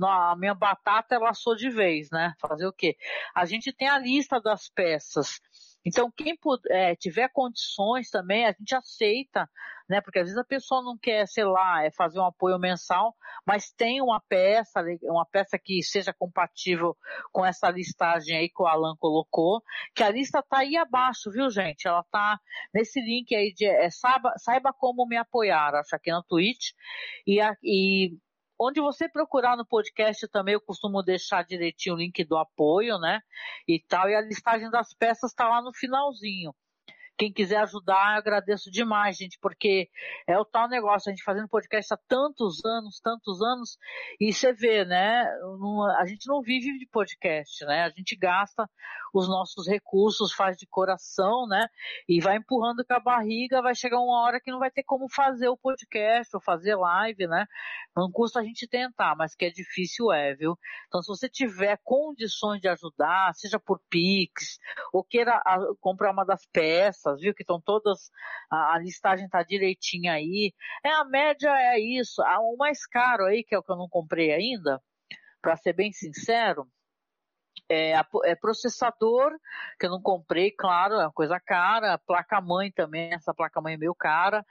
a 0.00 0.34
minha 0.36 0.54
batata 0.54 1.14
ela 1.14 1.30
assou 1.30 1.54
de 1.54 1.70
vez, 1.70 2.08
né? 2.10 2.34
Fazer 2.40 2.66
o 2.66 2.72
quê? 2.72 2.96
A 3.34 3.44
gente 3.44 3.72
tem 3.72 3.88
a 3.88 3.98
lista 3.98 4.40
das 4.40 4.68
peças 4.68 5.40
então, 5.86 6.10
quem 6.10 6.36
puder, 6.36 6.96
tiver 6.96 7.28
condições 7.32 8.10
também, 8.10 8.44
a 8.44 8.50
gente 8.50 8.74
aceita, 8.74 9.48
né? 9.88 10.00
Porque 10.00 10.18
às 10.18 10.24
vezes 10.24 10.36
a 10.36 10.44
pessoa 10.44 10.82
não 10.82 10.98
quer, 10.98 11.28
sei 11.28 11.44
lá, 11.44 11.84
é 11.84 11.92
fazer 11.92 12.18
um 12.18 12.26
apoio 12.26 12.58
mensal, 12.58 13.14
mas 13.46 13.70
tem 13.70 14.02
uma 14.02 14.20
peça, 14.28 14.82
uma 15.04 15.24
peça 15.24 15.56
que 15.56 15.80
seja 15.84 16.12
compatível 16.12 16.96
com 17.30 17.46
essa 17.46 17.70
listagem 17.70 18.36
aí 18.36 18.48
que 18.48 18.60
o 18.60 18.66
Alan 18.66 18.96
colocou, 18.98 19.62
que 19.94 20.02
a 20.02 20.10
lista 20.10 20.42
tá 20.42 20.58
aí 20.58 20.76
abaixo, 20.76 21.30
viu, 21.30 21.48
gente? 21.50 21.86
Ela 21.86 22.02
tá 22.10 22.36
nesse 22.74 23.00
link 23.00 23.32
aí 23.32 23.52
de 23.54 23.64
é, 23.64 23.88
saiba, 23.88 24.32
saiba 24.38 24.72
como 24.72 25.06
me 25.06 25.16
apoiar, 25.16 25.72
acho 25.76 25.94
aqui 25.94 26.10
na 26.10 26.20
Twitch, 26.24 26.72
e, 27.24 27.38
e 27.62 28.18
Onde 28.58 28.80
você 28.80 29.08
procurar 29.08 29.56
no 29.56 29.66
podcast 29.66 30.26
também, 30.28 30.54
eu 30.54 30.60
costumo 30.60 31.02
deixar 31.02 31.44
direitinho 31.44 31.94
o 31.94 31.98
link 31.98 32.24
do 32.24 32.36
apoio, 32.36 32.98
né? 32.98 33.20
E 33.68 33.78
tal, 33.80 34.08
e 34.08 34.14
a 34.14 34.20
listagem 34.20 34.70
das 34.70 34.94
peças 34.94 35.30
está 35.30 35.48
lá 35.48 35.60
no 35.60 35.74
finalzinho. 35.74 36.54
Quem 37.18 37.32
quiser 37.32 37.56
ajudar, 37.58 38.12
eu 38.12 38.18
agradeço 38.18 38.70
demais, 38.70 39.16
gente, 39.16 39.38
porque 39.40 39.88
é 40.26 40.38
o 40.38 40.44
tal 40.44 40.68
negócio, 40.68 41.08
a 41.08 41.14
gente 41.14 41.24
fazendo 41.24 41.48
podcast 41.48 41.94
há 41.94 41.98
tantos 42.06 42.62
anos, 42.64 43.00
tantos 43.00 43.40
anos, 43.40 43.78
e 44.20 44.32
você 44.32 44.52
vê, 44.52 44.84
né? 44.84 45.24
A 45.98 46.04
gente 46.04 46.26
não 46.26 46.42
vive 46.42 46.78
de 46.78 46.86
podcast, 46.86 47.64
né? 47.64 47.84
A 47.84 47.88
gente 47.88 48.14
gasta 48.16 48.68
os 49.18 49.28
nossos 49.28 49.66
recursos, 49.66 50.32
faz 50.32 50.56
de 50.56 50.66
coração, 50.66 51.46
né? 51.46 51.66
E 52.08 52.20
vai 52.20 52.36
empurrando 52.36 52.84
com 52.84 52.94
a 52.94 53.00
barriga, 53.00 53.62
vai 53.62 53.74
chegar 53.74 53.98
uma 53.98 54.22
hora 54.22 54.40
que 54.40 54.50
não 54.50 54.58
vai 54.58 54.70
ter 54.70 54.82
como 54.82 55.06
fazer 55.08 55.48
o 55.48 55.56
podcast 55.56 56.34
ou 56.34 56.42
fazer 56.42 56.74
live, 56.76 57.26
né? 57.26 57.46
Não 57.96 58.10
custa 58.10 58.40
a 58.40 58.42
gente 58.42 58.68
tentar, 58.68 59.16
mas 59.16 59.34
que 59.34 59.44
é 59.44 59.50
difícil 59.50 60.12
é, 60.12 60.34
viu? 60.34 60.58
Então, 60.86 61.02
se 61.02 61.08
você 61.08 61.28
tiver 61.28 61.78
condições 61.82 62.60
de 62.60 62.68
ajudar, 62.68 63.34
seja 63.34 63.58
por 63.58 63.80
Pix, 63.88 64.58
ou 64.92 65.04
queira 65.04 65.40
comprar 65.80 66.12
uma 66.12 66.24
das 66.24 66.44
peças, 66.52 66.86
peças, 66.86 67.20
viu? 67.20 67.34
Que 67.34 67.42
estão 67.42 67.60
todas, 67.60 68.10
a, 68.50 68.74
a 68.74 68.78
listagem 68.78 69.28
tá 69.28 69.42
direitinha 69.42 70.12
aí. 70.12 70.52
É, 70.84 70.90
a 70.90 71.04
média 71.04 71.50
é 71.50 71.78
isso. 71.78 72.22
O 72.22 72.56
mais 72.56 72.86
caro 72.86 73.24
aí, 73.24 73.44
que 73.44 73.54
é 73.54 73.58
o 73.58 73.62
que 73.62 73.70
eu 73.72 73.76
não 73.76 73.88
comprei 73.88 74.32
ainda, 74.32 74.80
para 75.40 75.56
ser 75.56 75.72
bem 75.72 75.92
sincero, 75.92 76.66
é, 77.68 77.92
é, 78.24 78.34
processador, 78.34 79.32
que 79.78 79.86
eu 79.86 79.90
não 79.90 80.00
comprei, 80.00 80.50
claro, 80.50 80.94
é 80.94 81.04
uma 81.04 81.12
coisa 81.12 81.40
cara, 81.40 81.98
placa-mãe 81.98 82.70
também, 82.70 83.12
essa 83.12 83.34
placa-mãe 83.34 83.74
é 83.74 83.76
meio 83.76 83.94
cara, 83.94 84.44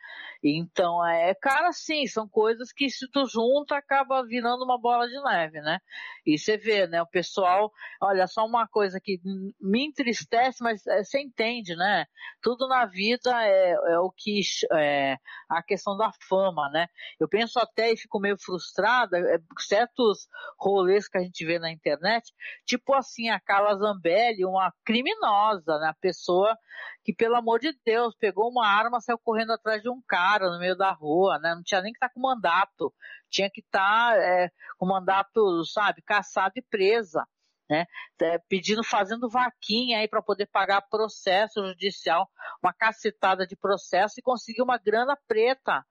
então 0.44 1.06
é 1.06 1.34
cara 1.36 1.72
sim, 1.72 2.06
são 2.08 2.28
coisas 2.28 2.72
que 2.72 2.90
se 2.90 3.10
tu 3.10 3.26
junta 3.26 3.76
acaba 3.78 4.24
virando 4.26 4.64
uma 4.64 4.80
bola 4.80 5.08
de 5.08 5.22
neve, 5.24 5.62
né? 5.62 5.80
E 6.26 6.38
você 6.38 6.58
vê, 6.58 6.88
né, 6.88 7.02
o 7.02 7.08
pessoal, 7.08 7.72
olha, 8.02 8.28
só 8.28 8.46
uma 8.46 8.68
coisa 8.68 9.00
que 9.00 9.20
me 9.62 9.86
entristece, 9.86 10.64
mas 10.64 10.86
é, 10.88 11.04
você 11.04 11.22
entende, 11.22 11.76
né? 11.76 12.06
Tudo 12.42 12.68
na 12.68 12.86
vida 12.86 13.32
é, 13.44 13.72
é 13.72 14.00
o 14.00 14.12
que, 14.12 14.42
é, 14.74 15.18
a 15.50 15.62
questão 15.64 15.96
da 15.96 16.12
fama, 16.28 16.70
né? 16.70 16.88
Eu 17.20 17.30
penso 17.30 17.60
até 17.60 17.92
e 17.92 17.98
fico 17.98 18.20
meio 18.20 18.38
frustrada, 18.38 19.18
é, 19.18 19.38
certos 19.60 20.28
rolês 20.60 21.08
que 21.08 21.18
a 21.18 21.22
gente 21.22 21.46
vê 21.46 21.60
na 21.60 21.72
internet, 21.72 22.34
tipo 22.66 22.95
assim 22.96 23.30
a 23.30 23.40
Carla 23.40 23.76
Zambelli, 23.76 24.46
uma 24.46 24.74
criminosa, 24.84 25.78
né? 25.80 25.88
A 25.88 25.96
pessoa 26.00 26.58
que, 27.04 27.14
pelo 27.14 27.36
amor 27.36 27.60
de 27.60 27.72
Deus, 27.86 28.16
pegou 28.16 28.50
uma 28.50 28.68
arma, 28.68 29.02
saiu 29.02 29.18
correndo 29.18 29.52
atrás 29.52 29.82
de 29.82 29.90
um 29.90 30.02
cara 30.08 30.50
no 30.50 30.60
meio 30.60 30.76
da 30.76 30.92
rua, 30.92 31.40
né? 31.40 31.54
Não 31.56 31.64
tinha 31.64 31.82
nem 31.82 31.92
que 31.92 31.98
estar 31.98 32.10
tá 32.10 32.14
com 32.14 32.20
mandato, 32.20 32.94
tinha 33.30 33.50
que 33.50 33.62
estar 33.62 34.14
tá, 34.14 34.18
é, 34.18 34.50
com 34.78 34.86
mandato, 34.86 35.64
sabe, 35.66 36.02
caçado 36.02 36.54
e 36.56 36.62
presa. 36.62 37.26
Né, 37.68 37.88
é, 38.22 38.38
pedindo, 38.48 38.84
fazendo 38.84 39.28
vaquinha 39.28 39.98
aí 39.98 40.08
para 40.08 40.22
poder 40.22 40.46
pagar 40.46 40.84
processo 40.84 41.66
judicial, 41.66 42.30
uma 42.62 42.72
cacetada 42.72 43.48
de 43.48 43.56
processo 43.56 44.20
e 44.20 44.22
conseguir 44.22 44.62
uma 44.62 44.78
grana 44.78 45.18
preta 45.28 45.84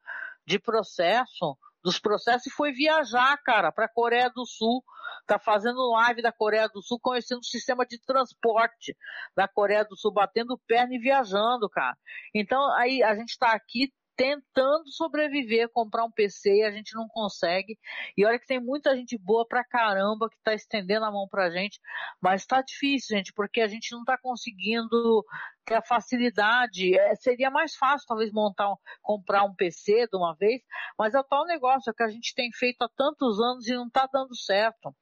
de 0.47 0.61
processo 0.61 1.59
dos 1.85 1.99
processos 1.99 2.47
e 2.47 2.51
foi 2.51 2.73
viajar, 2.73 3.37
cara, 3.45 3.71
para 3.71 3.85
a 3.85 3.93
Coreia 3.93 4.31
do 4.31 4.47
Sul 4.47 4.83
tá 5.27 5.39
fazendo 5.39 5.91
live 5.93 6.23
da 6.23 6.33
Coreia 6.33 6.69
do 6.69 6.83
Sul, 6.83 6.99
conhecendo 7.01 7.41
o 7.41 7.45
sistema 7.45 7.85
de 7.87 7.99
transporte 8.01 8.97
da 9.37 9.49
Coreia 9.49 9.85
do 9.85 9.97
Sul, 9.97 10.13
batendo 10.13 10.59
perna 10.67 10.95
e 10.95 10.99
viajando, 10.99 11.69
cara. 11.69 11.97
Então, 12.35 12.73
aí 12.75 13.03
a 13.03 13.15
gente 13.15 13.31
está 13.31 13.53
aqui 13.53 13.93
tentando 14.17 14.91
sobreviver, 14.91 15.69
comprar 15.71 16.05
um 16.05 16.11
PC 16.11 16.59
e 16.59 16.63
a 16.65 16.71
gente 16.71 16.95
não 16.95 17.09
consegue. 17.09 17.79
E 18.17 18.25
olha 18.25 18.39
que 18.39 18.47
tem 18.47 18.61
muita 18.61 18.95
gente 18.97 19.19
boa 19.19 19.47
pra 19.47 19.65
caramba 19.65 20.29
que 20.29 20.37
tá 20.43 20.55
estendendo 20.55 21.05
a 21.05 21.11
mão 21.11 21.29
pra 21.29 21.51
gente, 21.51 21.81
mas 22.21 22.47
tá 22.47 22.63
difícil, 22.63 23.17
gente, 23.17 23.33
porque 23.33 23.61
a 23.61 23.69
gente 23.69 23.93
não 23.93 24.05
tá 24.05 24.17
conseguindo 24.19 25.25
ter 25.65 25.75
a 25.75 25.83
facilidade. 25.83 26.97
É, 26.99 27.15
seria 27.17 27.51
mais 27.51 27.75
fácil, 27.75 28.07
talvez, 28.07 28.33
montar 28.33 28.71
um, 28.73 28.77
comprar 29.03 29.45
um 29.45 29.55
PC 29.55 30.07
de 30.07 30.17
uma 30.17 30.35
vez, 30.35 30.63
mas 30.99 31.15
é 31.15 31.21
o 31.21 31.25
tal 31.25 31.45
negócio 31.47 31.93
que 31.95 32.03
a 32.03 32.09
gente 32.09 32.35
tem 32.35 32.51
feito 32.53 32.83
há 32.83 32.89
tantos 32.97 33.41
anos 33.41 33.67
e 33.67 33.75
não 33.75 33.91
tá 33.91 34.09
dando 34.13 34.35
certo 34.37 34.95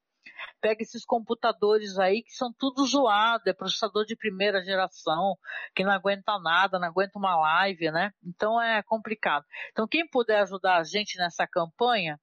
pega 0.60 0.82
esses 0.82 1.04
computadores 1.04 1.98
aí 1.98 2.22
que 2.22 2.32
são 2.32 2.52
tudo 2.58 2.86
zoado, 2.86 3.48
é 3.48 3.52
processador 3.52 4.04
de 4.04 4.16
primeira 4.16 4.62
geração, 4.62 5.36
que 5.74 5.84
não 5.84 5.92
aguenta 5.92 6.38
nada, 6.38 6.78
não 6.78 6.88
aguenta 6.88 7.18
uma 7.18 7.36
live, 7.36 7.90
né? 7.90 8.12
Então 8.24 8.60
é 8.60 8.82
complicado. 8.82 9.44
Então 9.70 9.86
quem 9.86 10.06
puder 10.08 10.40
ajudar 10.42 10.78
a 10.78 10.84
gente 10.84 11.18
nessa 11.18 11.46
campanha, 11.46 12.18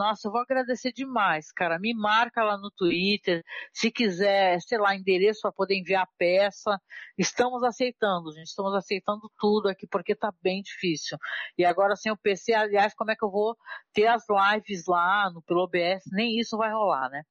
nossa, 0.00 0.28
eu 0.28 0.32
vou 0.32 0.40
agradecer 0.40 0.92
demais, 0.92 1.52
cara. 1.52 1.78
Me 1.78 1.92
marca 1.92 2.42
lá 2.42 2.56
no 2.56 2.70
Twitter. 2.70 3.44
Se 3.70 3.90
quiser, 3.90 4.58
sei 4.62 4.78
lá, 4.78 4.96
endereço 4.96 5.42
para 5.42 5.52
poder 5.52 5.76
enviar 5.76 6.04
a 6.04 6.08
peça. 6.16 6.80
Estamos 7.18 7.62
aceitando, 7.62 8.32
gente. 8.32 8.46
Estamos 8.46 8.72
aceitando 8.74 9.30
tudo 9.38 9.68
aqui 9.68 9.86
porque 9.86 10.14
tá 10.16 10.32
bem 10.42 10.62
difícil. 10.62 11.18
E 11.58 11.66
agora 11.66 11.96
sem 11.96 12.10
o 12.10 12.16
PC, 12.16 12.54
aliás, 12.54 12.94
como 12.94 13.10
é 13.10 13.14
que 13.14 13.22
eu 13.22 13.30
vou 13.30 13.54
ter 13.92 14.06
as 14.06 14.24
lives 14.26 14.86
lá 14.86 15.30
no, 15.30 15.42
pelo 15.42 15.64
OBS? 15.64 16.04
Nem 16.10 16.38
isso 16.40 16.56
vai 16.56 16.72
rolar, 16.72 17.10
né? 17.10 17.22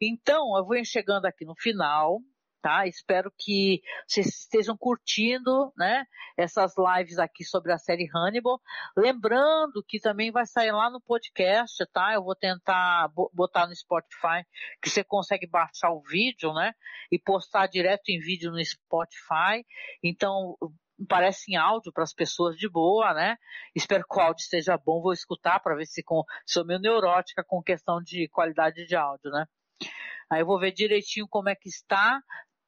Então, 0.00 0.56
eu 0.56 0.64
vou 0.64 0.82
chegando 0.84 1.26
aqui 1.26 1.44
no 1.44 1.54
final, 1.54 2.20
tá? 2.62 2.86
Espero 2.86 3.30
que 3.36 3.82
vocês 4.08 4.26
estejam 4.28 4.76
curtindo, 4.76 5.72
né? 5.76 6.04
Essas 6.38 6.72
lives 6.78 7.18
aqui 7.18 7.44
sobre 7.44 7.70
a 7.70 7.78
série 7.78 8.08
Hannibal. 8.14 8.58
Lembrando 8.96 9.84
que 9.86 10.00
também 10.00 10.30
vai 10.30 10.46
sair 10.46 10.72
lá 10.72 10.90
no 10.90 11.02
podcast, 11.02 11.84
tá? 11.92 12.14
Eu 12.14 12.24
vou 12.24 12.34
tentar 12.34 13.10
botar 13.34 13.66
no 13.66 13.76
Spotify, 13.76 14.42
que 14.82 14.88
você 14.88 15.04
consegue 15.04 15.46
baixar 15.46 15.90
o 15.90 16.02
vídeo, 16.02 16.54
né? 16.54 16.72
E 17.12 17.18
postar 17.18 17.66
direto 17.66 18.08
em 18.08 18.20
vídeo 18.20 18.50
no 18.50 18.64
Spotify. 18.64 19.64
Então, 20.02 20.56
parece 21.08 21.52
em 21.52 21.56
áudio 21.56 21.92
para 21.92 22.04
as 22.04 22.14
pessoas 22.14 22.56
de 22.56 22.68
boa, 22.70 23.12
né? 23.12 23.36
Espero 23.74 24.04
que 24.08 24.18
o 24.18 24.22
áudio 24.22 24.42
esteja 24.42 24.78
bom, 24.78 25.02
vou 25.02 25.12
escutar 25.12 25.60
para 25.60 25.76
ver 25.76 25.86
se 25.86 26.02
com, 26.02 26.22
sou 26.46 26.64
meio 26.64 26.80
neurótica 26.80 27.44
com 27.46 27.62
questão 27.62 28.02
de 28.02 28.28
qualidade 28.28 28.86
de 28.86 28.96
áudio, 28.96 29.30
né? 29.30 29.46
Aí 30.30 30.40
eu 30.42 30.46
vou 30.46 30.60
ver 30.60 30.72
direitinho 30.72 31.26
como 31.28 31.48
é 31.48 31.54
que 31.54 31.68
está. 31.68 32.22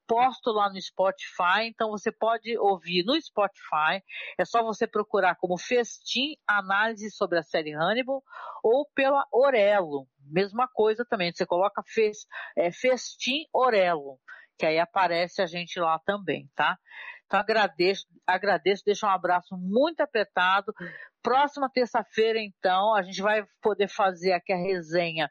Posto 0.04 0.50
lá 0.50 0.68
no 0.68 0.82
Spotify, 0.82 1.62
então 1.64 1.88
você 1.88 2.10
pode 2.10 2.58
ouvir 2.58 3.04
no 3.04 3.18
Spotify. 3.22 4.02
É 4.36 4.44
só 4.44 4.62
você 4.62 4.86
procurar 4.86 5.36
como 5.36 5.56
Festim 5.56 6.34
Análise 6.46 7.10
sobre 7.12 7.38
a 7.38 7.42
série 7.42 7.72
Hannibal 7.72 8.22
ou 8.62 8.86
pela 8.94 9.24
Orelo. 9.32 10.06
Mesma 10.18 10.68
coisa 10.68 11.06
também. 11.08 11.32
Você 11.32 11.46
coloca 11.46 11.82
Fes, 11.86 12.26
é, 12.56 12.70
Festim 12.72 13.46
Orelo, 13.54 14.18
que 14.58 14.66
aí 14.66 14.78
aparece 14.78 15.40
a 15.40 15.46
gente 15.46 15.78
lá 15.78 15.98
também, 16.00 16.50
tá? 16.54 16.76
Então 17.24 17.40
agradeço, 17.40 18.04
agradeço, 18.26 18.82
deixo 18.84 19.06
um 19.06 19.08
abraço 19.08 19.56
muito 19.56 20.00
apertado. 20.00 20.74
Próxima 21.22 21.70
terça-feira, 21.70 22.38
então, 22.38 22.94
a 22.94 23.02
gente 23.02 23.22
vai 23.22 23.46
poder 23.62 23.88
fazer 23.88 24.32
aqui 24.32 24.52
a 24.52 24.56
resenha 24.56 25.30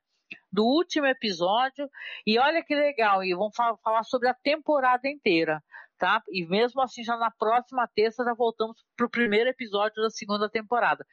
do 0.52 0.66
último 0.66 1.06
episódio. 1.06 1.90
E 2.26 2.38
olha 2.38 2.64
que 2.64 2.76
legal, 2.76 3.24
e 3.24 3.34
vamos 3.34 3.56
falar 3.56 4.04
sobre 4.04 4.28
a 4.28 4.34
temporada 4.34 5.08
inteira, 5.08 5.64
tá? 5.98 6.22
E 6.30 6.46
mesmo 6.46 6.82
assim, 6.82 7.04
já 7.04 7.18
na 7.18 7.32
próxima 7.32 7.88
terça, 7.96 8.24
já 8.24 8.34
voltamos 8.34 8.78
para 8.96 9.06
o 9.06 9.10
primeiro 9.10 9.50
episódio 9.50 10.02
da 10.02 10.10
segunda 10.10 10.50
temporada. 10.50 11.06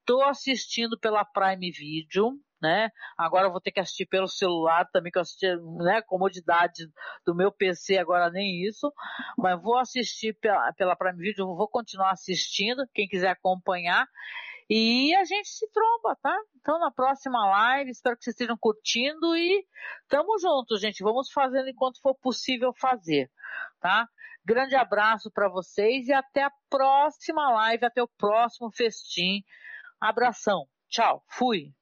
Estou 0.00 0.22
assistindo 0.22 0.98
pela 0.98 1.24
Prime 1.24 1.70
Video, 1.70 2.38
né? 2.60 2.90
Agora 3.16 3.48
vou 3.48 3.60
ter 3.60 3.72
que 3.72 3.80
assistir 3.80 4.06
pelo 4.06 4.28
celular 4.28 4.86
também, 4.90 5.10
que 5.10 5.18
eu 5.18 5.22
assisti, 5.22 5.46
né? 5.78 6.02
Comodidade 6.02 6.88
do 7.26 7.34
meu 7.34 7.52
PC, 7.52 7.98
agora 7.98 8.30
nem 8.30 8.62
isso. 8.66 8.92
Mas 9.36 9.60
vou 9.60 9.76
assistir 9.78 10.34
pela, 10.40 10.72
pela 10.72 10.96
Prime 10.96 11.18
Video, 11.18 11.56
vou 11.56 11.68
continuar 11.68 12.12
assistindo, 12.12 12.86
quem 12.94 13.08
quiser 13.08 13.30
acompanhar. 13.30 14.06
E 14.68 15.14
a 15.16 15.24
gente 15.24 15.48
se 15.48 15.70
tromba, 15.70 16.16
tá? 16.22 16.36
Então 16.56 16.78
na 16.78 16.90
próxima 16.90 17.46
live, 17.46 17.90
espero 17.90 18.16
que 18.16 18.24
vocês 18.24 18.34
estejam 18.34 18.56
curtindo 18.58 19.36
e 19.36 19.66
tamo 20.08 20.38
junto, 20.38 20.78
gente. 20.78 21.02
Vamos 21.02 21.30
fazendo 21.30 21.68
enquanto 21.68 22.00
for 22.00 22.14
possível 22.14 22.72
fazer, 22.72 23.30
tá? 23.80 24.08
Grande 24.44 24.74
abraço 24.74 25.30
para 25.30 25.48
vocês 25.48 26.08
e 26.08 26.12
até 26.12 26.42
a 26.42 26.52
próxima 26.68 27.50
live, 27.52 27.84
até 27.84 28.02
o 28.02 28.08
próximo 28.08 28.70
festim. 28.70 29.42
Abração. 30.00 30.66
Tchau. 30.88 31.22
Fui. 31.28 31.72